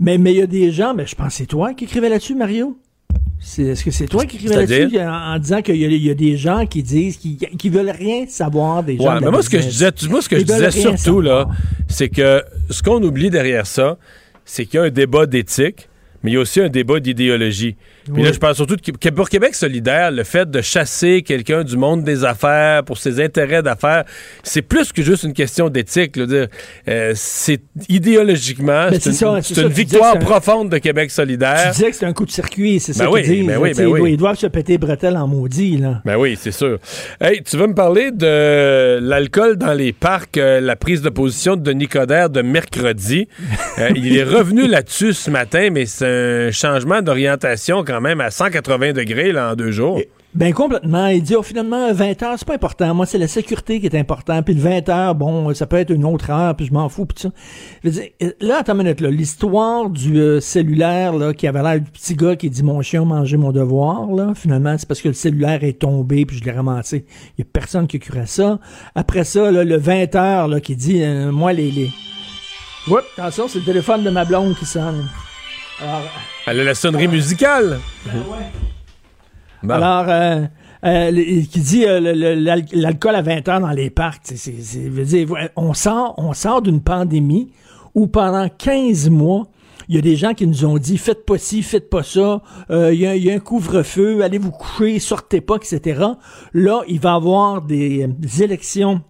[0.00, 2.08] Mais mais il y a des gens, mais je pense que c'est toi qui écrivais
[2.08, 2.76] là-dessus, Mario.
[3.58, 6.36] Est-ce que c'est toi qui écrivais là-dessus en, en disant qu'il y, y a des
[6.36, 9.04] gens qui disent qu'ils qui veulent rien savoir des gens.
[9.04, 10.70] Ouais, de mais la moi, ce que je disais, moi, ce que Ils je disais
[10.70, 11.48] surtout, là,
[11.88, 13.98] c'est que ce qu'on oublie derrière ça,
[14.44, 15.88] c'est qu'il y a un débat d'éthique,
[16.22, 17.76] mais il y a aussi un débat d'idéologie.
[18.04, 18.22] Puis Oui.
[18.22, 22.02] là, je parle surtout de pour Québec solidaire, le fait de chasser quelqu'un du monde
[22.04, 24.04] des affaires pour ses intérêts d'affaires,
[24.42, 26.16] c'est plus que juste une question d'éthique.
[26.18, 31.70] euh, c'est idéologiquement, c'est une, ça, ça, victoire un- profonde de Québec solidaire.
[31.72, 33.46] Tu disais que c'est un coup de circuit, c'est ça Ben qu'ils oui, disent.
[33.46, 33.98] ben oui, ben ils, oui.
[33.98, 35.76] doivent, ils doivent se péter les bretelles en maudit.
[35.76, 36.00] Là.
[36.04, 36.78] Ben oui, c'est sûr.
[37.20, 41.56] Hey, tu veux me parler de l'alcool dans les parcs, euh, la prise de position
[41.56, 43.28] de Denis Coderre de mercredi?
[43.78, 48.30] Euh, il est revenu là-dessus ce matin, mais c'est un changement d'orientation quand même à
[48.30, 50.00] 180 degrés là, en deux jours.
[50.32, 51.08] Ben complètement.
[51.08, 52.94] Il dit oh, finalement 20 heures, c'est pas important.
[52.94, 54.42] Moi, c'est la sécurité qui est important.
[54.44, 57.04] Puis le 20 heures, bon, ça peut être une autre heure, puis je m'en fous.
[57.04, 57.30] Puis ça.
[57.82, 59.10] Je veux dire, là, attends une minute, là.
[59.10, 63.02] L'histoire du euh, cellulaire là, qui avait l'air du petit gars qui dit mon chien
[63.02, 66.44] a mangé mon devoir, là, finalement, c'est parce que le cellulaire est tombé, puis je
[66.44, 67.04] l'ai ramassé.
[67.36, 68.60] Il y a personne qui à ça.
[68.94, 71.70] Après ça, là, le 20 heures là, qui dit euh, moi les.
[71.72, 71.90] les...
[72.88, 75.08] Oups, attention, c'est le téléphone de ma blonde qui sonne.
[75.82, 76.02] Alors,
[76.46, 77.78] Elle a la sonnerie musicale.
[79.62, 79.74] Bon.
[79.74, 80.46] Alors, euh,
[80.84, 82.00] euh, le- qui dit euh,
[82.72, 86.32] l'alcool à 20 heures dans les parcs, c'est, c'est, c'est- veut dire, on sort, on
[86.32, 87.52] sort d'une pandémie
[87.94, 89.46] où pendant 15 mois,
[89.88, 92.42] il y a des gens qui nous ont dit faites pas ci, faites pas ça,
[92.70, 96.00] euh, il y, y a un couvre-feu, allez vous coucher, sortez pas, etc.
[96.54, 99.02] Là, il va y avoir des, des élections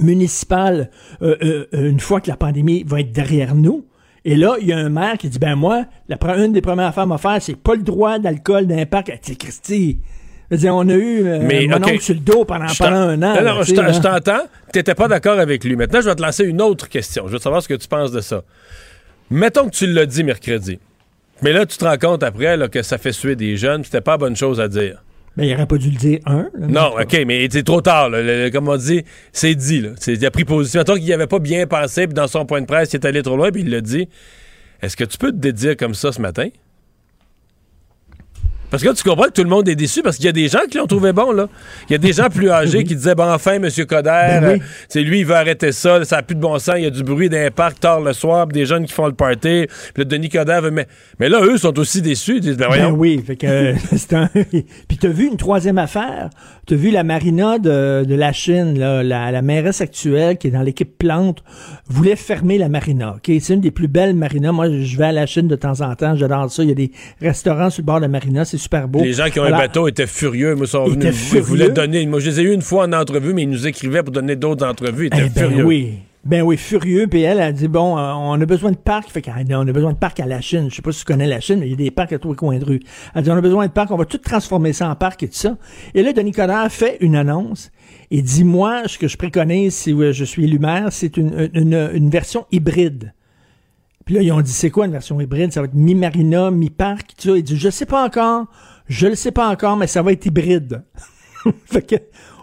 [0.00, 0.90] municipales
[1.22, 3.86] euh, euh, euh, une fois que la pandémie va être derrière nous.
[4.24, 6.88] Et là, il y a un maire qui dit, ben moi, la, une des premières
[6.88, 9.12] affaires à faire, c'est pas le droit d'alcool dans un parc.
[9.22, 9.98] Tu Christy,
[10.50, 11.88] je veux dire, on a eu euh, Mais, mon OK.
[11.88, 13.40] oncle sur le dos pendant, un an.
[13.40, 14.46] Là, tu je t'entends.
[14.72, 15.76] Tu n'étais pas d'accord avec lui.
[15.76, 17.26] Maintenant, je vais te lancer une autre question.
[17.26, 18.42] Je veux savoir ce que tu penses de ça.
[19.30, 20.78] Mettons que tu l'as dit mercredi.
[21.42, 23.90] Mais là, tu te rends compte après là, que ça fait suer des jeunes, puis
[23.90, 25.02] c'était pas la bonne chose à dire.
[25.38, 26.50] Mais il n'aurait pas dû le dire, un.
[26.58, 28.10] non, OK, mais c'est trop tard.
[28.52, 29.80] comme on dit, c'est dit.
[29.80, 29.90] Là.
[30.08, 30.82] Il a pris position.
[30.82, 33.06] Tant qu'il n'y avait pas bien pensé, puis dans son point de presse, il est
[33.06, 34.08] allé trop loin, puis il l'a dit.
[34.82, 36.48] Est-ce que tu peux te dédire comme ça ce matin?
[38.70, 40.32] Parce que là, tu comprends que tout le monde est déçu parce qu'il y a
[40.32, 41.48] des gens qui l'ont trouvé bon, là.
[41.88, 43.68] Il y a des gens plus âgés qui disaient, bon, enfin, M.
[43.86, 46.84] Coder, ben c'est lui, il veut arrêter ça, ça n'a plus de bon sens, il
[46.84, 49.66] y a du bruit d'un parc tard le soir, des jeunes qui font le party,
[49.68, 50.70] puis le Denis Coder veut...
[50.70, 50.86] Mais,
[51.18, 54.28] mais là, eux sont aussi déçus, ils disent, ben, ben oui, fait que, c'est un...
[54.88, 56.30] Puis t'as vu une troisième affaire?
[56.68, 60.50] T'as vu la marina de, de la Chine, là, la, la mairesse actuelle qui est
[60.50, 61.42] dans l'équipe Plante
[61.88, 63.32] voulait fermer la marina, OK?
[63.40, 64.52] C'est une des plus belles marinas.
[64.52, 66.62] Moi, je vais à la Chine de temps en temps, j'adore ça.
[66.62, 66.92] Il y a des
[67.22, 69.02] restaurants sur le bord de la marina, c'est super beau.
[69.02, 70.54] Les gens qui ont un bateau étaient furieux.
[70.60, 71.32] Ils sont venus.
[71.32, 72.04] Ils voulaient donner.
[72.04, 74.36] Moi, je les ai eu une fois en entrevue, mais ils nous écrivaient pour donner
[74.36, 75.08] d'autres entrevues.
[75.10, 75.64] Ils étaient eh ben furieux.
[75.64, 75.94] Oui.
[76.24, 77.06] Ben oui, furieux.
[77.06, 79.10] Puis elle a dit bon, euh, on a besoin de parcs.
[79.10, 80.68] Fait qu'on a besoin de parcs à la Chine.
[80.70, 82.18] Je sais pas si tu connais la Chine, mais il y a des parcs à
[82.18, 82.80] tous les coins de rue.
[83.14, 83.90] Elle dit on a besoin de parcs.
[83.90, 85.56] On va tout transformer ça en parc et tout ça.
[85.94, 87.70] Et là, Denis Coderre fait une annonce
[88.10, 91.90] et dit moi, ce que je préconise si je suis élu maire, c'est une, une,
[91.94, 93.12] une version hybride.
[94.08, 95.52] Puis là, ils ont dit, c'est quoi une version hybride?
[95.52, 97.36] Ça va être mi-marina, mi-parc, tu vois.
[97.36, 98.46] Il dit, je sais pas encore.
[98.86, 100.82] Je le sais pas encore, mais ça va être hybride.
[101.66, 101.96] fait que,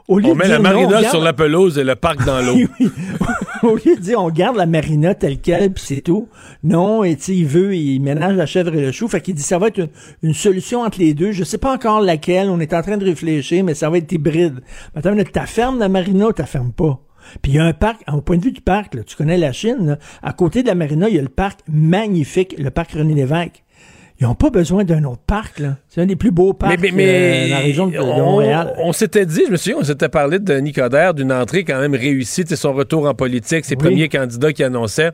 [0.08, 2.58] au lieu on met la marina sur la pelouse et le parc dans l'eau.
[3.64, 6.28] au lieu de dire on garde la marina telle quelle puis c'est tout.
[6.64, 9.08] Non, et tu il veut, il ménage la chèvre et le chou.
[9.08, 9.90] Fait qu'il dit ça va être
[10.22, 11.32] une, solution entre les deux.
[11.32, 12.50] Je sais pas encore laquelle.
[12.50, 14.62] On est en train de réfléchir, mais ça va être hybride.
[14.96, 17.00] Attends, t'as ferme la marina ou t'as ferme pas?
[17.42, 19.38] Puis il y a un parc, au point de vue du parc, là, tu connais
[19.38, 22.92] la Chine, à côté de la marina, il y a le parc magnifique, le parc
[22.92, 23.64] René Lévesque.
[24.20, 25.76] Ils n'ont pas besoin d'un autre parc, là.
[25.90, 28.74] C'est un des plus beaux parcs euh, dans la région de, Montréal.
[28.78, 31.96] On, s'était dit, je me souviens, on s'était parlé de Nicodère, d'une entrée quand même
[31.96, 35.12] réussie, son retour en politique, ses premiers candidats qui annonçaient.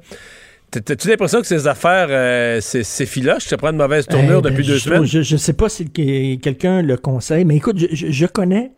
[0.71, 3.45] T'as-tu l'impression que ces affaires, euh, c'est filoche?
[3.45, 5.03] Ça prend une mauvaise tournure eh depuis deux semaines?
[5.03, 8.71] Je, ne sais pas si quelqu'un le conseille, mais écoute, je, connais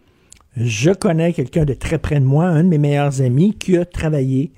[0.55, 3.85] je connais quelqu'un de très près de moi, un de mes meilleurs amis, qui a
[3.85, 4.51] travaillé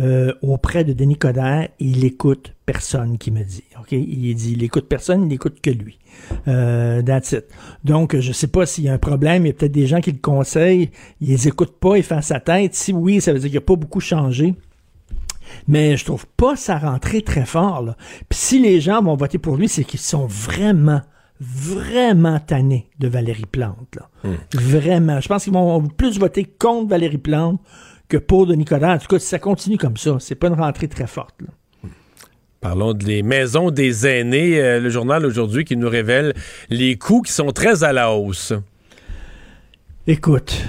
[0.00, 1.68] euh, auprès de Denis Coderre.
[1.78, 3.64] Il écoute personne qui me dit.
[3.78, 5.98] Ok, il dit, il écoute personne, il écoute que lui.
[6.48, 7.36] Euh, that's.
[7.84, 9.44] Donc, je sais pas s'il y a un problème.
[9.44, 10.90] Il y a peut-être des gens qui le conseillent.
[11.20, 12.74] Ils les écoutent pas, ils font sa tête.
[12.74, 14.54] Si oui, ça veut dire qu'il n'a pas beaucoup changé.
[15.68, 17.94] Mais je trouve pas sa rentrée très fort.
[18.30, 21.02] Puis si les gens vont voter pour lui, c'est qu'ils sont vraiment
[21.42, 23.96] vraiment tannés de Valérie Plante.
[23.96, 24.08] Là.
[24.24, 24.36] Hmm.
[24.54, 25.20] Vraiment.
[25.20, 27.60] Je pense qu'ils vont plus voter contre Valérie Plante
[28.08, 28.90] que pour Denis Coderre.
[28.90, 31.34] En tout cas, si ça continue comme ça, c'est pas une rentrée très forte.
[32.60, 34.60] Parlons des maisons des aînés.
[34.60, 36.32] Euh, le journal aujourd'hui qui nous révèle
[36.70, 38.52] les coûts qui sont très à la hausse.
[40.06, 40.62] Écoute,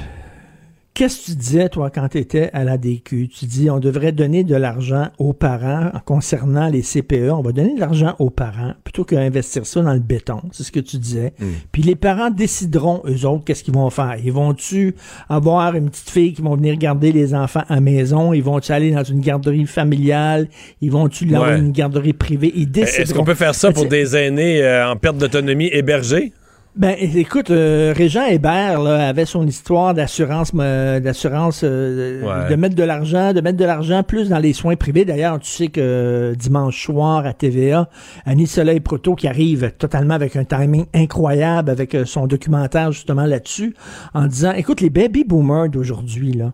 [0.95, 3.27] Qu'est-ce que tu disais, toi, quand tu étais à la DQ?
[3.27, 7.31] Tu dis, on devrait donner de l'argent aux parents concernant les CPE.
[7.31, 10.41] On va donner de l'argent aux parents plutôt qu'investir ça dans le béton.
[10.51, 11.33] C'est ce que tu disais.
[11.39, 11.45] Mm.
[11.71, 14.17] Puis les parents décideront, eux autres, qu'est-ce qu'ils vont faire.
[14.23, 14.95] Ils vont-tu
[15.29, 18.31] avoir une petite fille qui vont venir garder les enfants à maison?
[18.31, 20.47] Ils vont-tu aller dans une garderie familiale?
[20.79, 22.51] Ils vont-tu aller dans une garderie privée?
[22.55, 23.01] Ils décideront.
[23.01, 26.33] Est-ce qu'on peut faire ça pour des aînés euh, en perte d'autonomie hébergés?
[26.75, 32.73] Ben, écoute, euh, Régent Hébert là, avait son histoire d'assurance, euh, d'assurance, euh, de mettre
[32.73, 35.05] de l'argent, de mettre de l'argent plus dans les soins privés.
[35.05, 37.89] D'ailleurs, tu sais que dimanche soir à TVA,
[38.25, 43.75] Annie Soleil Proto qui arrive totalement avec un timing incroyable avec son documentaire justement là-dessus,
[44.15, 46.53] en disant, écoute, les baby boomers d'aujourd'hui là.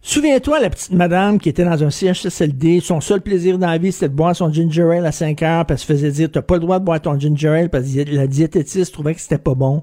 [0.00, 3.90] Souviens-toi, la petite madame qui était dans un CHSLD, son seul plaisir dans la vie,
[3.90, 6.42] c'était de boire son ginger ale à 5 heures, parce qu'elle se faisait dire, t'as
[6.42, 9.38] pas le droit de boire ton ginger ale, parce que la diététiste trouvait que c'était
[9.38, 9.82] pas bon.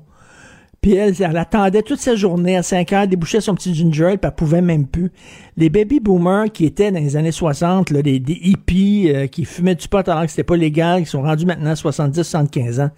[0.81, 4.17] Puis elle, elle attendait toute sa journée à 5 heures, débouchait son petit ginger ale,
[4.17, 5.11] puis elle pouvait même plus.
[5.57, 9.75] Les baby boomers qui étaient dans les années 60, là, des, hippies euh, qui fumaient
[9.75, 12.89] du pot alors que c'était pas légal, qui sont rendus maintenant à 70, 75 ans,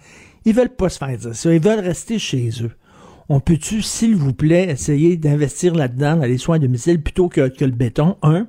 [0.44, 1.52] ils veulent pas se faire dire ça.
[1.52, 2.70] Ils veulent rester chez eux
[3.28, 7.40] on peut-tu, s'il vous plaît, essayer d'investir là-dedans, dans les soins à domicile, plutôt que,
[7.40, 8.46] le béton, un,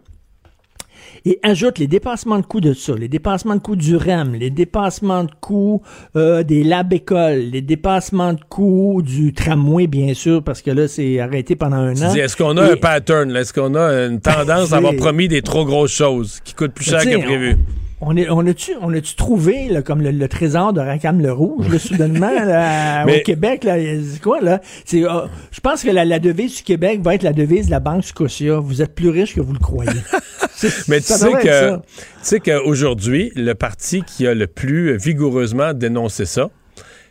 [1.25, 4.49] et ajoute les dépassements de coûts de ça, les dépassements de coûts du REM, les
[4.49, 5.81] dépassements de coûts
[6.15, 10.87] euh, des lab écoles, les dépassements de coûts du tramway, bien sûr, parce que là,
[10.87, 12.13] c'est arrêté pendant un an.
[12.13, 13.35] Est-ce qu'on a un pattern?
[13.35, 16.85] Est-ce qu'on a une tendance à avoir promis des trop grosses choses qui coûtent plus
[16.85, 17.57] cher que prévu?
[17.57, 22.31] On, est, on a-tu on trouvé là, comme le, trésor de Racam le Rouge, soudainement,
[23.07, 24.61] au Québec, là, c'est quoi, là?
[24.85, 27.71] C'est, ah, je pense que la, la, devise du Québec va être la devise de
[27.71, 28.59] la Banque Scotia.
[28.59, 29.91] Vous êtes plus riche que vous le croyez.
[30.87, 31.81] Mais tu sais, que, tu
[32.21, 36.49] sais qu'aujourd'hui, le parti qui a le plus vigoureusement dénoncé ça,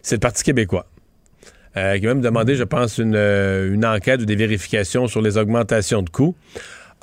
[0.03, 0.87] c'est le Parti québécois.
[1.77, 5.21] Euh, qui a même demandé, je pense, une, euh, une enquête ou des vérifications sur
[5.21, 6.35] les augmentations de coûts.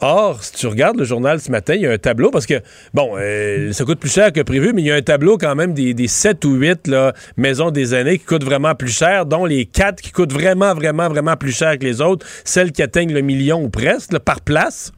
[0.02, 2.62] Or, si tu regardes le journal ce matin, il y a un tableau, parce que,
[2.94, 5.56] bon, euh, ça coûte plus cher que prévu, mais il y a un tableau quand
[5.56, 9.26] même des, des 7 ou 8 là, maisons des années qui coûtent vraiment plus cher,
[9.26, 12.84] dont les 4 qui coûtent vraiment, vraiment, vraiment plus cher que les autres, celles qui
[12.84, 14.92] atteignent le million ou presque, par place.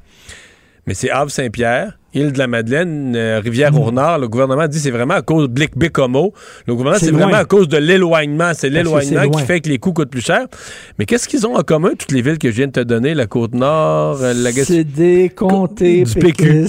[0.88, 4.19] Mais c'est Havre-Saint-Pierre, île de la Madeleine, euh, Rivière-au-Nord.
[4.19, 5.68] Le gouvernement dit que c'est vraiment à cause de.
[5.68, 8.52] Le gouvernement, c'est vraiment à cause de l'éloignement.
[8.53, 10.48] C'est l'éloignement qui fait que les coûts coûtent plus cher.
[10.98, 13.14] Mais qu'est-ce qu'ils ont en commun, toutes les villes que je viens de te donner,
[13.14, 16.68] la Côte-Nord, euh, la C'est des comtés du PQ.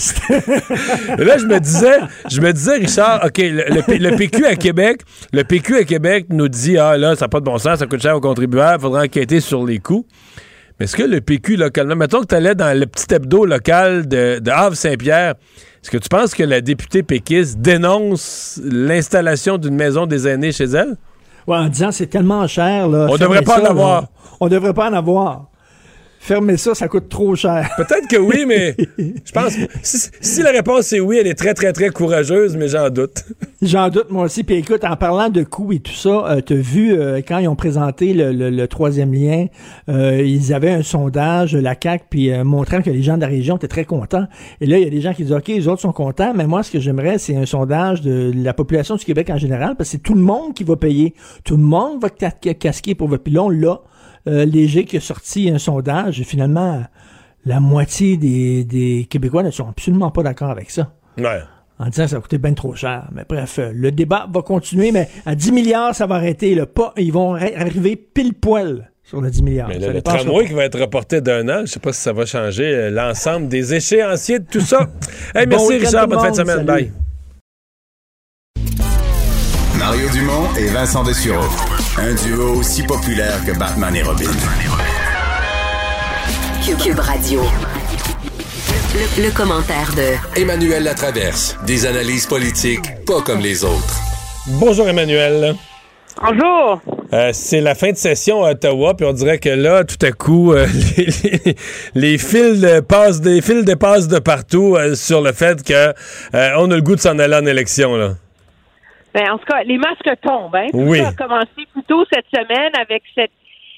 [1.19, 1.99] Et là, je me disais,
[2.31, 5.03] je me disais, Richard, OK, le, le, PQ à Québec,
[5.33, 7.87] le PQ à Québec nous dit, ah là, ça n'a pas de bon sens, ça
[7.87, 10.07] coûte cher aux contribuables, il faudra enquêter sur les coûts.
[10.79, 14.07] Mais est-ce que le PQ localement, mettons que tu allais dans le petit hebdo local
[14.07, 15.35] de, de Havre-Saint-Pierre,
[15.83, 20.65] est-ce que tu penses que la députée péquiste dénonce l'installation d'une maison des aînés chez
[20.65, 20.97] elle?
[21.47, 22.89] Oui, en disant c'est tellement cher.
[22.89, 24.05] Là, On devrait pas en avoir.
[24.41, 25.48] On devrait pas en avoir
[26.29, 27.71] fermer ça, ça coûte trop cher.
[27.79, 31.55] Peut-être que oui, mais je pense que si, la réponse est oui, elle est très,
[31.55, 33.25] très, très courageuse, mais j'en doute.
[33.63, 34.45] J'en doute, moi aussi.
[34.45, 37.39] Puis écoute, en parlant de coûts et tout ça, euh, tu as vu, euh, quand
[37.39, 39.47] ils ont présenté le, troisième lien,
[39.89, 43.57] euh, ils avaient un sondage, la CAC, puis montrant que les gens de la région
[43.57, 44.27] étaient très contents.
[44.61, 46.47] Et là, il y a des gens qui disent, OK, les autres sont contents, mais
[46.47, 49.89] moi, ce que j'aimerais, c'est un sondage de la population du Québec en général, parce
[49.89, 51.15] que c'est tout le monde qui va payer.
[51.45, 53.81] Tout le monde va casquer pour votre pilon, là
[54.29, 56.83] euh, Léger qui a sorti un sondage et finalement,
[57.45, 60.93] la moitié des, Québécois ne sont absolument pas d'accord avec ça.
[61.17, 61.41] Ouais.
[61.79, 63.09] En disant que ça coûtait bien trop cher.
[63.13, 66.55] Mais bref, euh, le débat va continuer, mais à 10 milliards, ça va arrêter.
[66.55, 69.69] Le pas, ils vont arriver pile poil sur le 10 milliards.
[69.69, 72.27] Mais le tramway qui va être reporté d'un an, je sais pas si ça va
[72.27, 74.89] changer euh, l'ensemble des échéanciers de tout ça.
[75.35, 76.65] merci Richard, bonne fin de semaine.
[76.67, 76.93] Bye.
[79.79, 81.47] Mario Dumont et Vincent Dessureau.
[82.01, 84.31] Un duo aussi populaire que Batman et Robin.
[86.65, 87.43] Cube, Radio.
[89.19, 91.57] Le, commentaire de Emmanuel Latraverse.
[91.67, 94.01] Des analyses politiques pas comme les autres.
[94.47, 95.57] Bonjour Emmanuel.
[96.23, 96.81] Bonjour.
[97.13, 100.13] Euh, c'est la fin de session à Ottawa, puis on dirait que là, tout à
[100.13, 100.67] coup, euh,
[101.97, 105.93] les, fils de passe, des fils dépassent de partout euh, sur le fait que
[106.33, 108.15] on a le goût de s'en aller en élection là.
[109.15, 110.55] Ben, en tout cas, les masques tombent.
[110.55, 110.69] Hein?
[110.71, 110.99] Tout oui.
[110.99, 113.33] ça a commencé plus tôt cette semaine avec cette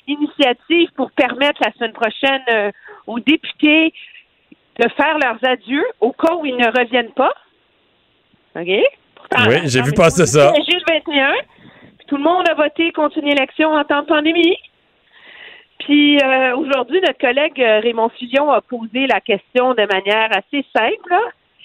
[0.07, 2.71] initiative pour permettre la semaine prochaine euh,
[3.07, 3.93] aux députés
[4.79, 7.33] de faire leurs adieux au cas où ils ne reviennent pas.
[8.57, 8.67] OK?
[8.67, 10.53] oui, j'ai vu passer ça.
[10.55, 11.35] Juste 21.
[12.09, 14.57] tout le monde a voté contre une élection en temps de pandémie.
[15.81, 20.65] Puis euh, aujourd'hui, notre collègue euh, Raymond Fillon a posé la question de manière assez
[20.77, 21.15] simple.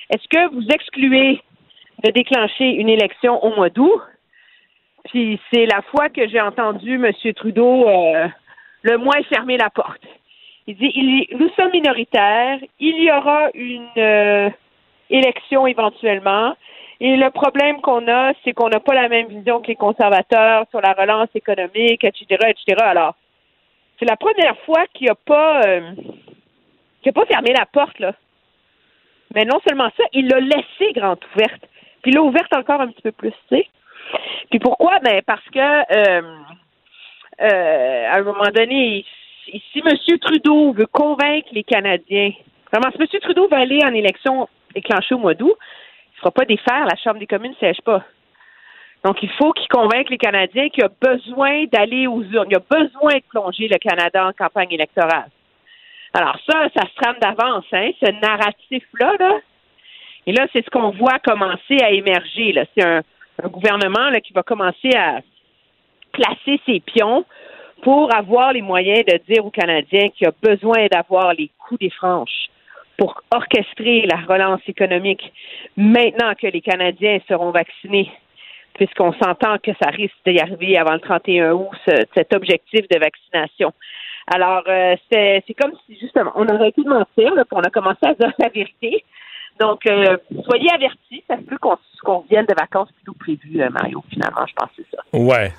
[0.09, 1.41] Est-ce que vous excluez
[2.05, 4.01] de déclencher une élection au mois d'août.
[5.05, 7.11] Puis c'est la fois que j'ai entendu M.
[7.33, 8.27] Trudeau euh,
[8.83, 10.01] le moins fermer la porte.
[10.67, 14.49] Il dit nous sommes minoritaires, il y aura une euh,
[15.09, 16.55] élection éventuellement.
[16.99, 20.65] Et le problème qu'on a, c'est qu'on n'a pas la même vision que les conservateurs
[20.69, 22.77] sur la relance économique, etc., etc.
[22.79, 23.15] Alors,
[23.99, 25.91] c'est la première fois qu'il n'a pas euh,
[27.05, 28.13] a pas fermé la porte, là.
[29.33, 31.67] Mais non seulement ça, il l'a laissé grande ouverte.
[32.05, 33.67] Puis l'a ouverte encore un petit peu plus, tu sais.
[34.51, 34.99] Puis pourquoi?
[34.99, 36.21] Ben parce que euh,
[37.41, 39.03] euh, à un moment donné,
[39.47, 40.19] si M.
[40.21, 42.31] Trudeau veut convaincre les Canadiens,
[42.71, 43.21] vraiment, si M.
[43.21, 46.95] Trudeau veut aller en élection déclenchée au mois d'août, il ne fera pas défaire, la
[47.03, 48.03] Chambre des communes ne sèche pas.
[49.03, 52.49] Donc, il faut qu'il convainque les Canadiens qu'il a besoin d'aller aux urnes.
[52.51, 55.31] Il a besoin de plonger le Canada en campagne électorale.
[56.13, 59.39] Alors ça, ça se trame d'avance, hein, ce narratif-là, là,
[60.27, 62.51] et là, c'est ce qu'on voit commencer à émerger.
[62.51, 62.65] Là.
[62.75, 63.01] C'est un,
[63.43, 65.19] gouvernement là, qui va commencer à
[66.13, 67.25] placer ses pions
[67.83, 71.89] pour avoir les moyens de dire aux Canadiens qu'il a besoin d'avoir les coups des
[71.89, 72.47] franches
[72.97, 75.33] pour orchestrer la relance économique
[75.75, 78.09] maintenant que les Canadiens seront vaccinés,
[78.75, 81.67] puisqu'on s'entend que ça risque d'y arriver avant le 31 août,
[82.15, 83.73] cet objectif de vaccination.
[84.27, 88.13] Alors, euh, c'est comme si, justement, on aurait pu mentir, là, on a commencé à
[88.13, 89.03] dire la vérité,
[89.59, 91.23] donc, euh, soyez avertis.
[91.27, 94.45] Ça se peut qu'on revienne de vacances plutôt prévues, euh, Mario, finalement.
[94.47, 95.17] Je pense que c'est ça.
[95.17, 95.51] Ouais.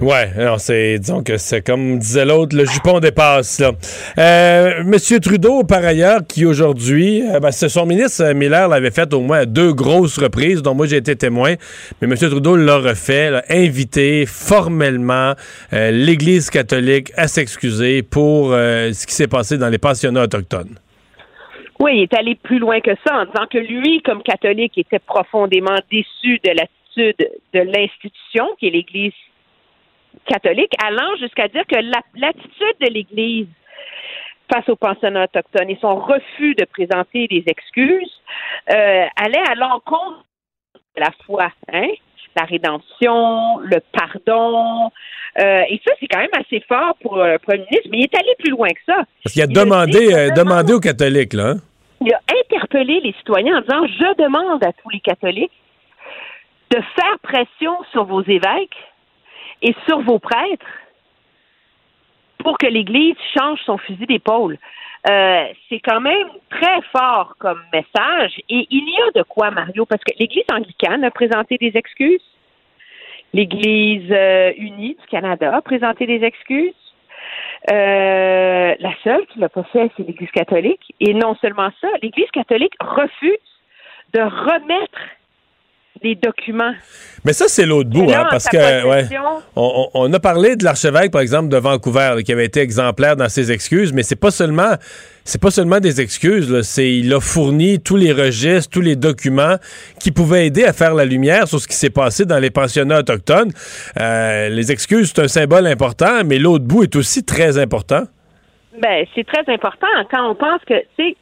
[0.00, 3.72] Ouais, non, c'est, disons que c'est comme disait l'autre, le jupon dépasse, là.
[4.16, 9.38] Euh, Monsieur Trudeau, par ailleurs, qui aujourd'hui, ben, son ministre Miller l'avait fait au moins
[9.38, 11.54] à deux grosses reprises, dont moi j'ai été témoin,
[12.00, 15.34] mais Monsieur Trudeau l'a refait, là, invité formellement
[15.72, 20.78] l'Église catholique à s'excuser pour ce qui s'est passé dans les pensionnats autochtones.
[21.80, 24.98] Oui, il est allé plus loin que ça en disant que lui, comme catholique, était
[24.98, 29.12] profondément déçu de l'attitude de l'institution, qui est l'Église
[30.26, 31.78] catholique, allant jusqu'à dire que
[32.16, 33.46] l'attitude de l'Église
[34.52, 38.20] face aux pensionnats autochtones et son refus de présenter des excuses
[38.70, 40.24] euh, allait à l'encontre
[40.96, 41.88] de la foi, hein?
[42.38, 44.90] la rédemption, le pardon.
[45.38, 48.04] Euh, et ça, c'est quand même assez fort pour euh, le premier ministre, mais il
[48.04, 49.02] est allé plus loin que ça.
[49.22, 51.50] Parce qu'il a demandé, euh, demandé aux catholiques, là.
[51.50, 51.56] Hein?
[52.00, 55.52] Il a interpellé les citoyens en disant Je demande à tous les catholiques
[56.70, 58.76] de faire pression sur vos évêques
[59.62, 60.66] et sur vos prêtres
[62.38, 64.58] pour que l'Église change son fusil d'épaule.
[65.08, 69.86] Euh, c'est quand même très fort comme message et il y a de quoi, Mario,
[69.86, 72.22] parce que l'Église anglicane a présenté des excuses.
[73.32, 76.74] L'Église euh, unie du Canada a présenté des excuses.
[77.70, 80.94] Euh, la seule qui l'a pas fait, c'est l'Église catholique.
[81.00, 83.38] Et non seulement ça, l'Église catholique refuse
[84.14, 85.00] de remettre
[86.02, 86.74] des documents.
[87.24, 89.08] Mais ça, c'est l'autre bout, hein, parce que ouais,
[89.56, 93.16] on, on, a parlé de l'archevêque, par exemple, de Vancouver, là, qui avait été exemplaire
[93.16, 94.76] dans ses excuses, mais c'est pas seulement
[95.28, 99.56] c'est pas seulement des excuses, c'est il a fourni tous les registres, tous les documents
[100.00, 103.00] qui pouvaient aider à faire la lumière sur ce qui s'est passé dans les pensionnats
[103.00, 103.50] autochtones.
[104.00, 108.04] Euh, les excuses, c'est un symbole important, mais l'autre bout est aussi très important.
[108.80, 111.16] Ben, c'est très important quand on pense que, tu sais,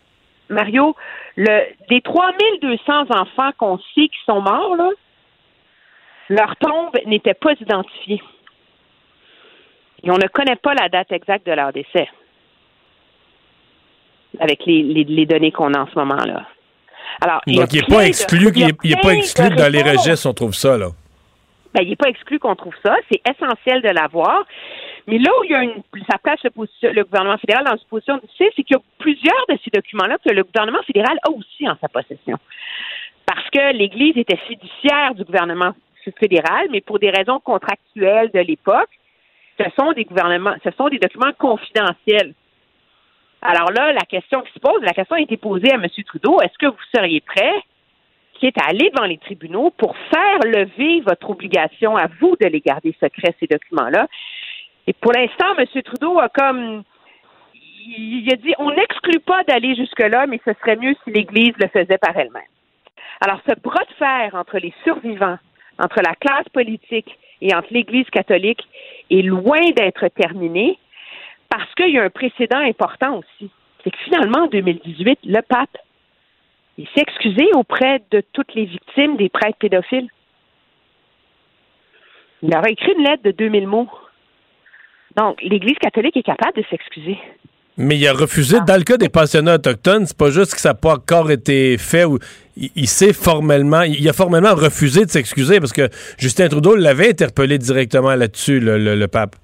[0.50, 0.94] Mario,
[1.36, 4.90] le, des 3200 enfants qu'on sait qui sont morts, là,
[6.28, 8.22] leur tombe n'était pas identifiée.
[10.02, 12.08] Et on ne connaît pas la date exacte de leur décès
[14.40, 16.46] avec les, les, données qu'on a en ce moment-là.
[17.22, 20.54] Alors, Donc, il n'est pas exclu, il est, pas exclu dans les registres, on trouve
[20.54, 20.88] ça, là.
[21.72, 22.96] Ben, il n'est pas exclu qu'on trouve ça.
[23.10, 24.44] C'est essentiel de l'avoir.
[25.06, 28.18] Mais là où il y a une, ça place le, gouvernement fédéral dans une position
[28.18, 31.68] difficile, c'est qu'il y a plusieurs de ces documents-là que le gouvernement fédéral a aussi
[31.68, 32.38] en sa possession.
[33.24, 35.72] Parce que l'Église était fiduciaire du gouvernement
[36.20, 38.90] fédéral, mais pour des raisons contractuelles de l'époque,
[39.58, 42.34] ce sont des gouvernements, ce sont des documents confidentiels.
[43.42, 45.86] Alors là, la question qui se pose, la question a été posée à M.
[46.06, 47.54] Trudeau, est-ce que vous seriez prêt,
[48.34, 52.48] qui est à aller devant les tribunaux pour faire lever votre obligation à vous de
[52.48, 54.06] les garder secrets, ces documents-là?
[54.86, 55.82] Et pour l'instant, M.
[55.82, 56.82] Trudeau a comme
[57.86, 61.68] il a dit on n'exclut pas d'aller jusque-là, mais ce serait mieux si l'Église le
[61.68, 62.42] faisait par elle-même.
[63.20, 65.38] Alors, ce bras de fer entre les survivants,
[65.78, 68.62] entre la classe politique et entre l'Église catholique
[69.10, 70.78] est loin d'être terminé
[71.48, 73.50] parce qu'il y a un précédent important aussi.
[73.82, 75.78] C'est que finalement, en 2018, le pape,
[76.76, 80.10] s'est excusé auprès de toutes les victimes des prêtres pédophiles.
[82.42, 83.88] Il leur a écrit une lettre de 2000 mots.
[85.16, 87.18] Donc, l'Église catholique est capable de s'excuser.
[87.78, 90.70] Mais il a refusé, dans le cas des pensionnats autochtones, c'est pas juste que ça
[90.70, 92.18] n'a pas encore été fait ou
[92.56, 95.88] il, s'est formellement, il a formellement refusé de s'excuser parce que
[96.18, 99.36] Justin Trudeau l'avait interpellé directement là-dessus, le, pape.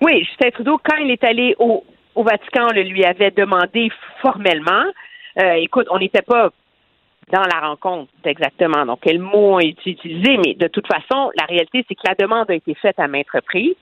[0.00, 1.84] Oui, Justin Trudeau, quand il est allé au,
[2.16, 3.90] Vatican, le lui avait demandé
[4.22, 4.84] formellement.
[5.38, 6.50] Euh, écoute, on n'était pas
[7.32, 8.86] dans la rencontre exactement.
[8.86, 12.14] Donc, quel mot a été utilisé, mais de toute façon, la réalité, c'est que la
[12.14, 13.74] demande a été faite à maintes reprises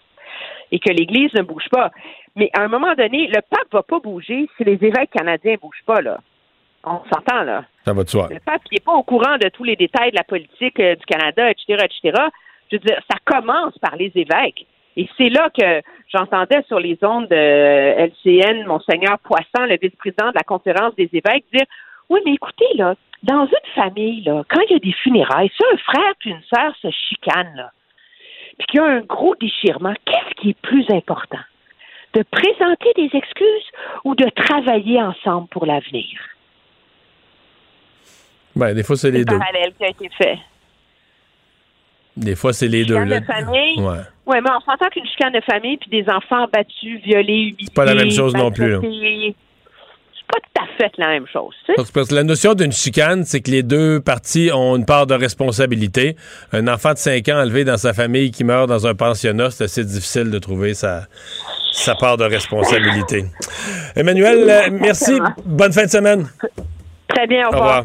[0.72, 1.90] et que l'Église ne bouge pas.
[2.34, 5.58] Mais à un moment donné, le pape va pas bouger si les évêques canadiens ne
[5.58, 6.18] bougent pas, là.
[6.84, 7.64] On s'entend, là.
[7.84, 8.28] Ça va de soi.
[8.30, 11.04] Le pape n'est pas au courant de tous les détails de la politique euh, du
[11.04, 12.24] Canada, etc., etc.
[12.70, 14.66] Je veux dire, ça commence par les évêques.
[14.96, 15.80] Et c'est là que
[16.12, 21.44] j'entendais sur les ondes de LCN, Monseigneur Poisson, le vice-président de la conférence des évêques,
[21.52, 21.66] dire
[22.10, 25.62] Oui, mais écoutez, là, dans une famille, là, quand il y a des funérailles, si
[25.72, 27.70] un frère et une sœur se chicanent, là,
[28.58, 31.38] puis qu'il y a un gros déchirement, qu'est-ce qui est plus important?
[32.14, 33.70] De présenter des excuses
[34.04, 36.18] ou de travailler ensemble pour l'avenir?
[38.54, 39.38] Ben, des fois, c'est les deux.
[39.38, 40.38] parallèle qui a été fait.
[42.16, 43.02] Des fois, c'est les deux.
[43.02, 43.80] Chicane de famille?
[43.80, 43.98] Ouais.
[44.26, 44.40] ouais.
[44.42, 47.56] mais on s'entend qu'une chicane de famille puis des enfants battus, violés, humiliés.
[47.60, 48.76] C'est pas la même chose non plus.
[48.82, 49.34] C'est
[50.32, 51.54] pas tout à fait la même chose.
[51.76, 55.14] Parce que la notion d'une chicane, c'est que les deux parties ont une part de
[55.14, 56.16] responsabilité.
[56.52, 59.64] Un enfant de 5 ans élevé dans sa famille qui meurt dans un pensionnat, c'est
[59.64, 61.06] assez difficile de trouver sa,
[61.72, 63.26] sa part de responsabilité.
[63.94, 65.18] Emmanuel, euh, merci.
[65.44, 66.26] Bonne fin de semaine.
[67.08, 67.84] Très bien, au revoir.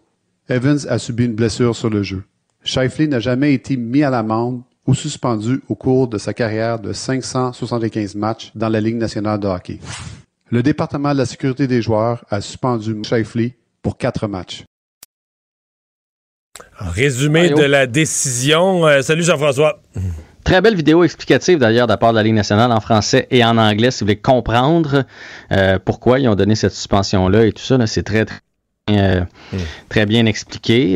[0.51, 2.23] Evans a subi une blessure sur le jeu.
[2.63, 6.91] Shifley n'a jamais été mis à l'amende ou suspendu au cours de sa carrière de
[6.91, 9.79] 575 matchs dans la Ligue nationale de hockey.
[10.49, 14.65] Le département de la sécurité des joueurs a suspendu Shifley pour quatre matchs.
[16.77, 18.85] Résumé de la décision.
[18.85, 19.81] Euh, salut Jean-François.
[20.43, 23.45] Très belle vidéo explicative d'ailleurs de la part de la Ligue nationale en français et
[23.45, 25.05] en anglais si vous voulez comprendre
[25.53, 27.77] euh, pourquoi ils ont donné cette suspension-là et tout ça.
[27.87, 28.39] C'est très, très,
[28.99, 29.21] euh,
[29.53, 29.57] hmm.
[29.89, 30.95] très bien expliqué.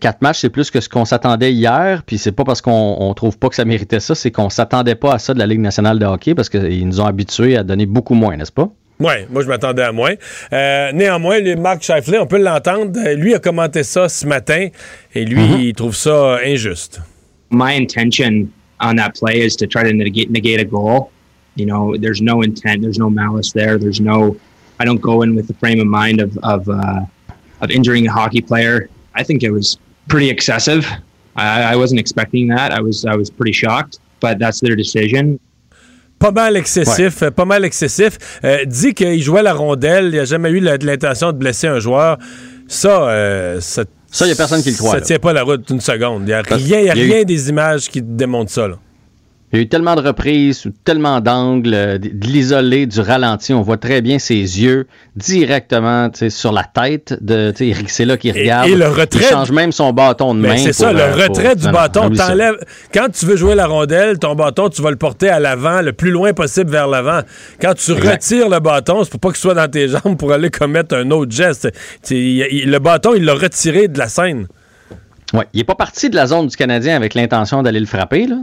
[0.00, 2.02] quatre matchs, c'est plus que ce qu'on s'attendait hier.
[2.06, 5.14] Puis c'est pas parce qu'on trouve pas que ça méritait ça, c'est qu'on s'attendait pas
[5.14, 7.86] à ça de la Ligue nationale de hockey parce qu'ils nous ont habitués à donner
[7.86, 8.70] beaucoup moins, n'est-ce pas?
[9.00, 10.14] Oui, moi je m'attendais à moins.
[10.52, 14.68] Euh, néanmoins, Marc Scheifler, on peut l'entendre, lui a commenté ça ce matin
[15.14, 15.60] et lui, mm -hmm.
[15.60, 17.00] il trouve ça injuste.
[17.50, 18.48] My intention
[18.82, 21.10] on that play is to try to negate, negate a goal.
[21.54, 24.36] You know, there's no intent, there's no malice there, there's no.
[24.80, 27.00] I don't go in with the frame of mind of of uh,
[27.62, 28.88] of injuring a hockey player.
[29.14, 29.78] I think it was
[30.08, 30.86] pretty excessive.
[31.36, 32.72] I, I wasn't expecting that.
[32.72, 35.38] I was I was pretty shocked, but that's their decision.
[36.22, 37.30] pas mal excessif, ouais.
[37.30, 38.40] pas mal excessif.
[38.44, 42.18] Euh, dit qu'il jouait la rondelle, il n'a jamais eu l'intention de blesser un joueur.
[42.68, 44.92] Ça, euh, ça, ça, il n'y a personne qui le croit.
[44.92, 46.22] Ça ne tient pas la route une seconde.
[46.22, 47.24] Il n'y a rien, y a rien eu...
[47.24, 48.68] des images qui démontrent ça.
[48.68, 48.76] Là.
[49.52, 53.52] Il y a eu tellement de reprises, tellement d'angles, euh, de l'isoler, du ralenti.
[53.52, 58.68] On voit très bien ses yeux directement sur la tête de Eric là qui regarde.
[58.68, 59.20] Et, et, le retrait.
[59.20, 60.56] Il change même son bâton de main.
[60.56, 62.10] C'est ça, le retrait du bâton.
[62.94, 65.92] Quand tu veux jouer la rondelle, ton bâton, tu vas le porter à l'avant, le
[65.92, 67.20] plus loin possible vers l'avant.
[67.60, 68.10] Quand tu exact.
[68.10, 71.10] retires le bâton, c'est pour pas qu'il soit dans tes jambes pour aller commettre un
[71.10, 71.68] autre geste.
[72.10, 74.46] Il, le bâton, il l'a retiré de la scène.
[75.32, 78.26] Oui, il n'est pas parti de la zone du Canadien avec l'intention d'aller le frapper.
[78.26, 78.36] Là.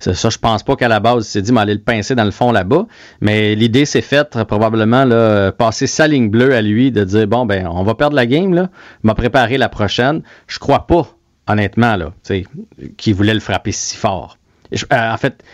[0.00, 2.14] Ça, ça, je pense pas qu'à la base, il s'est dit, mais aller le pincer
[2.14, 2.86] dans le fond là-bas.
[3.20, 7.46] Mais l'idée s'est faite probablement là, passer sa ligne bleue à lui, de dire, bon,
[7.46, 8.70] ben, on va perdre la game, là,
[9.02, 10.22] m'a préparé la prochaine.
[10.48, 11.06] Je crois pas,
[11.46, 12.12] honnêtement, là,
[12.96, 14.38] qu'il voulait le frapper si fort.
[14.72, 15.44] Je, euh, en fait,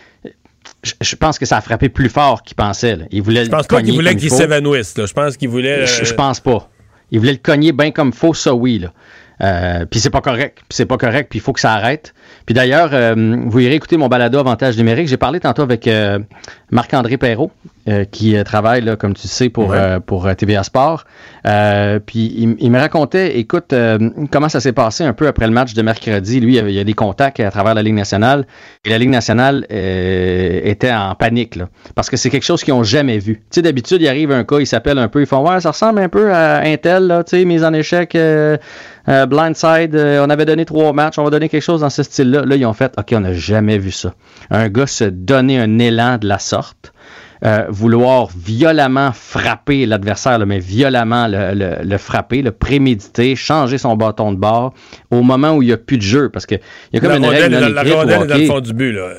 [0.83, 2.95] je, je, pense que ça a frappé plus fort qu'il pensait.
[2.95, 3.05] Là.
[3.11, 4.95] Il voulait je pense pas qu'il voulait qu'il s'évanouisse.
[4.97, 5.81] Je pense qu'il voulait.
[5.81, 5.85] Euh...
[5.85, 6.69] Je, je pense pas.
[7.11, 8.79] Il voulait le cogner bien comme faux, ça oui.
[8.79, 8.93] Là.
[9.41, 10.57] Euh, puis c'est pas correct.
[10.57, 12.13] Puis c'est pas correct, puis il faut que ça arrête.
[12.45, 13.15] Puis d'ailleurs, euh,
[13.45, 15.07] vous irez écouter mon balado Avantage numérique.
[15.07, 16.19] J'ai parlé tantôt avec euh,
[16.69, 17.51] Marc-André Perrault,
[17.87, 19.99] euh, qui travaille, là, comme tu sais, pour, ouais.
[20.05, 21.05] pour TVA Sport.
[22.05, 23.73] puis il, il, me racontait, écoute,
[24.31, 26.39] comment ça s'est passé un peu après le match de mercredi.
[26.39, 28.45] Lui, il, avait, il a des contacts à travers la Ligue nationale.
[28.85, 32.83] Et la Ligue nationale était en panique, là, parce que c'est quelque chose qu'ils n'ont
[32.83, 33.35] jamais vu.
[33.35, 35.71] Tu sais, d'habitude, il arrive un cas, il s'appelle un peu, ils font, ouais, ça
[35.71, 38.15] ressemble un peu à Intel, là, tu sais, mise en échec.
[39.07, 42.03] Euh, blindside, euh, on avait donné trois matchs, on va donner quelque chose dans ce
[42.03, 42.45] style-là.
[42.45, 44.13] Là, ils ont fait, OK, on n'a jamais vu ça.
[44.51, 46.93] Un gars se donner un élan de la sorte,
[47.43, 53.95] euh, vouloir violemment frapper l'adversaire, mais violemment le, le, le, frapper, le préméditer, changer son
[53.95, 54.73] bâton de bord
[55.09, 56.29] au moment où il n'y a plus de jeu.
[56.29, 56.61] Parce que il
[56.93, 58.91] y a comme la une règle règle La rondelle est dans le fond du but,
[58.91, 59.13] là.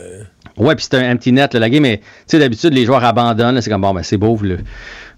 [0.57, 1.83] Ouais, puis c'est un empty net, là, la game.
[1.83, 3.61] Mais tu sais, d'habitude, les joueurs abandonnent.
[3.61, 4.47] C'est comme bon, ben c'est beau, vous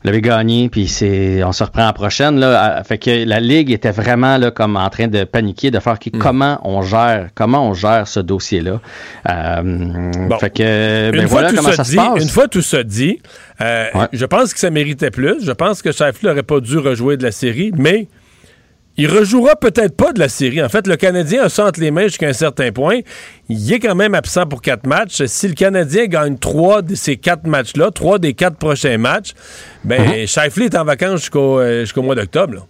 [0.04, 2.38] l'avez gagné, puis c'est, on se reprend la prochaine.
[2.38, 2.82] Là.
[2.84, 6.18] Fait que la ligue était vraiment là comme en train de paniquer, de faire mm.
[6.18, 8.80] comment on gère, comment on gère ce dossier-là.
[9.28, 9.62] Euh,
[10.28, 10.38] bon.
[10.38, 12.22] Fait que ben voilà comment ça, dit, se passe.
[12.22, 13.20] Une fois tout ça dit,
[13.60, 14.06] euh, ouais.
[14.12, 15.44] je pense que ça méritait plus.
[15.44, 18.08] Je pense que Sheffield n'aurait pas dû rejouer de la série, mais
[18.96, 20.62] il rejouera peut-être pas de la série.
[20.62, 23.00] En fait, le Canadien a ça entre les mains jusqu'à un certain point.
[23.48, 25.24] Il est quand même absent pour quatre matchs.
[25.26, 29.34] Si le Canadien gagne trois de ces quatre matchs-là, trois des quatre prochains matchs,
[29.84, 30.26] ben, mm -hmm.
[30.26, 32.66] Shifley est en vacances jusqu'au euh, jusqu mois d'octobre.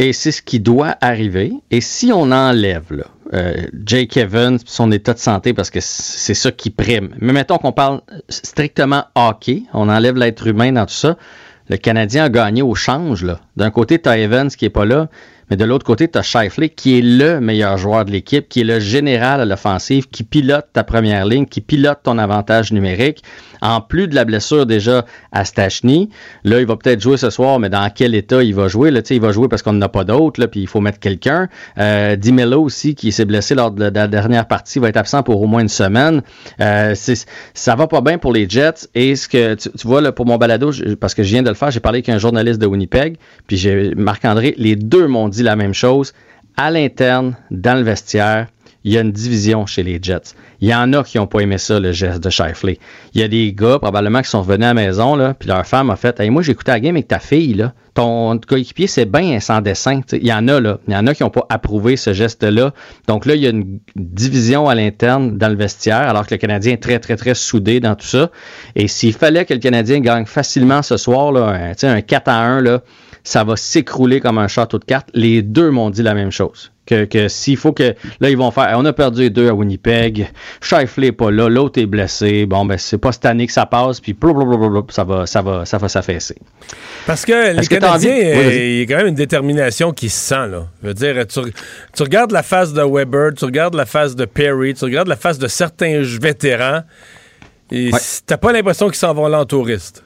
[0.00, 1.52] Et c'est ce qui doit arriver.
[1.70, 3.54] Et si on enlève là, euh,
[3.86, 7.10] Jake Evans, son état de santé, parce que c'est ça qui prime.
[7.20, 11.16] Mais mettons qu'on parle strictement hockey, on enlève l'être humain dans tout ça.
[11.68, 13.24] Le Canadien a gagné au change.
[13.56, 15.08] D'un côté, tu as Evans qui est pas là.
[15.50, 16.24] Mais de l'autre côté, tu as
[16.76, 20.66] qui est le meilleur joueur de l'équipe, qui est le général à l'offensive, qui pilote
[20.72, 23.22] ta première ligne, qui pilote ton avantage numérique.
[23.62, 26.10] En plus de la blessure déjà à Stachny,
[26.44, 28.90] là, il va peut-être jouer ce soir, mais dans quel état il va jouer?
[28.90, 31.48] Là, il va jouer parce qu'on n'en a pas d'autres, puis il faut mettre quelqu'un.
[31.78, 35.40] Euh, Dimelo aussi, qui s'est blessé lors de la dernière partie, va être absent pour
[35.40, 36.22] au moins une semaine.
[36.60, 36.94] Euh,
[37.54, 38.88] ça va pas bien pour les Jets.
[38.94, 41.54] Et ce que tu, vois, là, pour mon balado, parce que je viens de le
[41.54, 43.16] faire, j'ai parlé avec un journaliste de Winnipeg,
[43.46, 46.12] puis j'ai Marc-André, les deux m'ont dit la même chose.
[46.56, 48.46] À l'interne, dans le vestiaire,
[48.84, 50.34] il y a une division chez les Jets.
[50.60, 52.78] Il y en a qui n'ont pas aimé ça, le geste de Shifley.
[53.14, 55.90] Il y a des gars, probablement, qui sont revenus à la maison, puis leur femme
[55.90, 57.72] a fait hey, Moi, j'ai écouté la game avec ta fille, là.
[57.94, 60.00] Ton coéquipier, c'est bien sans dessin.
[60.12, 60.78] Il y en a, là.
[60.88, 62.72] Il y en a qui n'ont pas approuvé ce geste-là.
[63.06, 66.38] Donc là, il y a une division à l'interne dans le vestiaire, alors que le
[66.38, 68.30] Canadien est très, très, très soudé dans tout ça.
[68.74, 72.40] Et s'il fallait que le Canadien gagne facilement ce soir, là, un, un 4 à
[72.40, 72.82] 1, là,
[73.24, 75.08] ça va s'écrouler comme un château de cartes.
[75.14, 76.70] Les deux m'ont dit la même chose.
[76.84, 77.94] Que, que s'il faut que.
[78.20, 78.74] Là, ils vont faire.
[78.76, 80.30] On a perdu les deux à Winnipeg.
[80.60, 81.48] Shifley n'est pas là.
[81.48, 82.44] L'autre est blessé.
[82.44, 84.00] Bon, ben, c'est pas cette année que ça passe.
[84.00, 84.14] Puis,
[84.90, 86.36] ça va, ça va, ça va s'affaisser.
[87.06, 90.48] Parce que les Canadiens, euh, il y a quand même une détermination qui se sent,
[90.48, 90.66] là.
[90.82, 91.40] Je veux dire, tu,
[91.96, 95.16] tu, regardes la face de Weber, tu regardes la face de Perry, tu regardes la
[95.16, 96.82] face de certains vétérans.
[97.72, 97.90] Et
[98.26, 100.04] t'as pas l'impression qu'ils s'en vont là en touriste.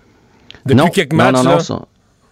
[0.64, 1.86] Depuis quelques matchs, non, non, non,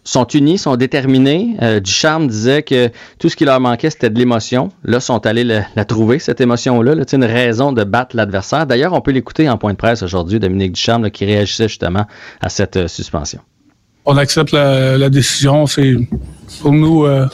[0.07, 1.57] sont unis, sont déterminés.
[1.63, 4.71] Euh, Ducharme disait que tout ce qui leur manquait, c'était de l'émotion.
[4.85, 6.95] Là, sont allés la trouver, cette émotion-là.
[6.95, 8.67] Là, une raison de battre l'adversaire.
[8.67, 12.07] D'ailleurs, on peut l'écouter en point de presse aujourd'hui, Dominique Ducharme, qui réagissait justement
[12.41, 13.41] à cette euh, suspension.
[14.05, 15.67] On accepte la, décision.
[15.67, 15.97] C'est
[16.61, 17.27] Pour nous, euh,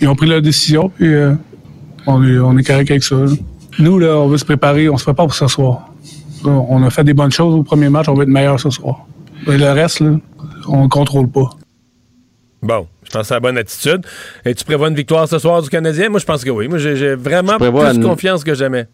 [0.00, 1.12] ils ont pris leur décision, puis
[2.06, 3.16] on, est, on est correct avec ça.
[3.78, 5.90] Nous, là, on veut se préparer, on se prépare pour ce soir.
[6.46, 9.06] On a fait des bonnes choses au premier match, on veut être meilleur ce soir.
[9.46, 10.12] Et le reste, là,
[10.66, 11.50] on ne contrôle pas.
[12.64, 14.06] Bon, je pense que c'est la bonne attitude.
[14.44, 16.08] Et tu prévois une victoire ce soir du Canadien?
[16.08, 16.66] Moi, je pense que oui.
[16.66, 18.86] Moi, j'ai vraiment plus confiance que jamais.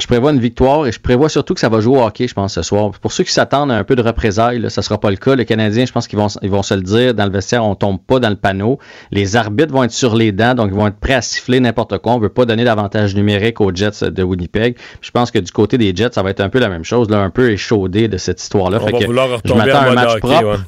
[0.00, 2.32] Je prévois une victoire et je prévois surtout que ça va jouer au hockey, je
[2.32, 2.90] pense, ce soir.
[2.90, 5.34] Pour ceux qui s'attendent à un peu de représailles, là, ça sera pas le cas.
[5.34, 7.12] Les Canadiens, je pense qu'ils vont, ils vont se le dire.
[7.12, 8.78] Dans le vestiaire, on tombe pas dans le panneau.
[9.10, 11.98] Les arbitres vont être sur les dents, donc ils vont être prêts à siffler n'importe
[11.98, 12.14] quoi.
[12.14, 14.76] On veut pas donner d'avantage numérique aux Jets de Winnipeg.
[15.02, 17.10] je pense que du côté des Jets, ça va être un peu la même chose,
[17.10, 18.78] là, un peu échaudé de cette histoire-là.
[18.80, 20.60] On va vouloir retomber un match propre.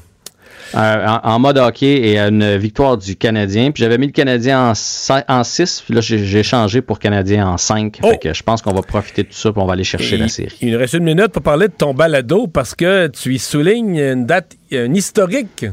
[0.73, 3.71] En, mode hockey et une victoire du Canadien.
[3.71, 7.99] Puis j'avais mis le Canadien en, 6, puis là j'ai changé pour Canadien en 5.
[8.01, 10.17] Fait que je pense qu'on va profiter de tout ça, puis on va aller chercher
[10.17, 10.57] la série.
[10.61, 13.97] Il nous reste une minute pour parler de ton balado parce que tu y soulignes
[13.97, 15.65] une date, une historique.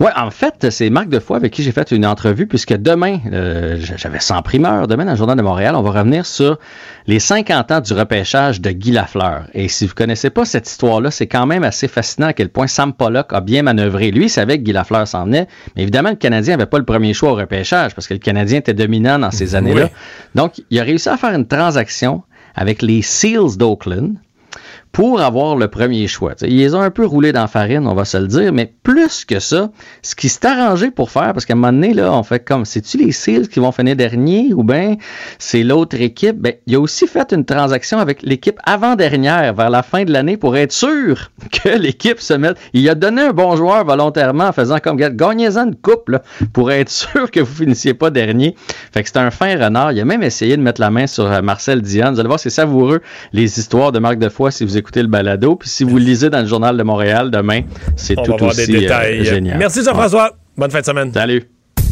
[0.00, 3.78] Oui, en fait, c'est Marc Defoy avec qui j'ai fait une entrevue, puisque demain, euh,
[3.96, 6.58] j'avais 100 primeurs, demain dans le Journal de Montréal, on va revenir sur
[7.06, 9.46] les 50 ans du repêchage de Guy Lafleur.
[9.54, 12.66] Et si vous connaissez pas cette histoire-là, c'est quand même assez fascinant à quel point
[12.66, 14.10] Sam Pollock a bien manœuvré.
[14.10, 16.84] Lui, il savait que Guy Lafleur s'en venait, mais évidemment, le Canadien n'avait pas le
[16.84, 19.90] premier choix au repêchage, parce que le Canadien était dominant dans ces années-là.
[20.34, 22.22] Donc, il a réussi à faire une transaction
[22.54, 24.14] avec les Seals d'Oakland,
[24.98, 26.34] pour avoir le premier choix.
[26.42, 28.74] ils les ont un peu roulés dans la farine, on va se le dire, mais
[28.82, 29.70] plus que ça,
[30.02, 32.64] ce qui s'est arrangé pour faire, parce qu'à un moment donné, là, on fait comme,
[32.64, 34.96] c'est-tu les Seals qui vont finir dernier ou bien
[35.38, 36.38] c'est l'autre équipe?
[36.38, 40.36] Ben, il a aussi fait une transaction avec l'équipe avant-dernière vers la fin de l'année
[40.36, 42.56] pour être sûr que l'équipe se mette.
[42.72, 46.10] Il a donné un bon joueur volontairement en faisant comme, gagnez-en une coupe,
[46.52, 48.56] pour être sûr que vous finissiez pas dernier.
[48.92, 49.92] Fait que c'est un fin renard.
[49.92, 52.14] Il a même essayé de mettre la main sur euh, Marcel Diane.
[52.14, 53.00] Vous allez voir, c'est savoureux,
[53.32, 55.56] les histoires de Marc Defoy, si vous écoutez le balado.
[55.56, 57.62] Puis si vous le lisez dans le Journal de Montréal demain,
[57.96, 59.58] c'est tout aussi euh, génial.
[59.58, 60.32] Merci Jean-François.
[60.56, 61.12] Bonne fin de semaine.
[61.12, 61.44] Salut.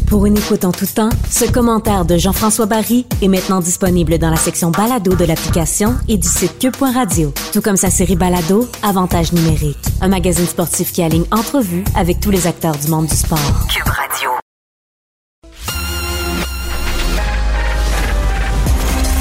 [0.07, 4.29] Pour une écoute en tout temps, ce commentaire de Jean-François Barry est maintenant disponible dans
[4.29, 7.33] la section balado de l'application et du site cube.radio.
[7.51, 12.31] Tout comme sa série balado, Avantage numérique, un magazine sportif qui aligne entrevues avec tous
[12.31, 13.67] les acteurs du monde du sport.
[13.69, 14.29] Cube Radio.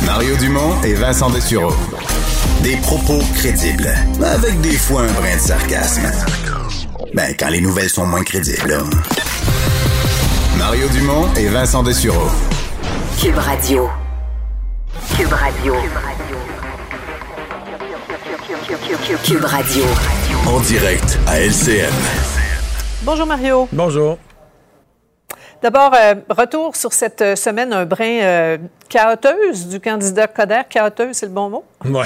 [0.07, 1.73] Mario Dumont et Vincent Dessureau.
[2.63, 6.03] Des propos crédibles, avec des fois un brin de sarcasme.
[7.15, 8.79] Ben, quand les nouvelles sont moins crédibles,
[10.59, 12.29] Mario Dumont et Vincent Dessureau.
[13.21, 13.89] Cube Radio.
[15.17, 15.75] Cube Radio.
[19.25, 19.85] Cube Radio.
[20.47, 21.93] En direct à LCM.
[23.03, 23.69] Bonjour Mario.
[23.73, 24.19] Bonjour.
[25.63, 28.59] D'abord, euh, retour sur cette euh, semaine un brin euh,
[28.89, 30.63] chaoteuse du candidat Coder.
[30.69, 31.65] Chaoteuse, c'est le bon mot?
[31.85, 32.05] Ouais.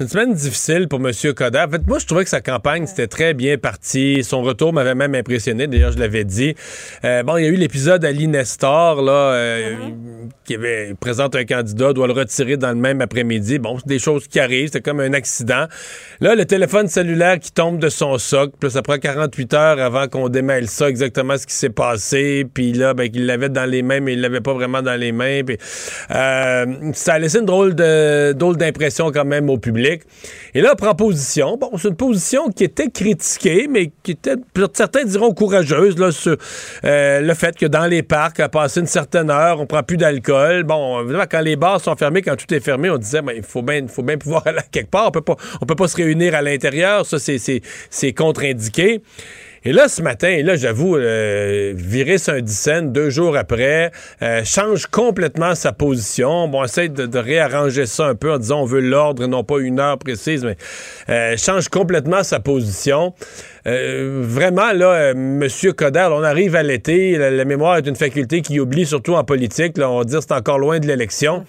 [0.00, 1.12] C'est une semaine difficile pour M.
[1.34, 1.58] Coder.
[1.58, 4.24] En fait, moi, je trouvais que sa campagne, c'était très bien parti.
[4.24, 5.66] Son retour m'avait même impressionné.
[5.66, 6.54] D'ailleurs, je l'avais dit.
[7.04, 10.28] Euh, bon, il y a eu l'épisode Ali Nestor, là, euh, mm-hmm.
[10.46, 13.58] qui avait, présente un candidat, doit le retirer dans le même après-midi.
[13.58, 14.70] Bon, c'est des choses qui arrivent.
[14.72, 15.66] C'est comme un accident.
[16.20, 18.54] Là, le téléphone cellulaire qui tombe de son socle.
[18.58, 22.46] Puis ça prend 48 heures avant qu'on démêle ça, exactement ce qui s'est passé.
[22.54, 25.12] Puis là, ben, qu'il l'avait dans les mains, mais il l'avait pas vraiment dans les
[25.12, 25.42] mains.
[25.44, 25.58] Puis,
[26.10, 26.64] euh,
[26.94, 29.89] ça a laissé une drôle de, drôle d'impression quand même au public.
[30.54, 31.56] Et là, prend position.
[31.56, 34.36] Bon, c'est une position qui était critiquée, mais qui était,
[34.72, 36.36] certains diront courageuse, là, sur
[36.84, 39.96] euh, le fait que dans les parcs, à passer une certaine heure, on prend plus
[39.96, 40.64] d'alcool.
[40.64, 43.42] Bon, évidemment, quand les bars sont fermés, quand tout est fermé, on disait, ben, il
[43.42, 45.08] faut bien, faut pouvoir aller quelque part.
[45.08, 47.06] On peut pas, on peut pas se réunir à l'intérieur.
[47.06, 49.02] Ça, c'est contre-indiqué.
[49.62, 52.16] Et là, ce matin, là, j'avoue, euh, virer
[52.82, 53.90] deux jours après,
[54.22, 56.48] euh, change complètement sa position.
[56.48, 59.44] Bon, on essaie de, réarranger ça un peu en disant on veut l'ordre et non
[59.44, 60.56] pas une heure précise, mais
[61.10, 63.12] euh, change complètement sa position.
[63.66, 68.42] Euh, vraiment, là, euh, Monsieur Coder, on arrive à l'été, la, mémoire est une faculté
[68.42, 69.76] qui oublie, surtout en politique.
[69.78, 71.44] Là, on va dire c'est encore loin de l'élection.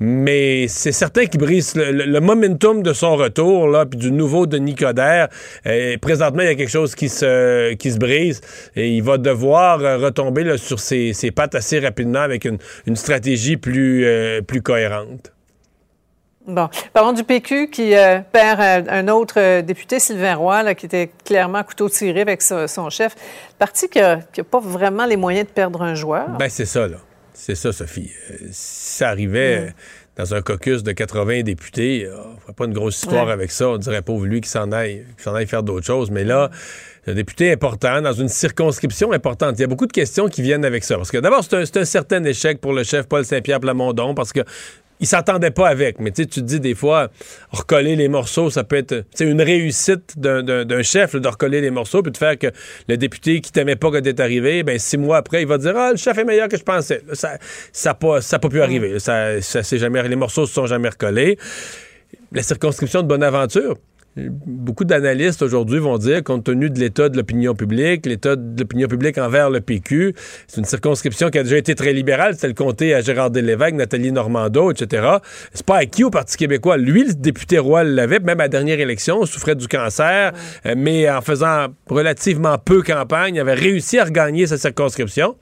[0.00, 4.74] Mais c'est certain qu'il brise le, momentum de son retour, là, puis du nouveau Denis
[4.74, 5.28] Coderre.
[5.64, 8.40] Et présentement, il y a quelque chose qui se, qui se brise
[8.74, 12.96] et il va devoir retomber là, sur ses, ses, pattes assez rapidement avec une, une
[12.96, 14.06] stratégie plus,
[14.46, 15.32] plus cohérente.
[16.46, 20.86] Bon, parlons du PQ qui euh, perd euh, un autre euh, député, Sylvain Roy, qui
[20.86, 23.14] était clairement couteau tiré avec son chef.
[23.58, 24.18] Parti qui n'a
[24.50, 26.30] pas vraiment les moyens de perdre un joueur.
[26.38, 26.96] Ben c'est ça, là.
[27.34, 28.10] C'est ça, Sophie.
[28.50, 29.72] ça arrivait mm.
[30.16, 33.68] dans un caucus de 80 députés, on ne ferait pas une grosse histoire avec ça.
[33.68, 36.10] On dirait pauvre lui qui s'en aille, s'en aille faire d'autres choses.
[36.10, 36.50] Mais là,
[37.06, 39.58] un député important dans une circonscription importante.
[39.58, 40.96] Il y a beaucoup de questions qui viennent avec ça.
[40.96, 44.32] Parce que d'abord, c'est un, un, certain échec pour le chef Paul Saint-Pierre Plamondon parce
[44.32, 44.40] que
[45.02, 45.98] il s'entendait pas avec.
[45.98, 47.10] Mais tu te dis des fois,
[47.50, 52.12] recoller les morceaux, ça peut être une réussite d'un chef de recoller les morceaux, puis
[52.12, 52.46] de faire que
[52.88, 55.76] le député qui t'aimait pas quand t'es arrivé, ben six mois après, il va dire
[55.76, 57.02] Ah, le chef est meilleur que je pensais.
[57.12, 57.38] ça n'a
[57.72, 58.98] ça pas, pas pu arriver.
[59.00, 61.36] Ça, ça jamais, les morceaux se sont jamais recollés.
[62.30, 63.76] La circonscription de Bonaventure,
[64.16, 68.86] Beaucoup d'analystes aujourd'hui vont dire, compte tenu de l'état de l'opinion publique, l'état de l'opinion
[68.86, 70.14] publique envers le PQ,
[70.46, 72.34] c'est une circonscription qui a déjà été très libérale.
[72.34, 75.16] C'était le comté à Gérard Delévesque, Nathalie Normando, etc.
[75.54, 76.76] C'est pas acquis au Parti québécois.
[76.76, 80.32] Lui, le député Roy l'avait, même à la dernière élection, souffrait du cancer,
[80.66, 85.36] euh, mais en faisant relativement peu campagne, il avait réussi à regagner sa circonscription.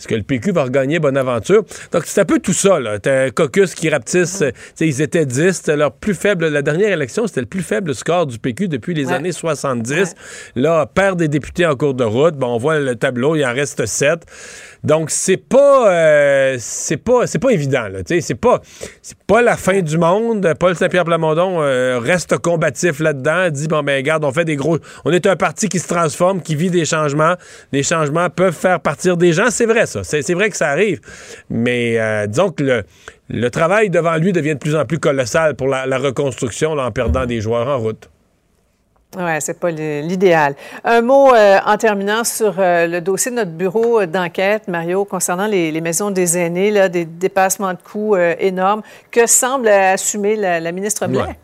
[0.00, 1.62] Est-ce que le PQ va regagner Bonaventure?
[1.92, 2.98] Donc, c'est un peu tout ça, là.
[2.98, 4.40] T'as un caucus qui rapetisse.
[4.40, 4.50] Euh,
[4.80, 5.52] ils étaient 10.
[5.52, 6.48] C'était leur plus faible.
[6.48, 10.14] La dernière élection, c'était le plus faible score du PQ depuis les années 70.
[10.56, 12.34] Là, perd des députés en cours de route.
[12.36, 14.24] Bon, on voit le tableau, il en reste 7.
[14.82, 18.62] Donc c'est pas euh, c'est pas c'est pas évident là, c'est pas
[19.02, 20.54] c'est pas la fin du monde.
[20.58, 24.78] Paul Saint-Pierre Plamondon euh, reste combatif là-dedans, dit bon ben regarde, on fait des gros
[25.04, 27.34] on est un parti qui se transforme, qui vit des changements.
[27.72, 30.04] Les changements peuvent faire partir des gens, c'est vrai ça.
[30.04, 31.00] C'est vrai que ça arrive.
[31.48, 32.84] Mais euh, disons que le
[33.30, 37.26] le travail devant lui devient de plus en plus colossal pour la, reconstruction en perdant
[37.26, 38.10] des joueurs en route.
[39.16, 40.54] Oui, c'est pas l'idéal.
[40.84, 45.46] Un mot euh, en terminant sur euh, le dossier de notre bureau d'enquête, Mario, concernant
[45.46, 48.82] les, maisons des aînés, là, des dépassements de coûts euh, énormes.
[49.10, 51.36] Que semble assumer la, ministre Blais?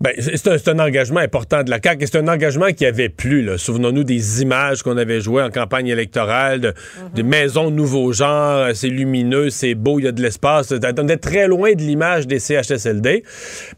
[0.00, 3.50] Ben, c'est un, engagement important de la CAQ et c'est un engagement qui avait plu.
[3.58, 6.74] Souvenons-nous des images qu'on avait jouées en campagne électorale, de, mhm.
[7.14, 10.72] des maisons nouveaux genres, euh, c'est lumineux, c'est beau, il y a de l'espace.
[10.72, 13.24] On est très loin de l'image des CHSLD.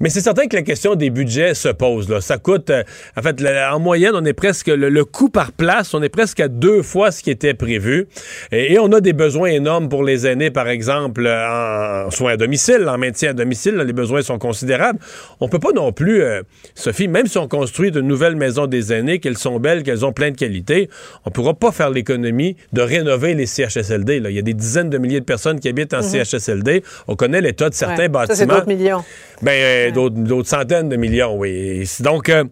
[0.01, 2.11] Mais c'est certain que la question des budgets se pose.
[2.11, 2.21] Là.
[2.21, 2.83] Ça coûte, euh,
[3.17, 3.43] en fait,
[3.73, 7.13] en moyenne, on est presque, le, coût par place, on est presque à deux fois
[7.13, 8.09] ce qui était prévu.
[8.53, 12.87] Et, on a des besoins énormes pour les aînés, par exemple, en soins à domicile,
[12.89, 13.77] en maintien à domicile.
[13.77, 14.99] les besoins sont considérables.
[15.41, 16.43] On peut pas non plus euh,
[16.74, 20.12] Sophie, même si on construit de nouvelles maisons des aînés, qu'elles sont belles, qu'elles ont
[20.12, 20.89] plein de qualités,
[21.24, 24.20] on ne pourra pas faire l'économie de rénover les CHSLD.
[24.20, 24.31] Là.
[24.31, 26.24] Il y a des dizaines de milliers de personnes qui habitent en mhm.
[26.24, 26.82] CHSLD.
[27.09, 28.35] On connaît l'état de certains bâtiments.
[28.35, 29.05] Ça, c'est d'autres millions.
[29.43, 31.89] Ben, euh, d'autres, centaines de millions, oui.
[32.01, 32.45] Donc, euh,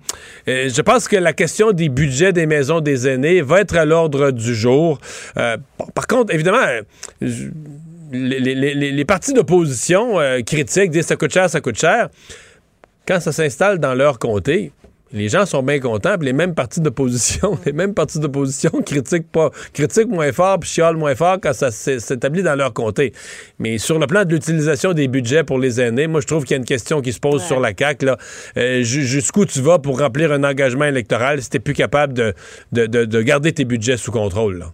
[0.47, 4.30] je pense que la question des budgets des maisons des aînés va être à l'ordre
[4.30, 4.98] du jour.
[5.35, 6.64] par contre, évidemment,
[8.10, 10.16] les, les, partis d'opposition
[10.47, 12.09] critiquent, disent ça coûte cher, ça coûte cher
[13.09, 14.70] quand ça s'installe dans leur comté,
[15.12, 19.51] les gens sont bien contents, les mêmes partis d'opposition, les mêmes partis d'opposition critiquent pas,
[19.72, 23.14] critiquent moins fort, puis chialent moins fort quand ça s'établit dans leur comté.
[23.59, 26.51] Mais sur le plan de l'utilisation des budgets pour les aînés, moi je trouve qu'il
[26.51, 28.05] y a une question qui se pose sur la CAQ.
[28.05, 28.18] Là.
[28.59, 32.35] Euh, jusqu'où tu vas pour remplir un engagement électoral si t'es plus capable de,
[32.72, 34.59] de, de, garder tes budgets sous contrôle?
[34.59, 34.66] Là?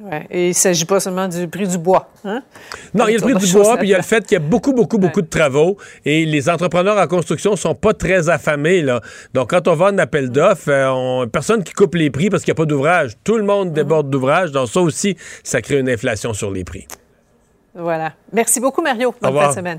[0.00, 0.26] Ouais.
[0.28, 2.08] Et il ne s'agit pas seulement du prix du bois.
[2.24, 2.42] Hein?
[2.92, 4.32] Non, il y a le prix du bois, puis il y a le fait qu'il
[4.32, 8.28] y a beaucoup, beaucoup, beaucoup de travaux et les entrepreneurs en construction sont pas très
[8.28, 8.82] affamés.
[8.82, 9.00] Là.
[9.34, 12.52] Donc, quand on va en appel d'offres, euh, personne qui coupe les prix parce qu'il
[12.52, 13.12] n'y a pas d'ouvrage.
[13.22, 14.50] Tout le monde déborde d'ouvrage.
[14.50, 16.88] Donc, ça aussi, ça crée une inflation sur les prix.
[17.74, 18.14] Voilà.
[18.32, 19.14] Merci beaucoup, Mario.
[19.20, 19.78] Bonne fin de semaine.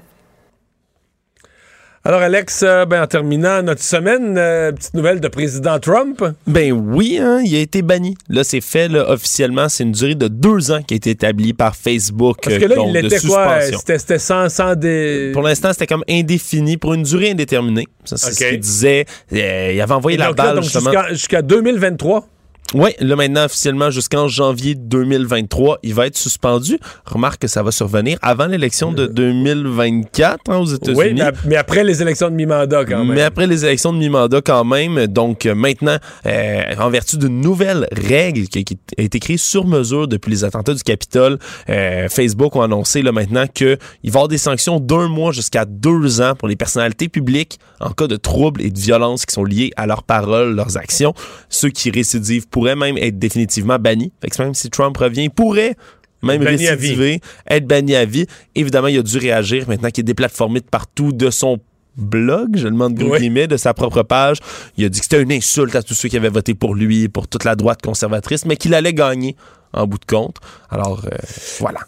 [2.07, 6.23] Alors, Alex, euh, ben, en terminant notre semaine, euh, petite nouvelle de président Trump.
[6.45, 8.15] Ben oui, hein, il a été banni.
[8.29, 9.69] Là, c'est fait là, officiellement.
[9.69, 12.37] C'est une durée de deux ans qui a été établie par Facebook.
[12.43, 13.59] Parce que là, il était quoi?
[13.59, 15.31] C'était sans, sans des...
[15.33, 17.87] Pour l'instant, c'était comme indéfini pour une durée indéterminée.
[18.03, 19.05] Ça, c'est ce qu'il disait.
[19.33, 20.91] Euh, il avait envoyé la balle, justement.
[21.09, 22.27] Jusqu'à 2023?
[22.73, 26.79] Oui, là maintenant officiellement jusqu'en janvier 2023, il va être suspendu.
[27.05, 31.21] Remarque que ça va survenir avant l'élection de 2024 hein, aux États-Unis.
[31.21, 33.13] Oui, mais après les élections de mi-mandat quand même.
[33.13, 35.05] Mais après les élections de mi-mandat quand même.
[35.07, 39.67] Donc euh, maintenant, euh, en vertu d'une nouvelle règle qui, qui, a été créée sur
[39.67, 41.37] mesure depuis les attentats du Capitole,
[41.69, 45.65] euh, Facebook ont annoncé là maintenant qu'il va y avoir des sanctions d'un mois jusqu'à
[45.65, 49.43] deux ans pour les personnalités publiques en cas de troubles et de violences qui sont
[49.43, 51.13] liés à leurs paroles, leurs actions.
[51.49, 54.13] Ceux qui récidivent pourraient même être définitivement bannis.
[54.21, 55.75] Fait que même si Trump revient, il pourrait
[56.23, 57.19] même Banni récidiver,
[57.49, 58.27] être banni à vie.
[58.55, 61.59] Évidemment, il a dû réagir maintenant qu'il est déplatformé de partout de son
[61.97, 63.19] blog, je le demande gros Oui.
[63.19, 64.37] guillemets, de sa propre page.
[64.77, 67.09] Il a dit que c'était une insulte à tous ceux qui avaient voté pour lui,
[67.09, 69.35] pour toute la droite conservatrice, mais qu'il allait gagner
[69.73, 70.37] en bout de compte.
[70.69, 71.17] Alors, euh,
[71.59, 71.81] voilà.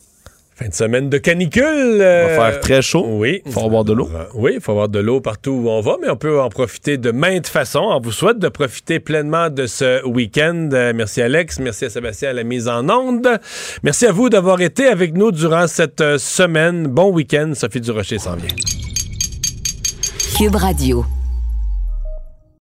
[0.58, 1.98] Fin de semaine de canicule.
[1.98, 3.06] Il euh, va faire très chaud.
[3.08, 3.44] Oui.
[3.46, 4.10] Il faut avoir de l'eau.
[4.34, 6.98] Oui, il faut avoir de l'eau partout où on va, mais on peut en profiter
[6.98, 7.84] de maintes façons.
[7.92, 10.70] On vous souhaite de profiter pleinement de ce week-end.
[10.74, 13.40] Euh, merci Alex, merci à Sébastien à la mise en onde.
[13.84, 16.88] Merci à vous d'avoir été avec nous durant cette euh, semaine.
[16.88, 17.52] Bon week-end.
[17.54, 18.48] Sophie Durocher s'en vient.
[20.40, 21.06] Cube Radio.